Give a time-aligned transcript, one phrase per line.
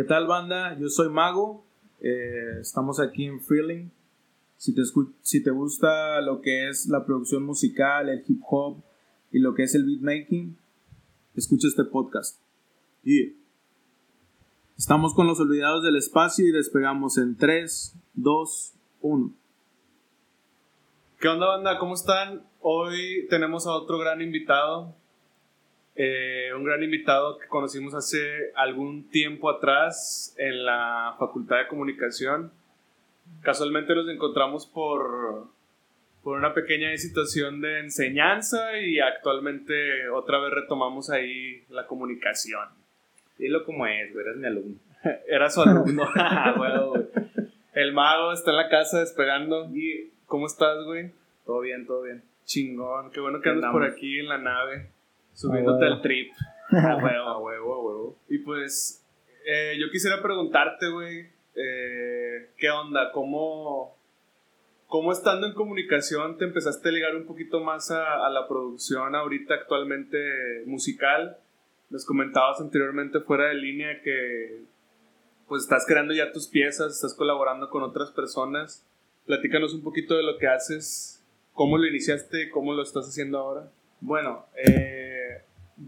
[0.00, 0.78] ¿Qué tal banda?
[0.78, 1.62] Yo soy Mago,
[2.00, 3.90] eh, estamos aquí en Freeling.
[4.56, 4.80] Si te,
[5.20, 8.82] si te gusta lo que es la producción musical, el hip hop
[9.30, 10.56] y lo que es el beatmaking,
[11.34, 12.40] escucha este podcast.
[13.04, 13.34] Y
[14.78, 18.72] Estamos con los olvidados del espacio y despegamos en 3, 2,
[19.02, 19.34] 1.
[21.20, 21.78] ¿Qué onda banda?
[21.78, 22.42] ¿Cómo están?
[22.60, 24.96] Hoy tenemos a otro gran invitado.
[25.96, 32.52] Eh, un gran invitado que conocimos hace algún tiempo atrás en la Facultad de Comunicación.
[33.42, 35.48] Casualmente nos encontramos por,
[36.22, 42.68] por una pequeña situación de enseñanza y actualmente otra vez retomamos ahí la comunicación.
[43.36, 44.76] Dilo como es, eres mi alumno.
[45.28, 46.04] Era su alumno.
[46.14, 46.54] Ah,
[47.74, 49.68] El mago está en la casa despegando.
[49.74, 51.10] ¿Y cómo estás, güey?
[51.44, 52.22] Todo bien, todo bien.
[52.44, 54.90] Chingón, qué bueno que andas por aquí en la nave
[55.34, 56.32] subiéndote al trip.
[56.72, 58.18] A huevo, a huevo, a huevo.
[58.28, 59.04] Y pues,
[59.44, 61.26] eh, yo quisiera preguntarte, güey,
[61.56, 63.10] eh, ¿qué onda?
[63.12, 63.96] ¿Cómo,
[64.86, 69.14] ¿Cómo estando en comunicación te empezaste a ligar un poquito más a, a la producción
[69.14, 70.18] ahorita actualmente
[70.66, 71.38] musical?
[71.90, 74.62] Les comentabas anteriormente fuera de línea que
[75.48, 78.86] pues estás creando ya tus piezas, estás colaborando con otras personas.
[79.26, 83.68] Platícanos un poquito de lo que haces, cómo lo iniciaste, cómo lo estás haciendo ahora.
[84.00, 85.09] Bueno, eh,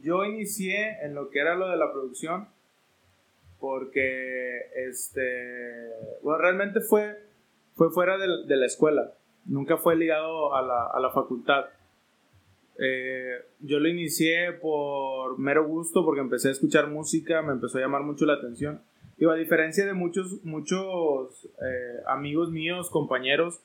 [0.00, 2.48] yo inicié en lo que era lo de la producción
[3.60, 5.90] porque este
[6.22, 7.16] bueno realmente fue
[7.74, 9.14] fue fuera de, la escuela.
[9.46, 11.66] Nunca fue ligado a la, a la facultad.
[12.78, 17.82] Eh, yo lo inicié por mero gusto porque empecé a escuchar música me empezó a
[17.82, 18.82] llamar mucho la atención.
[19.18, 23.60] Y a diferencia de muchos muchos eh, amigos míos compañeros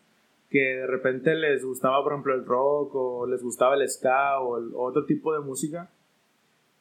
[0.49, 4.59] que de repente les gustaba por ejemplo el rock o les gustaba el ska o
[4.79, 5.89] otro tipo de música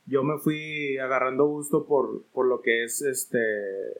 [0.06, 3.38] yo me fui agarrando gusto por, por lo que es este,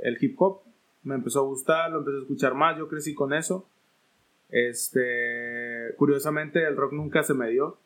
[0.03, 0.61] el hip hop.
[1.03, 3.69] Me empezó a gustar, lo empecé a escuchar más, yo crecí con eso.
[4.49, 7.79] Este, curiosamente el rock nunca se me dio.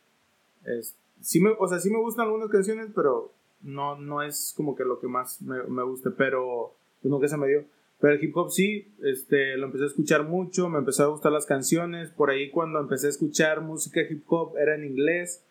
[0.64, 4.76] Es, sí me, o sea, sí me gustan algunas canciones, pero no, no es como
[4.76, 7.64] que lo que más me, me guste, pero nunca se me dio.
[8.00, 11.32] Pero el hip hop sí, este, lo empecé a escuchar mucho, me empezó a gustar
[11.32, 12.10] las canciones.
[12.10, 15.44] Por ahí cuando empecé a escuchar música hip hop era en inglés.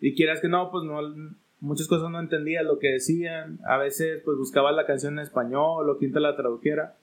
[0.00, 1.00] Y quieras que no, pues no,
[1.60, 5.88] muchas cosas no entendía lo que decían, a veces pues buscaba la canción en español
[5.88, 6.96] o quien te la tradujera,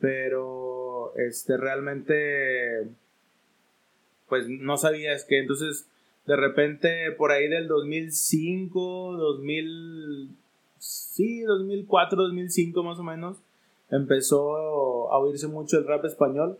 [0.00, 2.88] pero este realmente
[4.28, 5.86] pues no sabías que entonces
[6.26, 10.30] de repente por ahí del 2005, 2000
[10.78, 13.38] sí, 2004, 2005 más o menos
[13.90, 16.58] empezó a oírse mucho el rap español.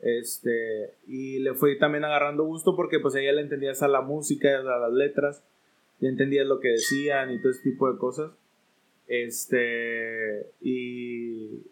[0.00, 4.58] Este, y le fui también agarrando gusto porque pues ella le entendías a la música,
[4.58, 5.42] a las letras
[6.04, 8.30] ya entendías lo que decían y todo ese tipo de cosas.
[9.08, 11.62] Este, y,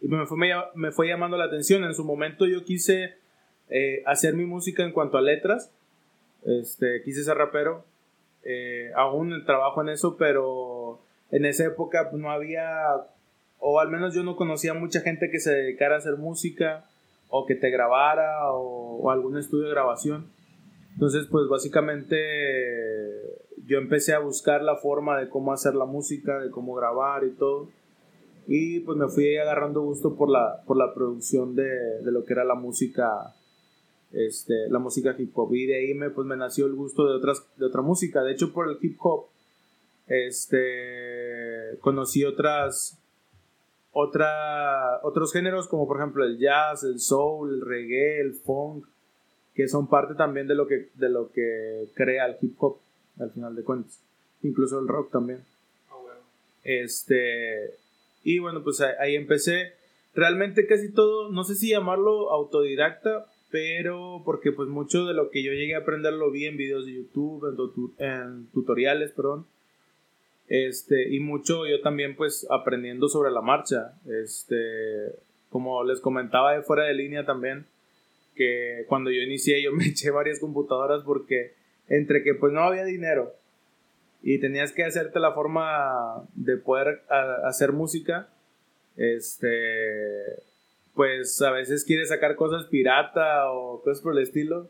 [0.00, 0.38] me, fue,
[0.74, 1.84] me, fue, llamando la atención.
[1.84, 3.16] En su momento yo quise
[3.68, 5.70] eh, hacer mi música en cuanto a letras.
[6.44, 7.84] Este, quise ser rapero.
[8.44, 11.00] Eh, aún trabajo en eso, pero
[11.30, 12.66] en esa época pues, no había,
[13.58, 16.86] o al menos yo no conocía mucha gente que se dedicara a hacer música
[17.28, 20.30] o que te grabara o, o algún estudio de grabación.
[20.98, 22.16] Entonces, pues básicamente
[23.68, 27.30] yo empecé a buscar la forma de cómo hacer la música, de cómo grabar y
[27.32, 27.68] todo.
[28.46, 31.68] Y pues me fui agarrando gusto por la, por la producción de,
[32.02, 33.34] de lo que era la música,
[34.12, 35.54] este, la música hip hop.
[35.54, 38.22] Y de ahí me, pues, me nació el gusto de, otras, de otra música.
[38.22, 39.26] De hecho, por el hip hop,
[40.06, 42.98] este, conocí otras,
[43.92, 48.86] otra, otros géneros como por ejemplo el jazz, el soul, el reggae, el funk
[49.58, 52.78] que son parte también de lo que, de lo que crea el hip hop,
[53.20, 54.00] al final de cuentas.
[54.42, 55.44] Incluso el rock también.
[55.90, 55.94] Ah,
[56.64, 57.74] este,
[58.24, 59.72] y bueno, pues ahí, empecé.
[60.14, 65.42] Realmente casi todo, no sé si llamarlo autodidacta, pero porque pues mucho de lo que
[65.42, 69.46] yo llegué a aprender lo vi en videos de YouTube, en, en tutoriales, perdón.
[70.48, 73.94] Este, y mucho yo también pues aprendiendo sobre la marcha.
[74.06, 74.56] Este,
[75.50, 77.66] como les comentaba de fuera de línea también,
[78.34, 81.52] que cuando yo inicié yo me eché varias computadoras porque
[81.88, 83.34] entre que pues no había dinero
[84.22, 87.02] y tenías que hacerte la forma de poder
[87.44, 88.28] hacer música,
[88.96, 90.42] este,
[90.94, 94.68] pues a veces quieres sacar cosas pirata o cosas por el estilo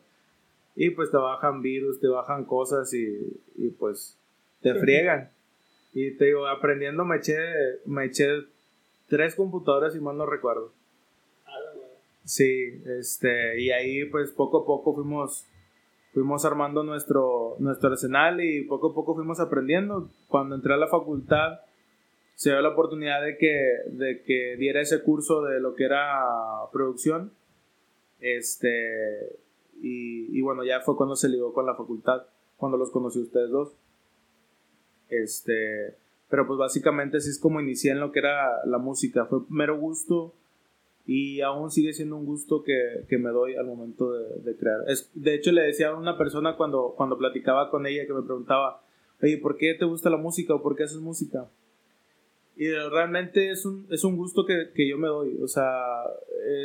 [0.77, 4.17] y pues te bajan virus, te bajan cosas y, y pues
[4.61, 5.31] te friegan.
[5.93, 7.37] Y te digo, aprendiendo me eché,
[7.87, 8.29] me eché
[9.09, 10.73] tres computadoras y más no recuerdo.
[12.25, 15.48] Sí, este, y ahí pues poco a poco fuimos,
[16.19, 20.11] fuimos armando nuestro, nuestro arsenal y poco a poco fuimos aprendiendo.
[20.27, 21.61] Cuando entré a la facultad,
[22.35, 23.55] se dio la oportunidad de que,
[23.87, 26.25] de que diera ese curso de lo que era
[26.73, 27.31] producción.
[28.19, 29.39] Este,
[29.81, 32.23] y, bueno, ya fue cuando se ligó con la facultad,
[32.57, 33.77] cuando los conocí ustedes dos.
[35.09, 35.97] Este,
[36.29, 39.27] pero pues básicamente así es como inicié en lo que era la música.
[39.27, 40.35] Fue mero gusto
[41.09, 44.81] y aún sigue siendo un gusto que, que me doy al momento de, crear.
[44.89, 48.21] Es, de hecho, le decía a una persona cuando, cuando platicaba con ella que me
[48.21, 48.83] preguntaba,
[49.23, 51.49] oye, ¿por qué te gusta la música o por qué haces música?
[52.59, 55.39] Y realmente es un, es un gusto que, que yo me doy.
[55.43, 56.05] O sea,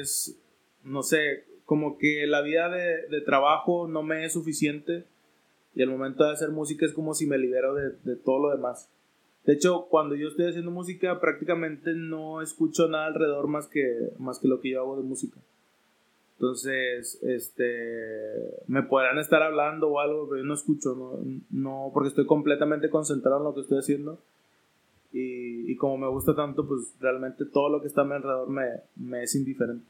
[0.01, 0.37] es,
[0.83, 5.05] no sé, como que la vida de, de, trabajo no me es suficiente
[5.73, 8.49] y el momento de hacer música es como si me libero de, de, todo lo
[8.53, 8.89] demás.
[9.45, 14.39] De hecho, cuando yo estoy haciendo música prácticamente no escucho nada alrededor más que, más
[14.39, 15.37] que lo que yo hago de música.
[16.37, 21.19] Entonces, este, me podrán estar hablando o algo, pero yo no escucho, no,
[21.51, 24.19] no porque estoy completamente concentrado en lo que estoy haciendo.
[25.11, 28.49] Y, y como me gusta tanto, pues realmente todo lo que está a mi alrededor
[28.49, 28.65] me,
[28.95, 29.85] me es indiferente.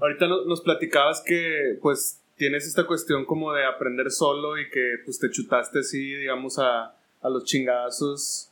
[0.00, 5.18] Ahorita nos platicabas que pues tienes esta cuestión como de aprender solo y que pues
[5.20, 8.50] te chutaste así, digamos, a, a los chingazos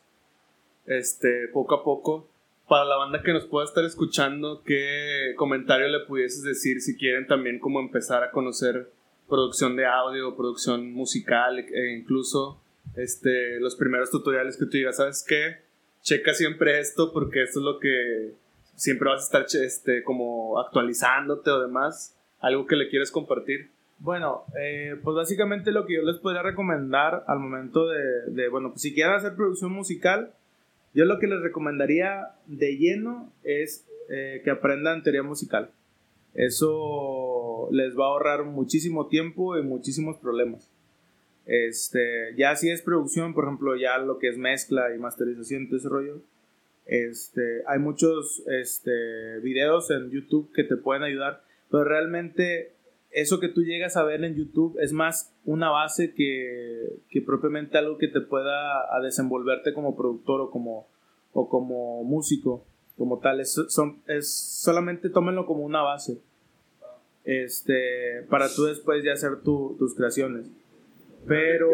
[0.87, 2.29] este, poco a poco.
[2.69, 7.27] Para la banda que nos pueda estar escuchando, ¿qué comentario le pudieses decir si quieren
[7.27, 8.91] también como empezar a conocer
[9.29, 12.61] producción de audio, producción musical e incluso
[12.97, 15.59] este, los primeros tutoriales que tú digas, ¿sabes qué?
[16.03, 18.35] Checa siempre esto porque esto es lo que
[18.77, 23.71] siempre vas a estar este, como actualizándote o demás, algo que le quieres compartir.
[24.01, 28.71] Bueno, eh, pues básicamente lo que yo les podría recomendar al momento de, de, bueno,
[28.71, 30.33] pues si quieren hacer producción musical,
[30.95, 35.71] yo lo que les recomendaría de lleno es eh, que aprendan teoría musical.
[36.35, 40.69] Eso les va a ahorrar muchísimo tiempo y muchísimos problemas.
[41.47, 45.79] Este, ya si es producción, por ejemplo, ya lo que es mezcla y masterización, todo
[45.79, 46.23] ese rollo,
[46.87, 52.73] este, hay muchos este, videos en YouTube que te pueden ayudar, pero realmente
[53.11, 57.79] eso que tú llegas a ver en YouTube es más una base que, que propiamente
[57.79, 60.89] algo que te pueda a desenvolverte como productor o como,
[61.33, 62.65] o como músico,
[62.97, 63.41] como tal.
[63.41, 66.21] Es, son, es, solamente tómenlo como una base
[67.25, 70.47] este, para tú después ya hacer tus creaciones.
[71.27, 71.69] Pero.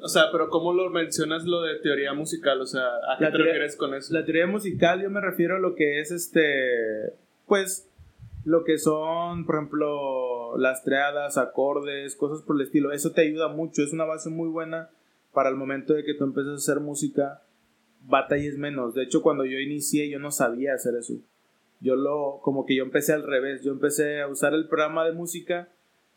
[0.00, 2.60] O sea, pero ¿cómo lo mencionas lo de teoría musical?
[2.60, 4.14] O sea, ¿a qué te refieres con eso?
[4.14, 7.12] La teoría musical, yo me refiero a lo que es este.
[7.46, 7.87] Pues.
[8.44, 12.92] Lo que son, por ejemplo, las triadas, acordes, cosas por el estilo.
[12.92, 13.82] Eso te ayuda mucho.
[13.82, 14.90] Es una base muy buena
[15.32, 17.42] para el momento de que tú empieces a hacer música.
[18.02, 18.94] Batalles menos.
[18.94, 21.14] De hecho, cuando yo inicié, yo no sabía hacer eso.
[21.80, 22.40] Yo lo.
[22.42, 23.62] Como que yo empecé al revés.
[23.62, 25.68] Yo empecé a usar el programa de música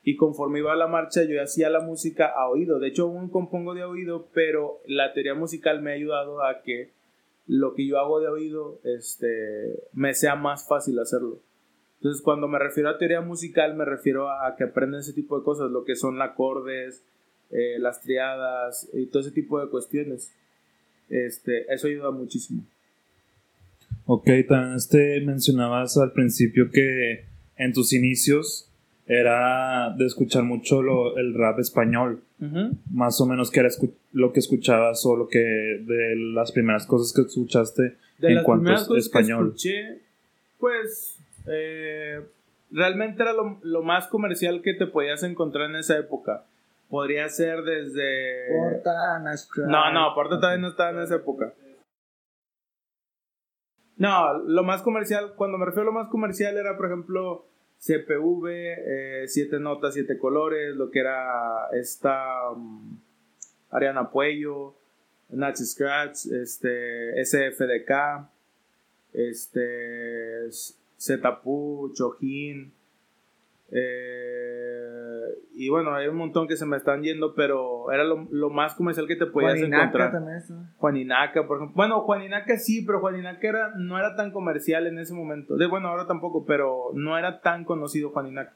[0.03, 2.79] y conforme iba a la marcha yo hacía la música a oído.
[2.79, 6.91] De hecho, aún compongo de oído, pero la teoría musical me ha ayudado a que
[7.47, 11.39] lo que yo hago de oído este, me sea más fácil hacerlo.
[12.01, 15.43] Entonces, cuando me refiero a teoría musical, me refiero a, que aprendan ese tipo de
[15.43, 17.03] cosas, lo que son acordes,
[17.51, 20.33] eh, las triadas y todo ese tipo de cuestiones.
[21.11, 22.63] Este, eso ayuda muchísimo.
[24.07, 27.25] Ok, también este, mencionabas al principio que
[27.57, 28.67] en tus inicios
[29.05, 32.23] era de escuchar mucho lo, el rap español.
[32.91, 33.69] Más o menos que era
[34.13, 38.97] lo que escuchabas o lo que de las primeras cosas que escuchaste en cuanto a
[38.97, 39.49] español.
[39.49, 39.99] escuché,
[40.57, 41.20] pues
[41.51, 42.21] eh,
[42.71, 46.45] realmente era lo, lo, más comercial que te podías encontrar en esa época.
[46.89, 48.47] Podría ser desde.
[48.49, 49.19] Porta,
[49.67, 51.53] No, no, Porta todavía no estaba en esa época.
[53.97, 57.45] No, lo más comercial, cuando me refiero a lo más comercial era, por ejemplo,
[57.81, 62.97] CPV, 7 eh, notas, 7 colores, lo que era esta um,
[63.69, 64.75] Ariana Puello,
[65.29, 68.27] Natch Scratch, este, SFDK,
[69.13, 70.47] este,
[71.01, 72.71] Zetapu, Chojin,
[73.71, 75.21] eh,
[75.55, 78.75] y bueno, hay un montón que se me están yendo, pero era lo, lo más
[78.75, 80.11] comercial que te podías encontrar.
[80.11, 80.41] También
[80.77, 81.75] Juaninaca, por ejemplo.
[81.75, 85.55] Bueno, Juaninaca sí, pero Juaninaca era, no era tan comercial en ese momento.
[85.55, 88.53] De, bueno, ahora tampoco, pero no era tan conocido Juaninaca.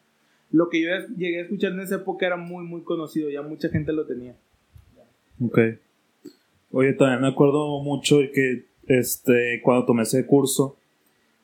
[0.52, 3.70] Lo que yo llegué a escuchar en esa época era muy, muy conocido, ya mucha
[3.70, 4.36] gente lo tenía.
[5.42, 5.60] Ok.
[6.72, 10.78] Oye, también me acuerdo mucho que este, cuando tomé ese curso,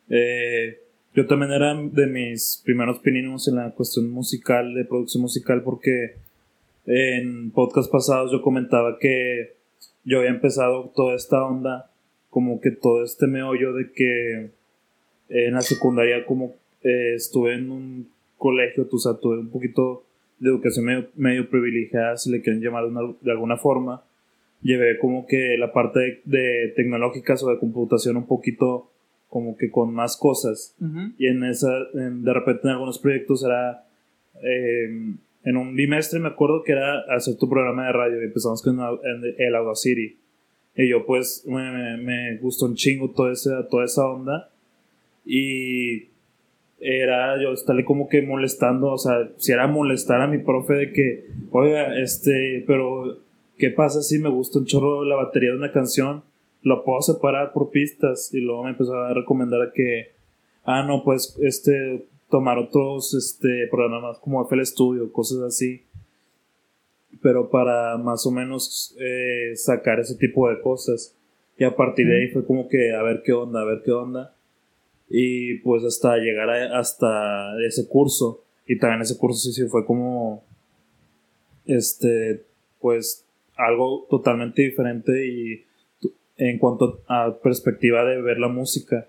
[0.09, 0.81] eh,
[1.13, 6.15] yo también era de mis primeros pininos en la cuestión musical, de producción musical, porque
[6.85, 9.55] en podcast pasados yo comentaba que
[10.03, 11.91] yo había empezado toda esta onda,
[12.29, 14.51] como que todo este meollo de que
[15.29, 20.03] en la secundaria como eh, estuve en un colegio, o sea, tuve un poquito
[20.39, 22.85] de educación medio, privilegiada, si le quieren llamar
[23.21, 24.03] de, alguna forma,
[24.63, 28.89] llevé como que la parte de, tecnológicas o de computación un poquito
[29.31, 30.75] como que con más cosas.
[31.17, 33.87] Y en esa, de repente en algunos proyectos era,
[34.43, 38.61] em, en un bimestre me acuerdo que era hacer tu programa de radio y empezamos
[38.61, 40.17] con el Audacity.
[40.75, 44.49] Y yo pues me, me, gustó un chingo toda esa, toda esa onda.
[45.25, 46.09] Y
[46.81, 50.91] era yo estarle como que molestando, o sea, si era molestar a mi profe de
[50.91, 53.17] que, oiga, este, pero
[53.57, 56.21] ¿qué pasa si me gusta un chorro la batería de una canción?
[56.61, 60.11] Lo puedo separar por pistas y luego me empezó a recomendar que,
[60.63, 65.83] ah, no, pues, este, tomar otros, este, programas como FL Studio, cosas así.
[67.21, 71.15] Pero para más o menos eh, sacar ese tipo de cosas.
[71.57, 73.91] Y a partir de ahí fue como que, a ver qué onda, a ver qué
[73.91, 74.35] onda
[75.13, 80.43] y pues hasta llegar hasta ese curso y también ese curso sí, sí fue como
[81.65, 82.45] este
[82.79, 83.25] pues
[83.57, 85.65] algo totalmente diferente y
[86.37, 89.07] en cuanto a perspectiva de ver la música.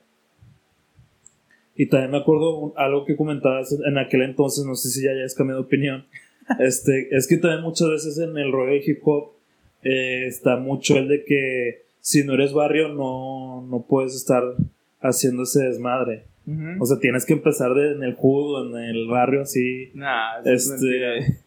[1.75, 5.35] Y también me acuerdo algo que comentabas en aquel entonces no sé si ya hayas
[5.35, 6.07] cambiado de opinión.
[6.59, 9.33] Este es que también muchas veces en el rollo de hip hop
[9.85, 14.43] eh, está mucho el de que si no eres barrio no, no puedes estar
[15.01, 16.25] haciendo ese desmadre.
[16.81, 19.93] O sea, tienes que empezar de, en el judo, en el barrio así.
[19.95, 21.39] Nah, este,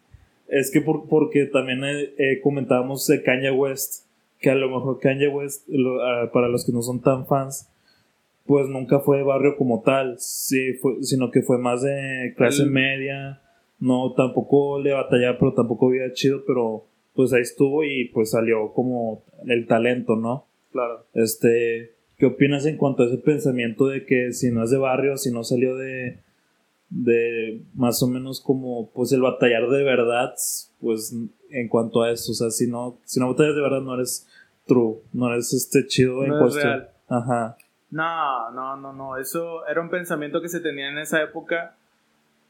[0.48, 4.05] es, que por, porque también eh, comentábamos de Kanye West,
[4.46, 5.68] que a lo mejor Kanye West,
[6.04, 7.68] ah, para los que no son tan fans,
[8.46, 12.68] pues nunca fue de barrio como tal, sí, fue, sino que fue más de clase
[12.68, 13.42] media.
[13.80, 16.86] No, tampoco le batallaba, pero tampoco había chido, pero
[17.16, 20.46] pues ahí estuvo y pues salió como el talento, ¿no?
[20.72, 21.08] Claro.
[21.16, 25.18] Este, ¿Qué opinas en cuanto a ese pensamiento de que si no es de barrio,
[25.18, 26.20] si no salió de,
[26.92, 30.36] de más o menos como pues el batallar de verdad,
[30.86, 31.16] pues
[31.50, 34.28] en cuanto a eso, o sea, si no, si no batallas de verdad no eres
[34.68, 36.86] true, no eres este chido en cuestión.
[37.10, 37.58] Ajá.
[37.90, 41.76] No, no, no, no, eso era un pensamiento que se tenía en esa época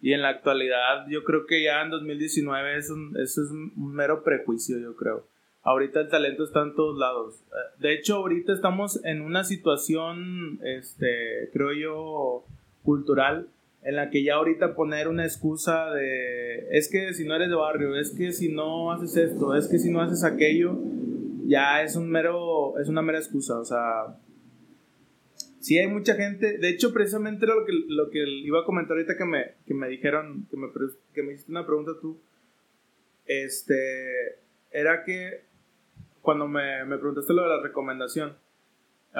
[0.01, 4.21] y en la actualidad yo creo que ya en 2019 es eso es un mero
[4.21, 5.23] prejuicio, yo creo.
[5.63, 7.35] Ahorita el talento está en todos lados.
[7.51, 12.43] Eh, de hecho, ahorita estamos en una situación, este, creo yo,
[12.83, 13.47] cultural,
[13.85, 17.55] en la que ya ahorita poner una excusa de, es que si no eres de
[17.55, 20.75] barrio, es que si no haces esto, es que si no haces aquello,
[21.45, 23.59] ya es un mero, es una mera excusa.
[23.59, 24.17] O sea,
[25.59, 29.17] sí hay mucha gente, de hecho, precisamente lo que, lo que iba a comentar ahorita
[29.17, 30.67] que me, que me dijeron, que me,
[31.13, 32.19] que me hiciste una pregunta tú,
[33.27, 34.39] este,
[34.71, 35.43] era que
[36.23, 38.35] cuando me, me preguntaste lo de la recomendación,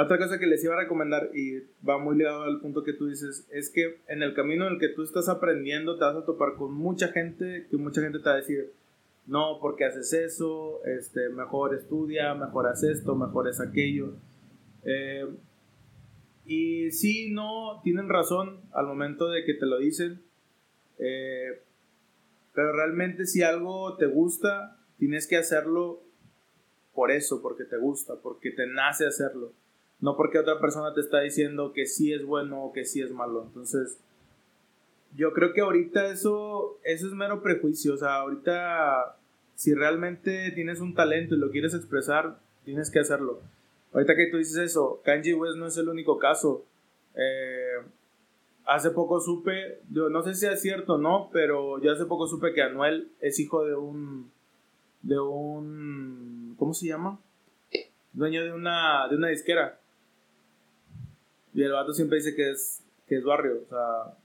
[0.03, 3.07] otra cosa que les iba a recomendar y va muy ligado al punto que tú
[3.07, 6.25] dices, es que en el camino en el que tú estás aprendiendo te vas a
[6.25, 8.73] topar con mucha gente, que mucha gente te va a decir,
[9.25, 14.13] no, porque haces eso, este, mejor estudia, mejor haces esto, mejor es aquello.
[14.83, 15.25] Eh,
[16.45, 20.21] y sí, no, tienen razón al momento de que te lo dicen,
[20.99, 21.61] eh,
[22.53, 26.03] pero realmente si algo te gusta, tienes que hacerlo
[26.93, 29.53] por eso, porque te gusta, porque te nace hacerlo.
[30.01, 33.11] No porque otra persona te está diciendo que sí es bueno o que sí es
[33.11, 33.43] malo.
[33.43, 33.97] Entonces,
[35.15, 37.93] yo creo que ahorita eso, eso es mero prejuicio.
[37.93, 39.17] O sea, ahorita,
[39.55, 43.39] si realmente tienes un talento y lo quieres expresar, tienes que hacerlo.
[43.93, 46.65] Ahorita que tú dices eso, Kanji West no es el único caso.
[47.15, 47.81] Eh,
[48.65, 52.53] hace poco supe, no sé si es cierto o no, pero yo hace poco supe
[52.53, 54.31] que Anuel es hijo de un
[55.05, 57.19] de un, ¿cómo se llama?
[58.13, 59.79] Dueño de una, de una disquera.
[61.55, 64.17] Y el vato siempre dice que es, que es barrio, o sea,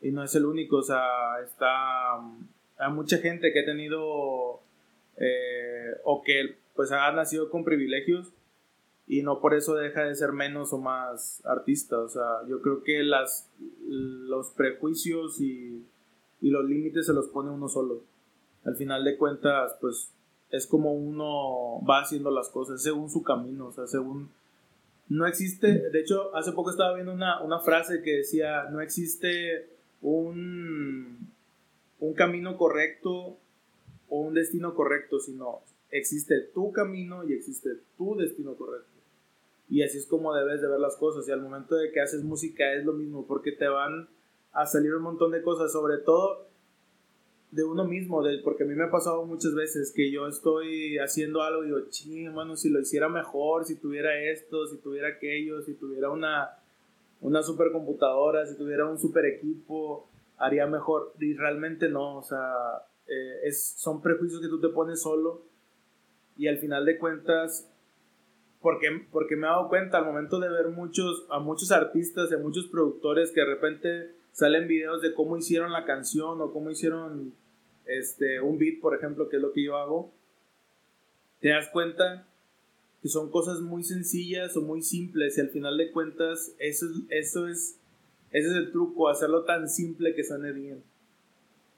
[0.00, 4.60] y no es el único, o sea, está, hay mucha gente que ha tenido,
[5.16, 8.32] eh, o que pues ha nacido con privilegios
[9.08, 12.84] y no por eso deja de ser menos o más artista, o sea, yo creo
[12.84, 13.50] que las,
[13.88, 15.84] los prejuicios y,
[16.40, 18.04] y los límites se los pone uno solo.
[18.64, 20.12] Al final de cuentas, pues
[20.50, 24.30] es como uno va haciendo las cosas según su camino, o sea, según...
[25.08, 29.68] No existe, de hecho, hace poco estaba viendo una, una frase que decía, no existe
[30.00, 31.28] un,
[32.00, 33.36] un camino correcto
[34.08, 38.88] o un destino correcto, sino existe tu camino y existe tu destino correcto.
[39.68, 41.26] Y así es como debes de ver las cosas.
[41.28, 44.08] Y al momento de que haces música es lo mismo, porque te van
[44.52, 46.46] a salir un montón de cosas, sobre todo
[47.52, 50.96] de uno mismo, de, porque a mí me ha pasado muchas veces que yo estoy
[50.98, 55.08] haciendo algo y digo, ching, bueno, si lo hiciera mejor, si tuviera esto, si tuviera
[55.08, 56.48] aquello, si tuviera una,
[57.20, 61.12] una supercomputadora, si tuviera un super equipo, haría mejor.
[61.20, 62.54] Y realmente no, o sea,
[63.06, 65.42] eh, es, son prejuicios que tú te pones solo
[66.38, 67.70] Y al final de cuentas,
[68.62, 72.34] porque, porque me he dado cuenta al momento de ver muchos, a muchos artistas y
[72.34, 76.70] a muchos productores que de repente salen videos de cómo hicieron la canción o cómo
[76.70, 77.34] hicieron
[77.98, 80.12] este, un beat, por ejemplo, que es lo que yo hago,
[81.40, 82.26] te das cuenta
[83.02, 86.96] que son cosas muy sencillas o muy simples y al final de cuentas eso es,
[87.10, 87.78] eso es,
[88.30, 90.82] ese es el truco, hacerlo tan simple que suene bien,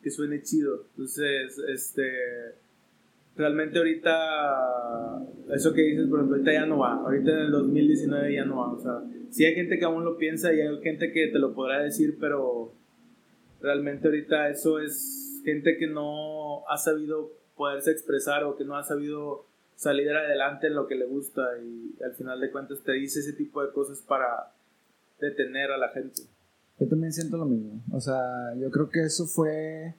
[0.03, 0.85] que suene chido.
[0.91, 2.13] Entonces, este,
[3.37, 8.35] realmente ahorita, eso que dices, por ejemplo, ahorita ya no va, ahorita en el 2019
[8.35, 11.11] ya no va, o sea, sí hay gente que aún lo piensa y hay gente
[11.11, 12.73] que te lo podrá decir, pero
[13.63, 18.83] realmente ahorita eso es gente que no ha sabido poderse expresar o que no ha
[18.83, 19.45] sabido
[19.77, 23.33] salir adelante en lo que le gusta y al final de cuentas te dice ese
[23.33, 24.53] tipo de cosas para
[25.21, 26.23] detener a la gente.
[26.79, 27.81] Yo también siento lo mismo.
[27.93, 29.95] O sea, yo creo que eso fue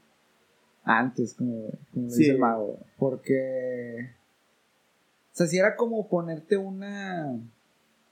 [0.84, 2.80] antes, como, dice el mago.
[2.98, 4.12] Porque.
[5.34, 7.40] O sea, si era como ponerte una.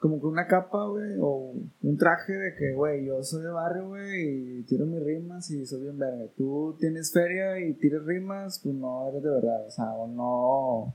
[0.03, 3.87] Como que una capa, güey, o un traje de que, güey, yo soy de barrio,
[3.87, 6.25] güey, y tiro mis rimas y soy bien verga.
[6.35, 10.93] Tú tienes feria y tiras rimas, pues no eres de verdad, o sea, o no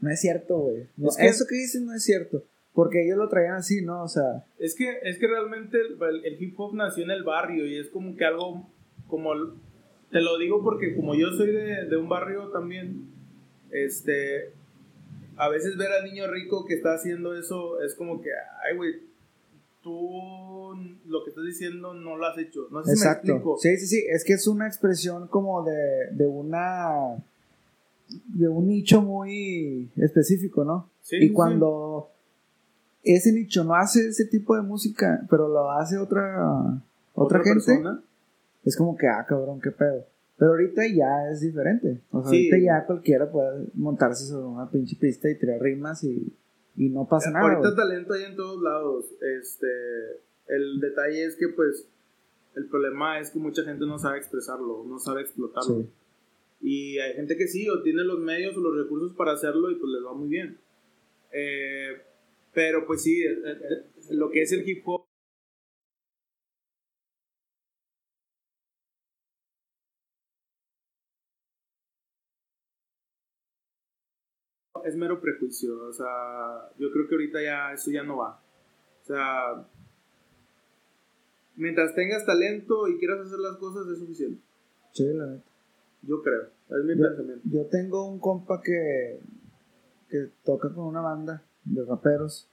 [0.00, 0.86] no es cierto, güey.
[1.18, 2.42] eso que dicen no es cierto.
[2.72, 4.04] Porque ellos lo traían así, ¿no?
[4.04, 4.44] O sea.
[4.58, 8.16] Es que, es que realmente el, hip hop nació en el barrio y es como
[8.16, 8.68] que algo.
[9.08, 9.32] Como.
[10.10, 13.08] Te lo digo porque como yo soy de, de un barrio también.
[13.70, 14.52] Este.
[15.38, 18.30] A veces ver al niño rico que está haciendo eso es como que.
[18.68, 19.08] Ay, güey.
[19.82, 20.74] Tú
[21.06, 22.68] lo que estás diciendo no lo has hecho.
[22.70, 23.26] No sé Exacto.
[23.26, 23.58] Si me explico.
[23.58, 24.04] Sí, sí, sí.
[24.08, 27.16] Es que es una expresión como de, de una
[28.08, 30.90] de un nicho muy específico, ¿no?
[31.02, 32.10] Sí, y cuando
[33.02, 36.82] ese nicho no hace ese tipo de música, pero lo hace otra,
[37.14, 37.82] otra, gente,
[38.64, 40.06] es como que, ah, cabrón, qué pedo.
[40.38, 42.00] Pero ahorita ya es diferente.
[42.10, 46.32] O sea, ahorita ya cualquiera puede montarse sobre una pinche pista y tirar rimas y,
[46.76, 47.44] y no pasa nada.
[47.44, 49.06] Ahorita talento hay en todos lados.
[49.40, 49.66] Este,
[50.46, 51.88] el detalle es que, pues,
[52.54, 55.86] el problema es que mucha gente no sabe expresarlo, no sabe explotarlo.
[56.60, 59.76] Y hay gente que sí, o tiene los medios o los recursos para hacerlo y
[59.76, 60.58] pues les va muy bien.
[61.32, 62.00] Eh,
[62.52, 64.97] pero pues sí, eh, eh, lo que es el hip hop.
[74.88, 78.40] Es mero prejuicio, o sea, yo creo que ahorita ya eso ya no va.
[79.02, 79.66] O sea,
[81.56, 84.40] mientras tengas talento y quieras hacer las cosas es suficiente.
[84.92, 85.44] Sí, la neta.
[86.02, 87.42] Yo creo, es mi pensamiento.
[87.50, 89.20] Yo tengo un compa que,
[90.08, 92.48] que toca con una banda de raperos.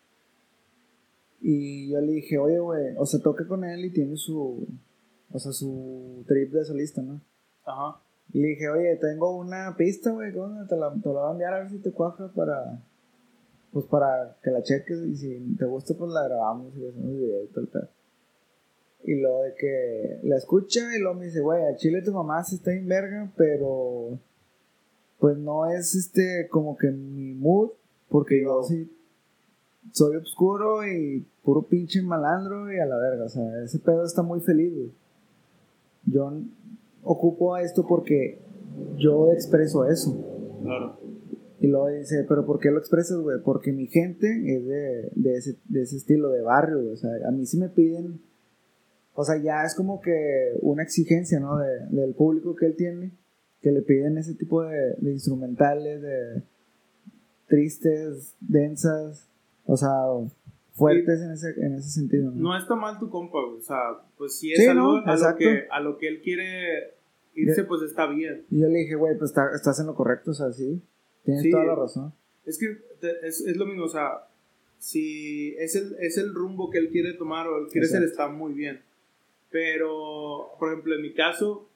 [1.42, 4.68] Y yo le dije, oye, güey, o sea, toca con él y tiene su,
[5.32, 7.22] o sea, su trip de solista, ¿no?
[7.64, 8.02] Ajá.
[8.36, 11.54] Y le dije, oye, tengo una pista, güey, te la, te la voy a enviar
[11.54, 12.84] a ver si te cuaja para,
[13.72, 17.44] pues para que la cheques y si te gusta, pues la grabamos y hacemos video
[17.46, 17.90] y tal, tal.
[19.06, 22.44] Y lo de que la escucha y luego me dice, güey, a Chile tu mamá
[22.44, 24.20] se está en verga, pero
[25.18, 27.70] pues no es este como que mi mood,
[28.10, 28.92] porque yo sí
[29.94, 34.24] soy oscuro y puro pinche malandro y a la verga, o sea, ese pedo está
[34.24, 34.92] muy feliz, güey.
[36.08, 36.34] Yo
[37.06, 38.40] ocupo esto porque
[38.98, 40.14] yo expreso eso.
[40.62, 41.00] Claro.
[41.62, 43.38] Y luego dice, pero ¿por qué lo expresas, güey?
[43.42, 46.90] Porque mi gente es de, de, ese, de ese estilo de barrio, güey.
[46.90, 48.20] O sea, a mí sí me piden
[49.16, 51.58] o sea, ya es como que una exigencia, ¿no?
[51.58, 53.12] De, del público que él tiene,
[53.62, 56.44] que le piden ese tipo de, instrumentales, de
[57.48, 59.30] tristes, densas,
[59.66, 59.90] o sea,
[60.74, 62.30] fuertes en, ese, en ese sentido.
[62.32, 62.50] ¿no?
[62.50, 65.80] no está mal tu compa, o sea, pues si es algo a, lo que, a
[65.80, 66.95] lo que él quiere
[67.36, 68.46] irse, pues está bien.
[68.50, 70.82] Y yo le dije, güey, pues estás en lo correcto, o sea, sí,
[71.24, 72.14] tienes toda la razón.
[72.46, 72.78] Es que
[73.24, 74.28] es, es, lo mismo, o sea,
[74.78, 78.28] si es el, es el rumbo que él quiere tomar o él quiere ser, está
[78.28, 78.82] muy bien.
[79.52, 81.70] Pero, por ejemplo, en mi caso,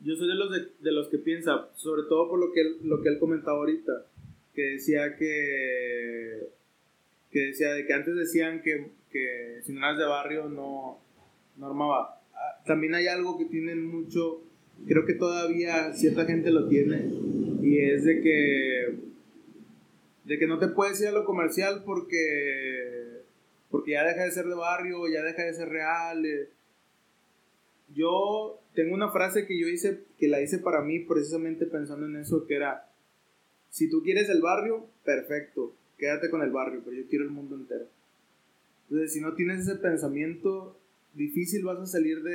[0.00, 3.02] yo soy de los, de, los que piensa, sobre todo por lo que, él, lo
[3.02, 4.06] que él comentaba ahorita,
[4.54, 6.48] que decía que,
[7.30, 10.98] que decía de que antes decían que, que si no eras de barrio no,
[11.56, 12.20] no armaba.
[12.34, 14.42] Ah, también hay algo que tienen mucho,
[14.86, 17.10] creo que todavía cierta gente lo tiene,
[17.62, 18.94] y es de que,
[20.24, 23.22] de que no te puedes ir a lo comercial porque,
[23.70, 26.24] porque ya deja de ser de barrio, ya deja de ser real.
[26.24, 26.48] Eh,
[27.94, 32.16] yo tengo una frase que yo hice, que la hice para mí precisamente pensando en
[32.16, 32.88] eso, que era,
[33.68, 37.56] si tú quieres el barrio, perfecto, quédate con el barrio, pero yo quiero el mundo
[37.56, 37.86] entero.
[38.84, 40.76] Entonces, si no tienes ese pensamiento,
[41.14, 42.32] difícil vas a salir de,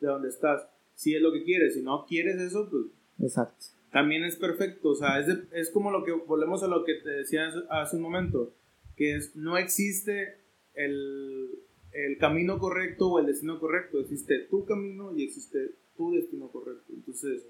[0.00, 0.66] de donde estás.
[1.02, 2.84] Si es lo que quieres, si no quieres eso, pues...
[3.18, 3.66] Exacto.
[3.90, 4.90] también es perfecto.
[4.90, 8.02] O sea, es, es como lo que, volvemos a lo que te decía hace un
[8.02, 8.54] momento,
[8.94, 10.36] que es, no existe
[10.74, 11.58] el,
[11.90, 16.92] el camino correcto o el destino correcto, existe tu camino y existe tu destino correcto.
[16.94, 17.48] Entonces,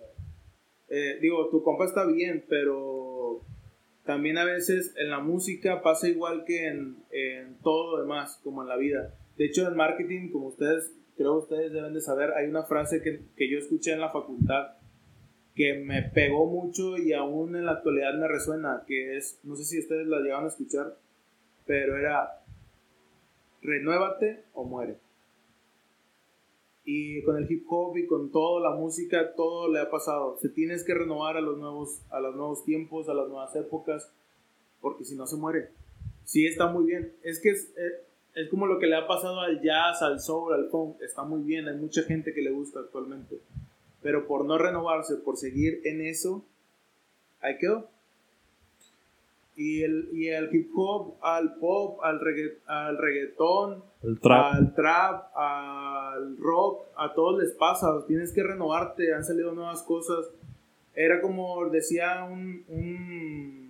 [0.89, 3.43] eh, digo, tu compa está bien, pero
[4.07, 8.63] también a veces en la música pasa igual que en, en todo lo demás, como
[8.63, 9.15] en la vida.
[9.37, 13.03] De hecho, en marketing, como ustedes, creo que ustedes deben de saber, hay una frase
[13.03, 14.77] que, que yo escuché en la facultad
[15.55, 19.65] que me pegó mucho y aún en la actualidad me resuena, que es, no sé
[19.65, 20.97] si ustedes la llegaron a escuchar,
[21.67, 22.43] pero era,
[23.61, 24.99] renuévate o muere.
[26.85, 30.37] Y con el hip hop y con toda la música, todo le ha pasado.
[30.41, 34.11] Se tienes que renovar a los nuevos, a los nuevos tiempos, a las nuevas épocas,
[34.81, 35.69] porque si no se muere.
[36.25, 37.15] Sí, está muy bien.
[37.23, 40.55] Es que es, eh, es, como lo que le ha pasado al jazz, al soul,
[40.55, 41.01] al funk.
[41.03, 43.39] Está muy bien, hay mucha gente que le gusta actualmente.
[44.03, 46.45] Pero por no renovarse, por seguir en eso,
[47.41, 47.89] ahí quedó.
[49.55, 52.21] Y el, y el hip hop, al pop, al,
[52.67, 58.05] al reggaetón, al trap, al rock, a todos les pasa.
[58.07, 60.27] Tienes que renovarte, han salido nuevas cosas.
[60.95, 63.62] Era como decía un, un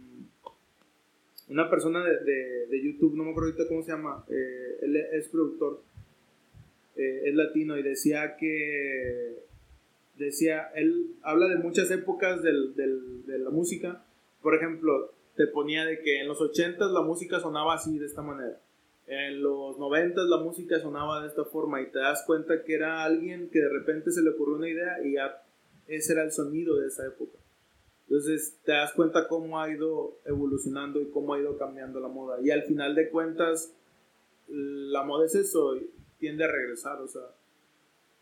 [1.52, 5.28] una persona de, de, YouTube, no me acuerdo ahorita cómo se llama, eh, él es
[5.28, 5.82] productor,
[6.96, 9.44] eh, es latino y decía que,
[10.16, 14.02] decía, él habla de muchas épocas del, del, de la música,
[14.40, 18.22] por ejemplo, te ponía de que en los 80 la música sonaba así, de esta
[18.22, 18.58] manera.
[19.06, 23.04] En los 90 la música sonaba de esta forma y te das cuenta que era
[23.04, 25.42] alguien que de repente se le ocurrió una idea y ya
[25.86, 27.41] ese era el sonido de esa época.
[28.08, 32.40] Entonces te das cuenta cómo ha ido evolucionando y cómo ha ido cambiando la moda.
[32.42, 33.72] Y al final de cuentas,
[34.48, 35.74] la moda es eso,
[36.18, 37.22] tiende a regresar, o sea.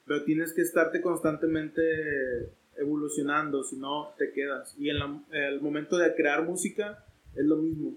[0.07, 1.83] Pero tienes que estarte constantemente
[2.77, 4.75] evolucionando, si no te quedas.
[4.79, 4.97] Y en
[5.31, 7.97] el momento de crear música es lo mismo.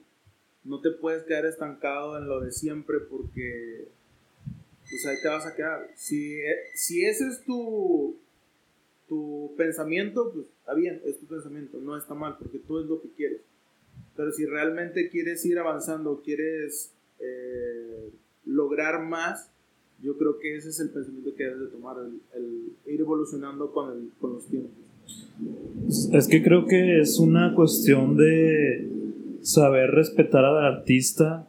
[0.64, 3.88] No te puedes quedar estancado en lo de siempre porque
[4.90, 5.90] pues ahí te vas a quedar.
[5.96, 6.38] Si,
[6.76, 8.20] si ese es tu,
[9.08, 13.02] tu pensamiento, pues está bien, es tu pensamiento, no está mal porque tú es lo
[13.02, 13.42] que quieres.
[14.16, 18.12] Pero si realmente quieres ir avanzando, quieres eh,
[18.46, 19.50] lograr más,
[20.02, 21.98] yo creo que ese es el pensamiento que debes de tomar,
[22.36, 24.72] el, ir evolucionando con, con los tiempos.
[26.14, 28.88] Es que creo que es una cuestión de
[29.42, 31.48] saber respetar al artista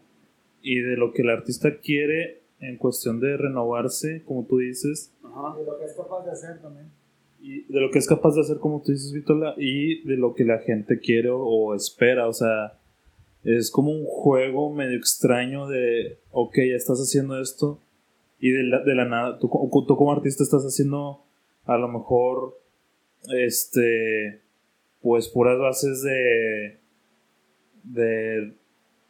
[0.63, 5.13] y de lo que el artista quiere en cuestión de renovarse, como tú dices.
[5.23, 5.57] Ajá.
[5.59, 6.87] De lo que es capaz de hacer también.
[7.47, 10.35] Y de lo que es capaz de hacer, como tú dices, Vitola, y de lo
[10.35, 12.27] que la gente quiere o espera.
[12.27, 12.79] O sea,
[13.45, 17.79] es como un juego medio extraño de, ok, ya estás haciendo esto
[18.41, 19.49] y de la, de la nada, tú,
[19.87, 21.23] tú, como artista estás haciendo
[21.65, 22.59] a lo mejor,
[23.35, 24.41] este,
[25.01, 26.79] pues puras bases de,
[27.85, 28.53] de,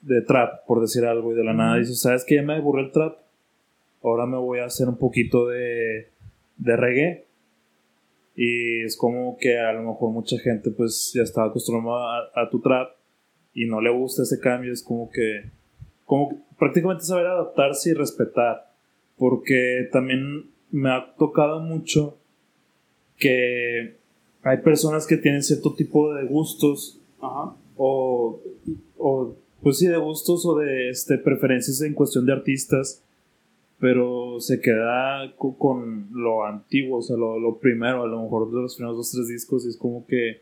[0.02, 2.36] de trap, por decir algo, y de la nada dices, ¿sabes qué?
[2.36, 3.16] Ya me aburrió el trap,
[4.02, 6.08] ahora me voy a hacer un poquito de,
[6.56, 7.24] de reggae.
[8.36, 12.50] Y es como que a lo mejor mucha gente pues ya estaba acostumbrada a, a
[12.50, 12.90] tu trap
[13.52, 15.50] y no le gusta ese cambio, es como que,
[16.04, 18.72] como prácticamente saber adaptarse y respetar.
[19.16, 22.18] Porque también me ha tocado mucho
[23.16, 23.96] que
[24.42, 27.00] hay personas que tienen cierto tipo de gustos
[27.76, 28.40] O,
[28.98, 33.03] o pues sí de gustos o de este, preferencias en cuestión de artistas
[33.84, 38.76] pero se queda con lo antiguo, o sea, lo, primero, a lo mejor de los
[38.76, 40.40] primeros dos, tres discos, y es como que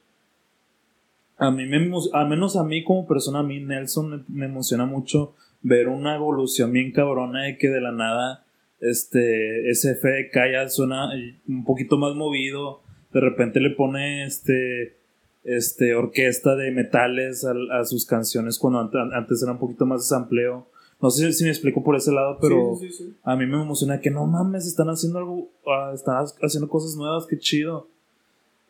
[1.39, 5.35] a mí, me, a menos a mí como persona, a mí Nelson me emociona mucho
[5.61, 8.45] ver una evolución bien cabrona de que de la nada
[8.79, 11.11] este, ese FDK ya suena
[11.49, 14.99] un poquito más movido, de repente le pone este,
[15.43, 20.69] este, orquesta de metales a, sus canciones cuando antes era un poquito más de sampleo.
[21.03, 22.79] No sé si me explico por ese lado, pero
[23.25, 27.27] a mí me emociona que no mames, están haciendo algo, ah, están haciendo cosas nuevas,
[27.27, 27.89] qué chido.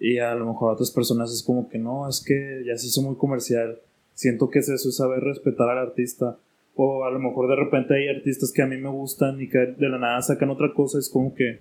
[0.00, 2.86] Y a lo mejor a otras personas es como que no, es que ya se
[2.86, 3.78] hizo muy comercial.
[4.14, 6.38] Siento que es eso, es saber respetar al artista.
[6.74, 9.58] O a lo mejor de repente hay artistas que a mí me gustan y que
[9.58, 10.98] de la nada sacan otra cosa.
[10.98, 11.60] Es como que,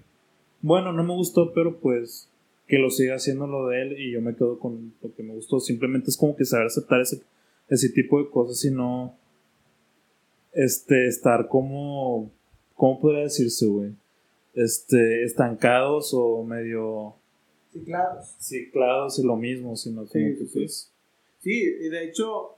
[0.62, 2.30] bueno, no me gustó, pero pues
[2.68, 5.34] que lo siga haciendo lo de él y yo me quedo con lo que me
[5.34, 5.60] gustó.
[5.60, 7.22] Simplemente es como que saber aceptar ese,
[7.68, 9.18] ese tipo de cosas y no
[10.54, 12.32] este, estar como,
[12.76, 13.92] ¿cómo podría decirse, güey?
[14.54, 17.16] Este, estancados o medio...
[17.72, 18.36] Ciclados.
[18.40, 20.92] Ciclados y lo mismo, sino sí, que pues...
[21.40, 22.56] Sí, y de hecho,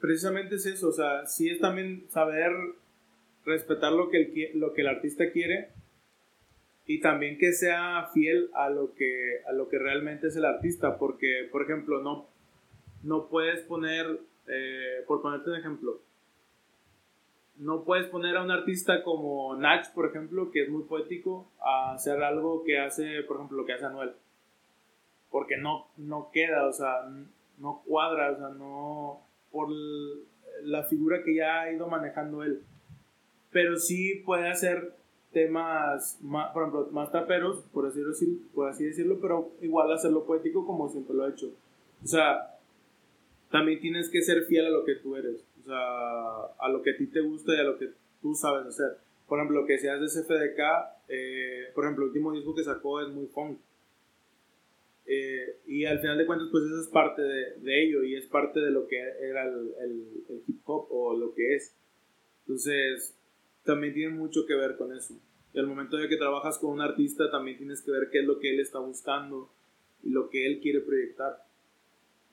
[0.00, 2.52] precisamente es eso, o sea, sí es también saber
[3.44, 5.68] respetar lo que el, lo que el artista quiere
[6.86, 10.98] y también que sea fiel a lo que, a lo que realmente es el artista,
[10.98, 12.26] porque, por ejemplo, no,
[13.02, 14.06] no puedes poner,
[14.48, 16.00] eh, por ponerte un ejemplo,
[17.56, 21.92] no puedes poner a un artista como Nach, por ejemplo, que es muy poético, a
[21.94, 24.12] hacer algo que hace, por ejemplo, lo que hace Anuel.
[25.30, 27.08] Porque no, no queda, o sea,
[27.58, 29.68] no cuadra, o sea, no por
[30.62, 32.62] la figura que ya ha ido manejando él.
[33.50, 34.94] Pero sí puede hacer
[35.32, 40.66] temas, más, por ejemplo, más taperos, por decirlo, por así decirlo, pero igual hacerlo poético
[40.66, 41.50] como siempre lo ha hecho.
[42.02, 42.58] O sea,
[43.50, 46.90] también tienes que ser fiel a lo que tú eres, o sea, a lo que
[46.90, 48.96] a ti te gusta y a lo que tú sabes hacer.
[49.28, 50.60] Por ejemplo, lo que seas de CFDK,
[51.08, 53.58] eh, por ejemplo, el último disco que sacó es muy funk.
[55.06, 58.26] Eh, y al final de cuentas, pues eso es parte de, de, ello y es
[58.26, 61.74] parte de lo que era el, el, el hip hop o lo que es.
[62.40, 63.14] Entonces,
[63.64, 65.14] también tiene mucho que ver con eso.
[65.54, 68.26] Y al momento de que trabajas con un artista, también tienes que ver qué es
[68.26, 69.50] lo que él está buscando
[70.02, 71.44] y lo que él quiere proyectar.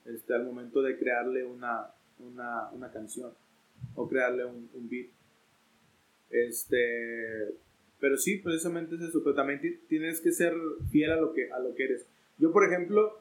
[0.06, 3.32] Este, al momento de crearle una, una, una canción
[3.94, 5.08] o crearle un, un, beat.
[6.30, 7.54] Este,
[7.98, 9.22] pero sí, precisamente es eso.
[9.22, 10.54] Pero también tienes que ser
[10.90, 12.06] fiel a lo que, a lo que eres.
[12.38, 13.20] Yo, por ejemplo,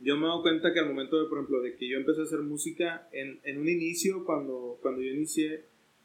[0.00, 2.24] yo me dado cuenta que al momento de, por ejemplo, de que yo empecé a
[2.24, 5.64] hacer música, en, en un inicio, cuando, cuando yo inicié,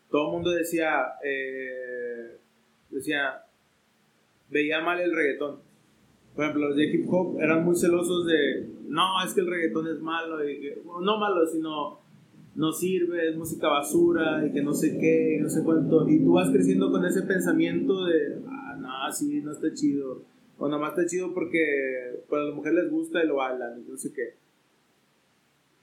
[0.09, 2.37] todo el mundo decía, eh,
[2.89, 3.43] decía,
[4.49, 5.68] veía mal el reggaetón.
[6.35, 9.87] Por ejemplo, los de hip hop eran muy celosos de, no, es que el reggaetón
[9.87, 11.99] es malo, y no malo, sino
[12.55, 16.07] no sirve, es música basura, y que no sé qué, y no sé cuánto.
[16.09, 20.23] Y tú vas creciendo con ese pensamiento de, ah, no, sí, no está chido.
[20.57, 23.79] O nada más está chido porque pues, a las mujeres les gusta y lo bailan,
[23.79, 24.35] y no sé qué.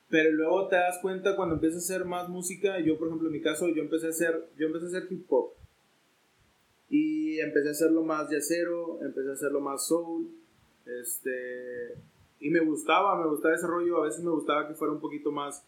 [0.08, 3.34] Pero luego te das cuenta cuando empiezas a hacer más música, yo por ejemplo en
[3.34, 5.50] mi caso, yo empecé a hacer, yo empecé a hacer hip hop.
[6.88, 10.28] Y empecé a hacerlo más yacero, empecé a hacerlo más soul.
[11.02, 11.94] Este,
[12.40, 15.32] y me gustaba, me gustaba ese rollo, a veces me gustaba que fuera un poquito
[15.32, 15.66] más,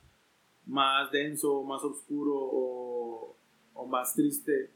[0.67, 3.37] más denso, más oscuro o,
[3.75, 4.71] o más triste.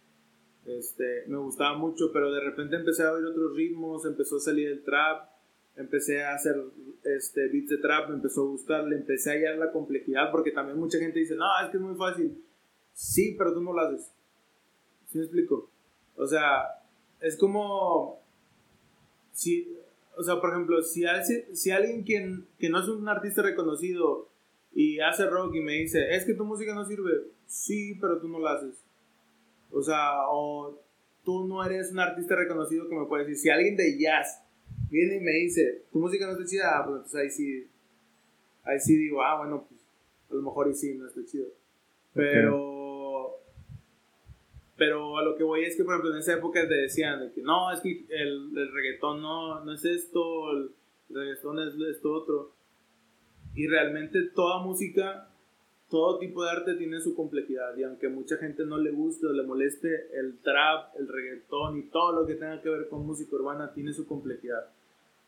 [0.65, 4.69] Este, me gustaba mucho, pero de repente empecé a oír otros ritmos, empezó a salir
[4.69, 5.29] el trap,
[5.77, 6.55] empecé a hacer
[7.05, 10.53] este, beats de trap, me empezó a gustar, le empecé a hallar la complejidad, porque
[10.53, 12.45] también mucha gente dice, no, es que es muy fácil.
[12.93, 14.13] Sí, pero tú no lo haces.
[15.09, 15.72] ¿Sí me explico?
[16.17, 16.83] O sea,
[17.21, 18.21] es como,
[19.33, 19.77] si,
[20.17, 21.05] o sea, por ejemplo, si,
[21.53, 24.29] si alguien quien, que no es un artista reconocido
[24.75, 28.29] y hace rock y me dice, es que tu música no sirve, sí, pero tú
[28.29, 28.83] no la haces.
[29.71, 30.79] O sea, o
[31.25, 34.43] tú no eres un artista reconocido que me puede decir, si alguien de jazz
[34.91, 37.67] viene y me dice, tu música no está chida, ah, pues ahí sí,
[38.65, 39.81] ahí sí digo, ah, bueno, pues
[40.31, 41.47] a lo mejor y sí, no está chido.
[42.15, 42.72] Pero,
[44.85, 47.41] pero a lo que voy es que, por ejemplo, en esa época te decían que
[47.41, 50.73] no, es que el, el reggaetón no, no es esto, el
[51.09, 52.51] reggaetón es esto otro.
[53.55, 55.29] Y realmente toda música,
[55.89, 57.77] todo tipo de arte tiene su complejidad.
[57.77, 61.83] Y aunque mucha gente no le guste o le moleste, el trap, el reggaetón y
[61.83, 64.67] todo lo que tenga que ver con música urbana tiene su complejidad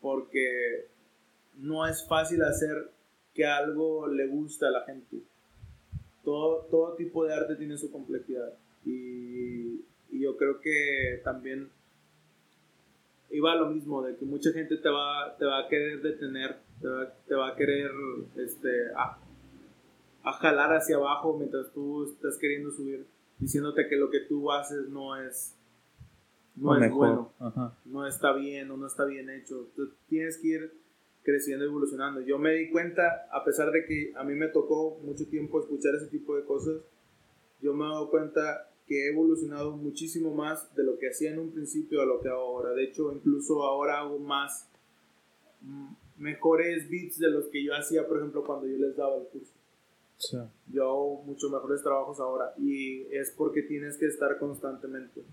[0.01, 0.89] porque
[1.59, 2.91] no es fácil hacer
[3.33, 5.21] que algo le guste a la gente.
[6.25, 8.51] Todo, todo tipo de arte tiene su complejidad
[8.85, 11.69] y, yo creo que también
[13.29, 16.57] iba a lo mismo, de que mucha gente te va, te va a querer detener,
[17.27, 17.91] te va, a querer
[18.37, 19.19] este, a,
[20.39, 23.05] jalar hacia abajo mientras tú estás queriendo subir,
[23.39, 25.53] diciéndote que lo que tú haces no es
[26.55, 27.33] no es bueno,
[27.83, 29.67] no está bien o no está bien hecho.
[29.75, 30.73] Tú tienes que ir
[31.25, 32.21] creciendo, evolucionando.
[32.21, 35.95] Yo me di cuenta, a pesar de que a mí me tocó mucho tiempo escuchar
[35.95, 36.77] ese tipo de cosas,
[37.61, 41.39] yo me he dado cuenta que he evolucionado muchísimo más de lo que hacía en
[41.39, 42.71] un principio a lo que ahora.
[42.73, 44.67] De hecho, incluso ahora hago más
[45.61, 49.27] mm, mejores beats de los que yo hacía, por ejemplo, cuando yo les daba el
[49.27, 49.53] curso.
[50.71, 55.23] Yo hago muchos mejores trabajos ahora y es porque tienes que estar constantemente.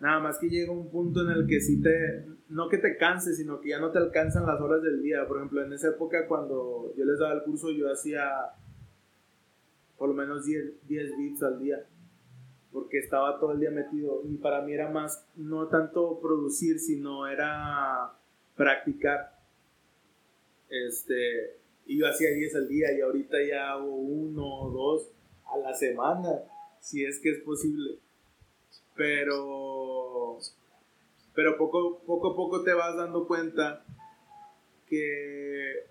[0.00, 3.36] Nada más que llega un punto en el que sí te, no que te canses,
[3.36, 5.26] sino que ya no te alcanzan las horas del día.
[5.28, 8.24] Por ejemplo, en esa época cuando yo les daba el curso, yo hacía
[9.98, 11.86] por lo menos 10, 10 beats al día,
[12.72, 14.22] porque estaba todo el día metido.
[14.28, 18.12] Y para mí era más, no tanto producir, sino era
[18.56, 19.38] practicar.
[20.68, 25.10] Este, y yo hacía 10 al día y ahorita ya hago uno o dos
[25.46, 26.42] a la semana,
[26.80, 27.98] si es que es posible.
[28.94, 30.38] Pero,
[31.34, 33.84] pero poco, poco a poco te vas dando cuenta
[34.86, 35.86] que,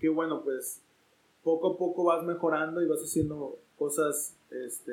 [0.00, 0.80] que bueno, pues
[1.44, 4.92] poco a poco vas mejorando y vas haciendo cosas este,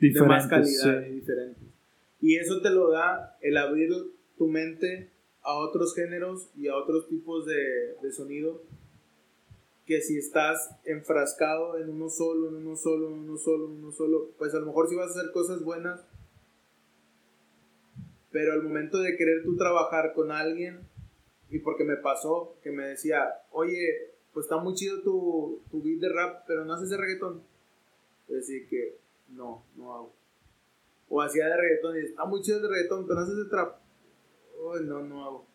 [0.00, 1.64] de más calidad y diferentes.
[2.20, 3.90] Y eso te lo da el abrir
[4.36, 5.10] tu mente
[5.42, 8.62] a otros géneros y a otros tipos de, de sonido
[9.86, 13.90] que si estás enfrascado en uno solo, en uno solo, en uno solo, en uno
[13.90, 16.06] solo, pues a lo mejor sí vas a hacer cosas buenas,
[18.30, 20.80] pero al momento de querer tú trabajar con alguien,
[21.50, 26.00] y porque me pasó que me decía, oye, pues está muy chido tu, tu beat
[26.00, 27.42] de rap, pero no haces de reggaetón.
[28.28, 28.98] Decir que
[29.30, 30.14] no, no hago.
[31.08, 33.44] O hacía de reggaetón y está muy chido el de reggaetón, pero no haces de
[33.46, 33.76] trap.
[34.60, 35.46] Oh, no, no hago.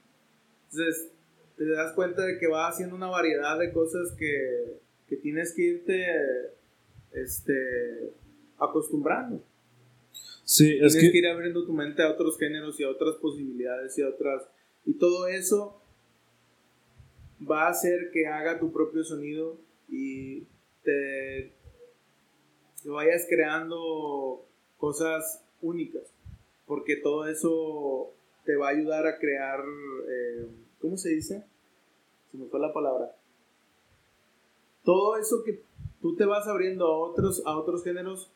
[0.72, 1.12] Entonces,
[1.58, 5.62] te das cuenta de que va haciendo una variedad de cosas que, que tienes que
[5.62, 6.06] irte
[7.12, 8.12] este,
[8.58, 9.44] acostumbrando.
[10.44, 11.18] Sí, es tienes que...
[11.20, 14.44] ir abriendo tu mente a otros géneros y a otras posibilidades y a otras...
[14.86, 15.80] Y todo eso
[17.50, 19.58] va a hacer que haga tu propio sonido
[19.90, 20.44] y
[20.84, 21.54] te,
[22.84, 24.46] te vayas creando
[24.78, 26.04] cosas únicas.
[26.66, 28.12] Porque todo eso
[28.46, 29.60] te va a ayudar a crear...
[30.10, 30.48] Eh,
[30.80, 31.44] ¿cómo se dice?
[32.32, 33.16] Se me fue la palabra.
[34.84, 35.62] Todo eso que
[36.02, 38.30] tú te vas abriendo a otros, a otros géneros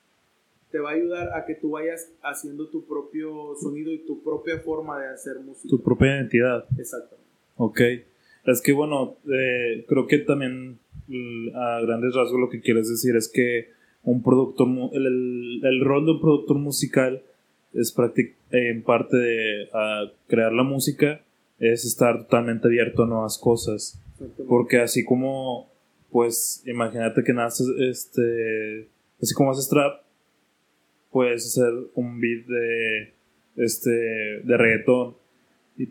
[0.72, 4.60] te va a ayudar a que tú vayas haciendo tu propio sonido y tu propia
[4.60, 5.68] forma de hacer música.
[5.70, 6.66] Tu propia identidad.
[6.78, 7.30] Exactamente.
[7.58, 7.82] Ok.
[8.46, 10.80] Es que bueno, eh, creo que también
[11.54, 13.77] a grandes rasgos lo que quieres decir es que
[14.08, 17.22] un productor, el, el, rol de un productor musical
[17.74, 17.94] es
[18.52, 19.70] en parte de
[20.28, 21.20] crear la música
[21.60, 24.02] es estar totalmente abierto a nuevas cosas.
[24.48, 25.70] Porque así como,
[26.10, 28.88] pues, imagínate que naces, este,
[29.22, 30.02] así como haces trap,
[31.12, 33.14] puedes hacer un beat de,
[33.58, 35.16] este, de reggaetón.
[35.78, 35.90] Y,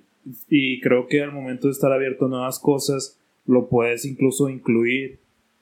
[0.49, 5.19] y creo que al momento de estar abierto a nuevas cosas, lo puedes incluso incluir.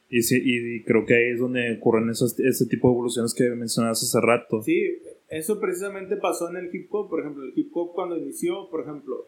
[0.09, 4.07] Y, y creo que ahí es donde ocurren esos, ese tipo de evoluciones que mencionaste
[4.07, 4.63] hace rato.
[4.63, 7.09] Sí, eso precisamente pasó en el hip hop.
[7.09, 9.27] Por ejemplo, el hip hop cuando inició, por ejemplo,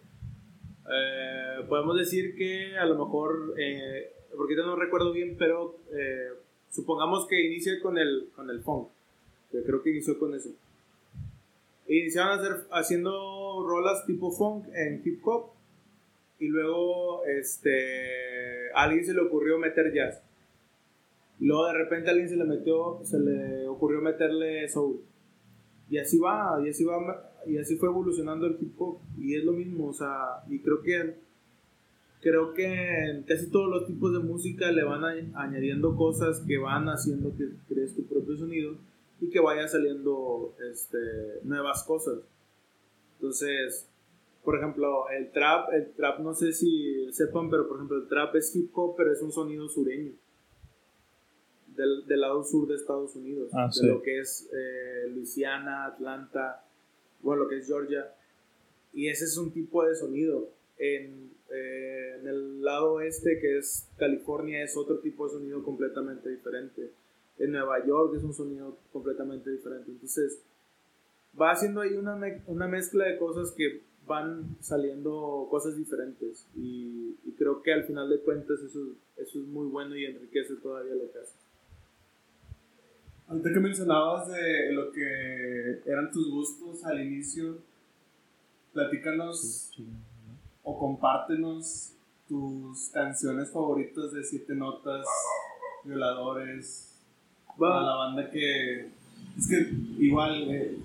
[0.89, 6.29] eh, podemos decir que a lo mejor, eh, porque yo no recuerdo bien, pero eh,
[6.71, 8.89] supongamos que inicie con el, con el funk,
[9.51, 10.51] creo que inició con eso.
[11.89, 15.51] Iniciaron hacer, haciendo rolas tipo funk en hip hop
[16.39, 20.23] y luego este, a alguien se le ocurrió meter jazz.
[21.41, 25.01] Luego de repente alguien se le metió, se le ocurrió meterle soul.
[25.89, 29.45] Y así va, y así va y así fue evolucionando el hip hop y es
[29.45, 31.15] lo mismo, o sea, y creo que
[32.21, 35.05] creo que en casi todos los tipos de música le van
[35.37, 38.77] añadiendo cosas que van haciendo que crees tu propio sonido
[39.21, 40.99] y que vaya saliendo este,
[41.45, 42.19] nuevas cosas.
[43.15, 43.89] Entonces,
[44.43, 48.35] por ejemplo, el trap, el trap no sé si sepan, pero por ejemplo el trap
[48.35, 50.13] es hip hop, pero es un sonido sureño.
[51.77, 56.65] Del, del lado sur de Estados Unidos, ah, de lo que es eh, Luisiana, Atlanta,
[57.23, 58.13] bueno, lo que es Georgia.
[58.93, 60.49] Y ese es un tipo de sonido.
[60.79, 66.31] En, eh, en el lado este, que es California, es otro tipo de sonido completamente
[66.31, 66.91] diferente.
[67.39, 69.91] En Nueva York es un sonido completamente diferente.
[69.91, 70.41] Entonces,
[71.39, 76.47] va haciendo ahí una, una mezcla de cosas que van saliendo cosas diferentes.
[76.55, 80.95] Y, creo que al final de cuentas eso, eso es muy bueno y enriquece todavía
[80.95, 81.19] lo que
[83.29, 87.59] Antes que mencionabas de lo que eran tus gustos al inicio,
[88.73, 89.73] platícanos
[90.63, 91.93] o compártenos
[92.29, 95.07] tus canciones favoritas de siete notas,
[95.85, 96.97] violadores,
[97.59, 98.91] a la banda que
[99.39, 100.79] es que igual eh,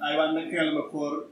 [0.00, 1.30] hay banda que a lo mejor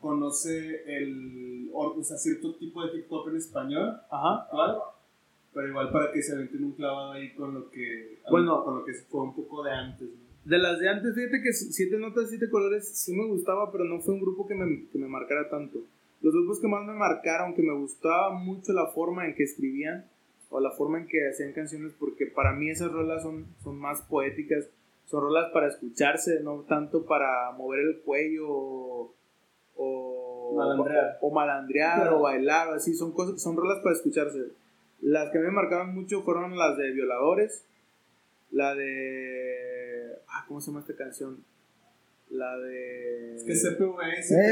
[0.00, 4.46] conoce el o sea, cierto tipo de hip hop en español Ajá.
[5.52, 8.84] Pero igual para que se aventen un clavado ahí con lo que, bueno, con lo
[8.84, 10.08] que fue un poco de antes.
[10.44, 14.00] De las de antes, fíjate que Siete Notas, Siete Colores sí me gustaba, pero no
[14.00, 15.80] fue un grupo que me, que me marcara tanto.
[16.22, 20.06] Los grupos que más me marcaron, que me gustaba mucho la forma en que escribían
[20.50, 24.02] o la forma en que hacían canciones, porque para mí esas rolas son, son más
[24.02, 24.68] poéticas,
[25.06, 29.14] son rolas para escucharse, no tanto para mover el cuello o,
[29.76, 34.59] o malandrear o, malandrear o bailar, así, son, cosas, son rolas para escucharse
[35.02, 37.64] las que me marcaban mucho fueron las de Violadores,
[38.50, 40.16] la de...
[40.28, 41.38] Ah, ¿Cómo se llama esta canción?
[42.30, 43.36] La de...
[43.36, 44.00] Es que CPV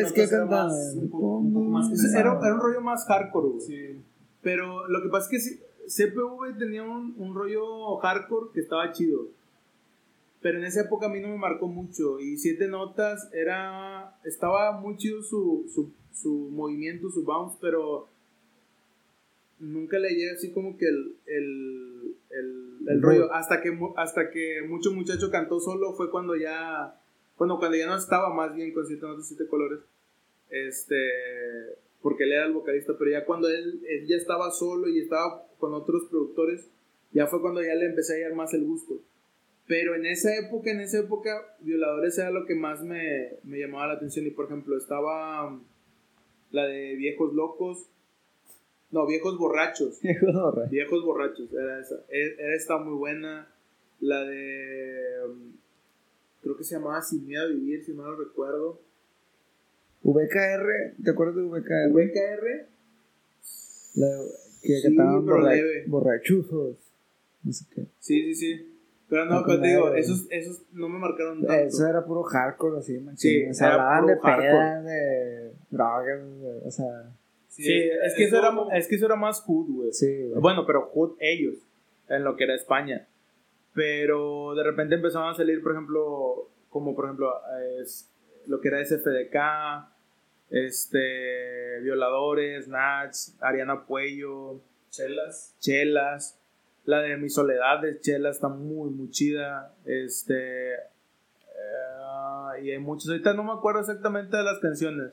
[0.02, 4.00] es que cantaba un, poco, más era, era, un rollo más hardcore, Sí.
[4.42, 9.28] Pero lo que pasa es que CPV tenía un, un, rollo hardcore que estaba chido.
[10.40, 12.20] Pero en esa época a mí no me marcó mucho.
[12.20, 14.16] Y Siete Notas era...
[14.24, 18.08] Estaba muy chido su, su, su movimiento, su bounce, pero
[19.60, 23.32] nunca le así como que el, el, el, el rollo.
[23.32, 26.94] Hasta que, hasta que mucho muchacho cantó solo fue cuando ya
[27.38, 29.80] Bueno, cuando ya no estaba más bien con Siete Notas, Siete Colores.
[30.50, 30.96] Este.
[32.02, 35.46] Porque él era el vocalista, pero ya cuando él, él ya estaba solo y estaba
[35.58, 36.68] con otros productores,
[37.12, 39.00] ya fue cuando ya le empecé a hallar más el gusto.
[39.66, 43.88] Pero en esa época, en esa época, Violadores era lo que más me, me llamaba
[43.88, 44.26] la atención.
[44.26, 45.62] Y por ejemplo, estaba um,
[46.52, 47.86] la de Viejos Locos.
[48.90, 50.00] No, Viejos Borrachos.
[50.02, 50.70] Viejos borrachos.
[50.70, 51.96] Viejos Borrachos, era esa.
[52.08, 53.48] E- Era esta muy buena.
[54.00, 55.24] La de.
[55.28, 55.52] um,
[56.42, 58.80] creo que se llamaba Sin Miedo a Vivir, si no lo recuerdo.
[60.02, 61.90] VKR, ¿te acuerdas de VKR?
[61.92, 62.66] VKR.
[63.96, 64.06] La
[64.62, 65.54] que Sí, cantaban borra-
[65.86, 66.76] borrachuzos.
[67.42, 67.82] No sé qué.
[67.98, 68.74] Sí, sí, sí.
[69.08, 71.52] Pero no, pero te digo, esos, esos no me marcaron tanto.
[71.54, 73.16] Eso era puro hardcore, así, machín.
[73.16, 76.20] Sí, O sea, era hablaban de pedas, de drogas,
[76.64, 77.16] o sea,
[77.48, 79.92] Sí, es, que eso era, es que eso era más hood, güey.
[79.92, 80.40] sí, güey.
[80.40, 81.56] Bueno, pero hood ellos,
[82.08, 83.08] en lo que era España.
[83.74, 87.32] Pero de repente empezaban a salir, por ejemplo, como por ejemplo,
[87.80, 88.10] es,
[88.46, 89.36] lo que era SFDK,
[90.50, 95.56] este, Violadores, Nats, Ariana Puello, Chelas.
[95.60, 96.40] Chelas.
[96.84, 99.74] La de Mi Soledad de Chelas está muy, muy chida.
[99.84, 100.72] Este.
[100.72, 103.10] eh, y hay muchos.
[103.10, 105.12] Ahorita no me acuerdo exactamente de las canciones.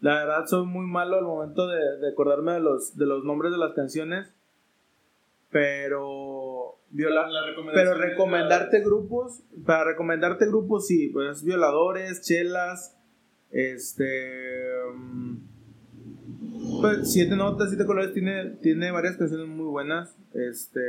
[0.00, 3.50] La verdad, soy muy malo al momento de, de acordarme de los, de los nombres
[3.52, 4.32] de las canciones.
[5.50, 6.76] Pero.
[6.90, 7.28] Viola,
[7.74, 12.96] pero recomendarte grupos, para recomendarte grupos, sí, pues violadores, chelas,
[13.50, 14.64] este.
[14.94, 15.36] mm,
[16.80, 20.16] Pues siete notas, siete colores, tiene, tiene varias canciones muy buenas.
[20.32, 20.80] Este.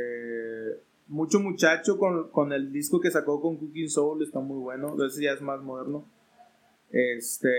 [1.08, 4.96] Mucho muchacho con, con el disco que sacó con Cooking Soul está muy bueno.
[5.04, 6.06] Ese ya es más moderno.
[6.90, 7.50] Este.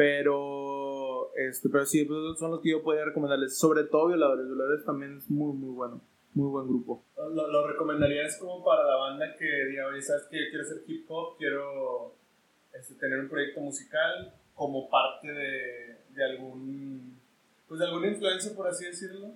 [0.00, 1.30] Pero.
[1.36, 3.58] Este, pero sí, pues, son los que yo podría recomendarles.
[3.58, 4.46] Sobre todo Violadores.
[4.46, 6.00] Violadores también es muy, muy bueno.
[6.32, 7.04] Muy buen grupo.
[7.18, 10.48] Lo, lo recomendarías como para la banda que diga, oye, ¿sabes qué?
[10.48, 12.14] Quiero hacer hip hop, quiero
[12.72, 17.18] este, tener un proyecto musical como parte de, de algún,
[17.68, 19.32] pues de alguna influencia, por así decirlo.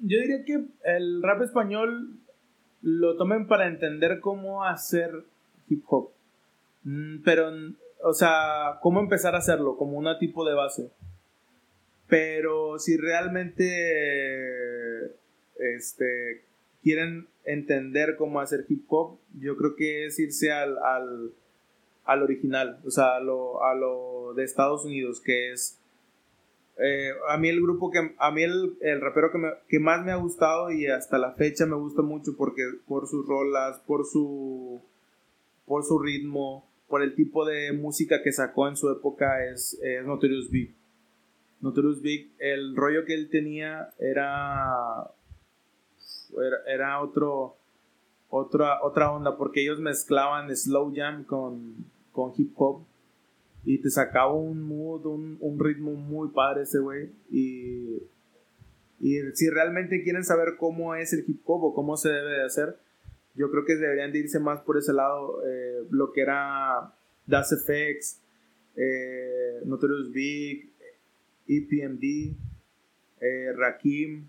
[0.00, 2.18] Yo diría que el rap español
[2.82, 5.24] lo tomen para entender cómo hacer
[5.68, 6.10] hip hop.
[6.84, 7.50] Mm, Pero,
[8.02, 10.90] o sea, cómo empezar a hacerlo, como una tipo de base.
[12.08, 15.06] Pero si realmente
[15.76, 16.44] este,
[16.82, 21.32] quieren entender cómo hacer hip hop, yo creo que es irse al, al,
[22.04, 25.78] al original, o sea, a lo, a lo de Estados Unidos, que es
[26.78, 30.04] eh, a mí el grupo que a mí el, el rapero que, me- que más
[30.04, 34.06] me ha gustado y hasta la fecha me gusta mucho porque por sus rolas por
[34.06, 34.80] su
[35.66, 40.50] por su ritmo por el tipo de música que sacó en su época es, Notorious
[40.50, 40.74] Big
[41.62, 45.10] Notorious Big el rollo que él tenía era
[46.36, 47.56] era, era otro
[48.28, 51.76] otra otra onda porque ellos mezclaban slow jam con,
[52.12, 52.82] con hip hop
[53.64, 57.08] y te sacaba un mood, un, un ritmo muy padre ese güey.
[57.30, 58.02] Y,
[59.00, 62.44] y si realmente quieren saber cómo es el hip hop o cómo se debe de
[62.44, 62.76] hacer,
[63.34, 65.42] yo creo que deberían de irse más por ese lado.
[65.46, 66.92] eh, lo que era
[67.26, 68.20] Das FX,
[68.76, 70.72] eh, Notorious Big,
[71.48, 72.36] EPMD,
[73.20, 74.28] eh, Rakim.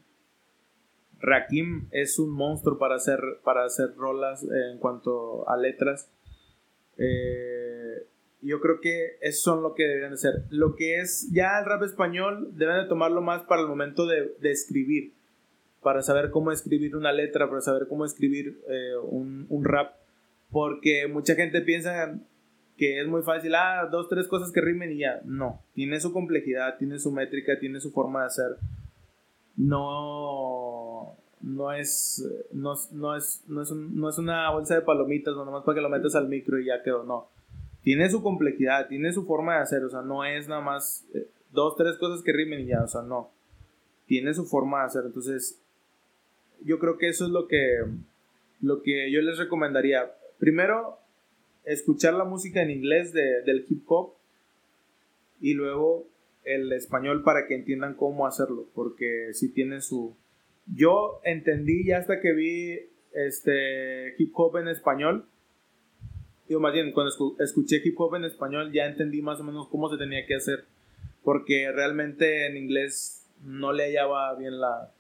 [1.20, 6.10] Rakim es un monstruo para hacer, para hacer rolas en cuanto a letras.
[8.41, 10.43] Yo creo que eso son lo que deberían de hacer.
[10.49, 14.36] Lo que es ya el rap español, deben de tomarlo más para el momento de,
[14.41, 15.14] de escribir.
[15.84, 19.95] Para saber cómo escribir una letra, para saber cómo escribir eh, un, un rap.
[20.51, 22.19] Porque mucha gente piensa
[22.77, 25.21] que es muy fácil, ah, dos, tres cosas que rimen y ya.
[25.25, 28.57] No, tiene su complejidad, tiene su métrica, tiene su forma de hacer.
[29.55, 35.45] No, no es, no, no es, no es, no es una bolsa de palomitas, no
[35.45, 37.29] nomás para que lo metas al micro y ya quedó, no
[37.84, 41.27] tiene su complejidad, tiene su forma de hacer, o sea, no es nada más eh,
[41.51, 43.31] dos, tres cosas que rimen y ya, o sea, no.
[44.05, 45.61] Tiene su forma de hacer, entonces
[46.66, 47.80] yo creo que eso es lo que
[48.61, 50.11] lo que yo les recomendaría.
[50.39, 50.97] Primero,
[51.66, 54.14] escuchar la música en inglés de- del hip hop
[55.41, 56.07] y luego
[56.45, 60.16] el español para que entiendan cómo hacerlo, porque si tiene su...
[60.74, 62.80] Yo entendí ya hasta que vi
[63.14, 65.26] este hip hop en español,
[66.47, 69.68] Digo, más bien, cuando escu- escuché hip hop en español ya entendí más o menos
[69.70, 70.66] cómo se tenía que hacer.
[71.24, 74.91] Porque realmente en inglés no le hallaba bien la,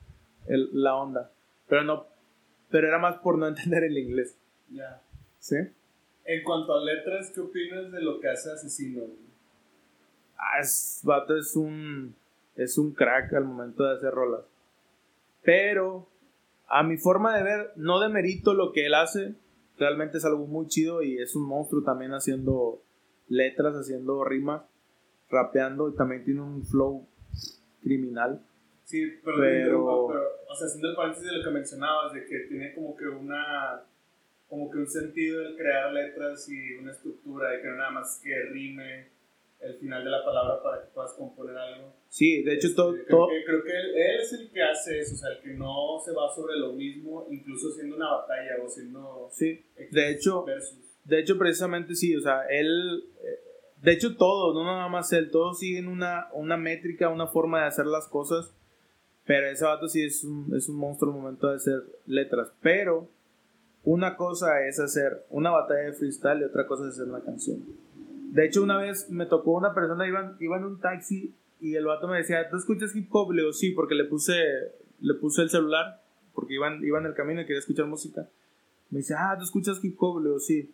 [0.47, 1.31] el- la onda.
[1.67, 2.05] Pero no,
[2.69, 4.35] pero era más por no entender el inglés.
[4.69, 5.01] Ya.
[5.39, 5.55] ¿Sí?
[6.25, 9.01] En cuanto a letras, ¿qué opinas de lo que hace Asesino?
[10.37, 12.15] Ah, es, vato es un,
[12.55, 14.41] es un crack al momento de hacer rolas.
[15.43, 16.07] Pero,
[16.67, 19.35] a mi forma de ver, no demerito lo que él hace.
[19.77, 22.81] realmente es algo muy chido y es un monstruo también haciendo
[23.27, 24.63] letras, haciendo rimas,
[25.29, 27.05] rapeando y también tiene un flow
[27.81, 28.41] criminal.
[28.83, 32.73] Sí, pero, pero, o sea, haciendo el paréntesis de lo que mencionabas, de que tiene
[32.73, 33.81] como que una
[34.47, 38.21] como que un sentido de crear letras y una estructura, de que no nada más
[38.23, 39.07] que rime
[39.59, 41.91] el final de la palabra para que puedas componer algo.
[42.09, 42.91] Sí, de hecho Este, todo...
[42.93, 45.41] creo, todo Que, creo que él, él es el que hace eso, o sea, el
[45.41, 49.29] que no se va sobre lo mismo, incluso siendo una batalla o siendo...
[49.31, 50.77] sí, de hecho, versus.
[51.05, 53.05] de hecho precisamente sí, o sea, él...
[53.23, 53.39] eh,
[53.81, 57.67] De hecho todos, no nada más él, todos siguen una, una métrica, una forma de
[57.67, 58.53] hacer las cosas,
[59.25, 63.07] pero ese vato sí es un, es un monstruo al momento de hacer letras, pero
[63.83, 67.59] una cosa es hacer una batalla de freestyle y otra cosa es hacer una canción.
[68.31, 71.85] De hecho, una vez me tocó una persona, iba, iba en un taxi y el
[71.85, 73.31] vato me decía, ¿tú escuchas hip hop?
[73.31, 74.33] Le digo, sí, porque le puse,
[75.01, 76.01] le puse el celular,
[76.33, 78.27] porque iba, en- iba en el camino y quería escuchar música.
[78.89, 80.19] Me dice, ah, ¿tú escuchas hip hop?
[80.19, 80.71] Le digo, sí.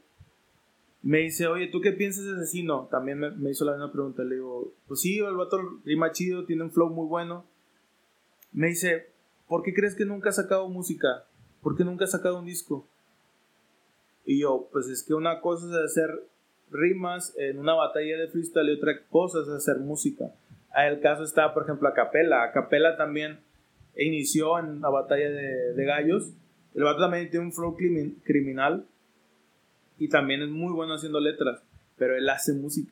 [1.01, 2.87] Me dice, oye, ¿tú qué piensas de Asesino?
[2.91, 4.23] También me, me hizo la misma pregunta.
[4.23, 7.45] Le digo, pues sí, el vato rima chido, tiene un flow muy bueno.
[8.51, 9.09] Me dice,
[9.47, 11.25] ¿por qué crees que nunca ha sacado música?
[11.61, 12.85] ¿Por qué nunca ha sacado un disco?
[14.25, 16.23] Y yo, pues es que una cosa es hacer
[16.71, 20.31] rimas en una batalla de freestyle y otra cosa es hacer música.
[20.75, 22.43] El caso está, por ejemplo, a Capela.
[22.43, 23.39] A Capela también
[23.97, 26.31] inició en la batalla de, de gallos.
[26.75, 28.85] El vato también tiene un flow crimi- criminal
[29.97, 31.61] y también es muy bueno haciendo letras,
[31.97, 32.91] pero él hace música.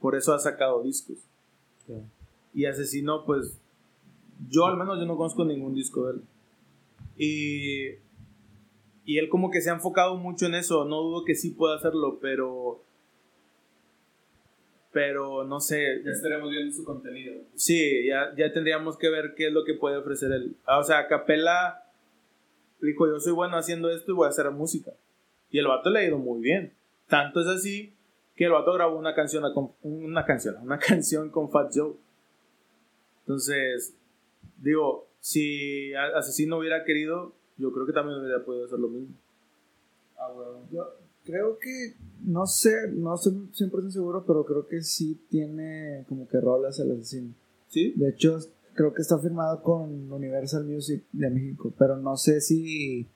[0.00, 1.18] Por eso ha sacado discos.
[2.52, 3.56] Y Asesino, pues,
[4.48, 6.22] yo al menos yo no conozco ningún disco de él.
[7.16, 7.86] Y,
[9.04, 10.84] y él como que se ha enfocado mucho en eso.
[10.84, 12.82] No dudo que sí pueda hacerlo, pero...
[14.92, 16.02] Pero no sé.
[16.04, 17.34] Ya estaremos viendo su contenido.
[17.54, 20.56] Sí, ya, ya tendríamos que ver qué es lo que puede ofrecer él.
[20.64, 21.82] Ah, O sea, Capela
[22.80, 24.92] dijo, yo soy bueno haciendo esto y voy a hacer música.
[25.50, 26.72] Y el vato le ha ido muy bien.
[27.08, 27.92] Tanto es así
[28.34, 29.44] que el vato grabó una canción,
[29.82, 31.94] una canción, una canción con Fat Joe.
[33.20, 33.96] Entonces,
[34.58, 39.14] digo, si Asesino hubiera querido, yo creo que también hubiera podido hacer lo mismo.
[40.18, 40.66] Ah, bueno.
[40.70, 40.84] Yo
[41.24, 41.94] creo que,
[42.24, 46.92] no sé, no estoy 100% seguro, pero creo que sí tiene como que rolas el
[46.92, 47.34] asesino.
[47.68, 47.92] ¿Sí?
[47.96, 48.38] De hecho,
[48.74, 53.08] creo que está firmado con Universal Music de México, pero no sé si,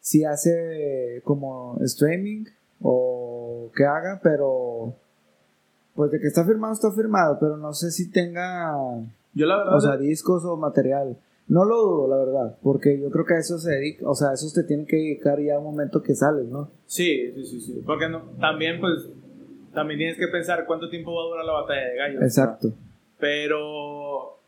[0.00, 2.44] si hace como streaming
[2.80, 4.94] o qué haga, pero
[5.94, 8.72] pues de que está firmado, está firmado, pero no sé si tenga,
[9.34, 9.76] Yo la verdad...
[9.76, 11.16] o sea, discos o material.
[11.46, 14.30] No lo dudo, la verdad, porque yo creo que a eso se dedica, o sea,
[14.30, 16.70] a eso te tiene que dedicar ya un momento que sales, ¿no?
[16.86, 17.82] Sí, sí, sí, sí.
[17.86, 19.08] Porque no, también, pues,
[19.72, 22.22] también tienes que pensar cuánto tiempo va a durar la batalla de gallos.
[22.22, 22.72] Exacto.
[23.18, 24.38] Pero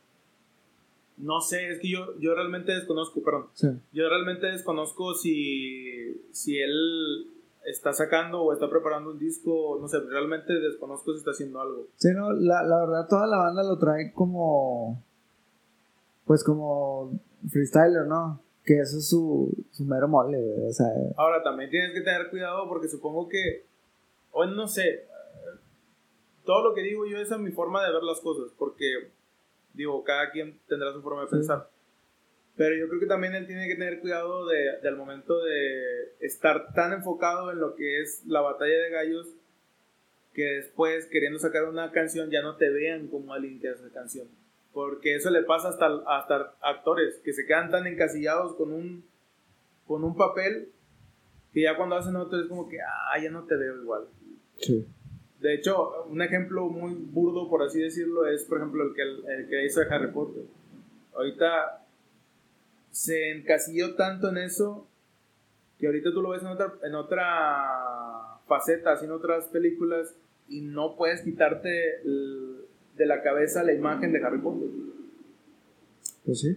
[1.17, 3.69] no sé, es que yo, yo realmente desconozco, perdón, Sí.
[3.93, 7.27] yo realmente desconozco si, si él
[7.65, 11.87] está sacando o está preparando un disco, no sé, realmente desconozco si está haciendo algo.
[11.97, 15.03] Sí, no, la, la verdad toda la banda lo trae como,
[16.25, 17.13] pues como
[17.51, 18.41] freestyler, ¿no?
[18.65, 20.39] Que eso es su, su mero mole,
[20.69, 20.87] o sea,
[21.17, 23.65] Ahora, también tienes que tener cuidado porque supongo que,
[24.33, 25.07] o no sé,
[26.45, 29.11] todo lo que digo yo es mi forma de ver las cosas, porque,
[29.75, 31.37] digo, cada quien tendrá su forma de Sí.
[31.37, 31.69] pensar.
[32.61, 36.75] Pero yo creo que también él tiene que tener cuidado de, del momento de estar
[36.75, 39.29] tan enfocado en lo que es la batalla de gallos
[40.35, 44.29] que después queriendo sacar una canción ya no te vean como alguien que hace canción.
[44.75, 49.05] Porque eso le pasa hasta, hasta actores que se quedan tan encasillados con un,
[49.87, 50.69] con un papel
[51.55, 54.05] que ya cuando hacen otro es como que, ah, ya no te veo igual.
[54.59, 54.87] sí.
[55.41, 59.49] De hecho, un ejemplo muy burdo, por así decirlo, es, por ejemplo, el que, el
[59.49, 60.43] que hizo de Harry Potter.
[61.15, 61.81] Ahorita
[63.01, 64.87] se encasilló tanto en eso
[65.79, 70.15] que ahorita tú lo ves en otra, en otra faceta, así en otras películas,
[70.49, 72.67] y no puedes quitarte el-
[72.99, 74.69] de la cabeza la imagen de Harry Potter.
[76.27, 76.57] Pues sí.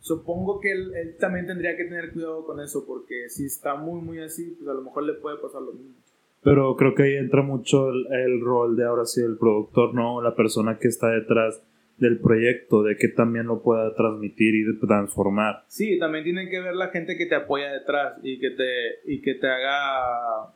[0.00, 4.02] Supongo que él, él también tendría que tener cuidado con eso, porque si está muy,
[4.02, 5.94] muy así, pues a lo mejor le puede pasar lo mismo.
[6.42, 10.20] Pero creo que ahí entra mucho el, el rol de ahora sí el productor, ¿no?
[10.20, 11.62] La persona que está detrás
[11.98, 15.64] del proyecto, de que también lo pueda transmitir y de transformar.
[15.68, 19.20] Sí, también tiene que ver la gente que te apoya detrás y que te, y
[19.20, 20.52] que te haga,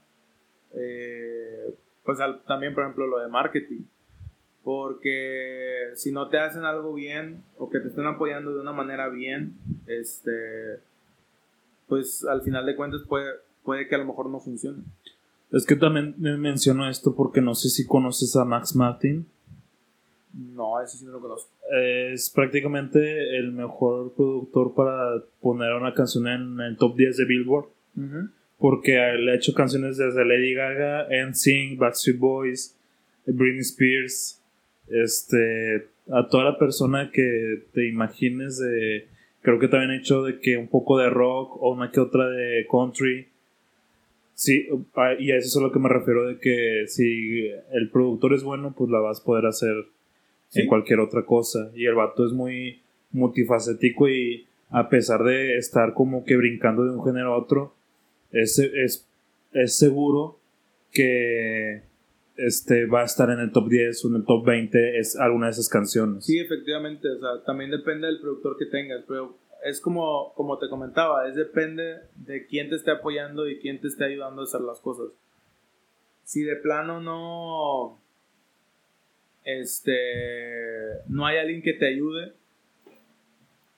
[0.74, 1.74] eh,
[2.04, 3.82] pues al- también por ejemplo lo de marketing.
[4.64, 9.08] Porque si no te hacen algo bien o que te estén apoyando de una manera
[9.08, 9.54] bien,
[9.88, 10.30] este,
[11.88, 13.26] pues al final de cuentas puede,
[13.64, 14.84] puede que a lo mejor no funcione.
[15.50, 19.26] Es que también me menciono esto porque no sé si conoces a Max Martin.
[20.34, 21.50] No, eso sí no lo conozco.
[21.70, 27.66] Es prácticamente el mejor productor para poner una canción en el top 10 de Billboard.
[28.58, 32.78] porque le ha hecho canciones desde Lady Gaga, NSYNC, Backstreet Boys,
[33.26, 34.40] Britney Spears,
[34.88, 39.08] este, a toda la persona que te imagines de,
[39.40, 42.28] creo que también ha hecho de que un poco de rock o una que otra
[42.28, 43.28] de country.
[44.34, 44.68] Sí,
[45.18, 48.42] y a eso es a lo que me refiero de que si el productor es
[48.42, 49.74] bueno, pues la vas a poder hacer
[50.54, 51.70] en cualquier otra cosa.
[51.74, 52.80] Y el vato es muy
[53.10, 57.74] multifacético y a pesar de estar como que brincando de un género a otro,
[58.30, 59.06] es, es,
[59.52, 60.38] es seguro
[60.90, 61.82] que
[62.36, 65.46] este, va a estar en el top 10 o en el top 20 es alguna
[65.46, 66.24] de esas canciones.
[66.24, 70.68] Sí, efectivamente, o sea, también depende del productor que tengas, pero es como, como te
[70.68, 74.60] comentaba, es depende de quién te esté apoyando y quién te esté ayudando a hacer
[74.62, 75.12] las cosas.
[76.24, 78.00] Si de plano no,
[79.44, 79.92] este,
[81.08, 82.32] no hay alguien que te ayude,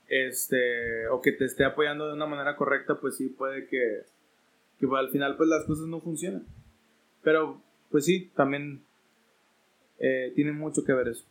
[0.09, 4.03] este, o que te esté apoyando de una manera correcta, pues sí puede que,
[4.79, 6.45] que al final pues las cosas no funcionen.
[7.23, 7.61] Pero
[7.91, 8.83] pues sí, también
[9.99, 11.25] eh, tiene mucho que ver eso.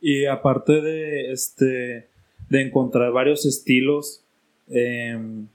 [0.00, 2.08] Y aparte de este
[2.50, 4.22] de encontrar varios estilos
[4.68, 5.48] em,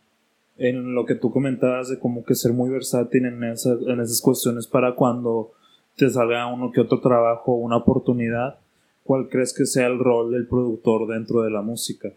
[0.58, 4.68] en lo que tú comentabas de como que ser muy versátil en, en esas cuestiones
[4.68, 5.54] para cuando
[6.00, 8.60] te salga uno que otro trabajo, una oportunidad,
[9.04, 12.10] ¿cuál crees que sea el rol del productor dentro de la música?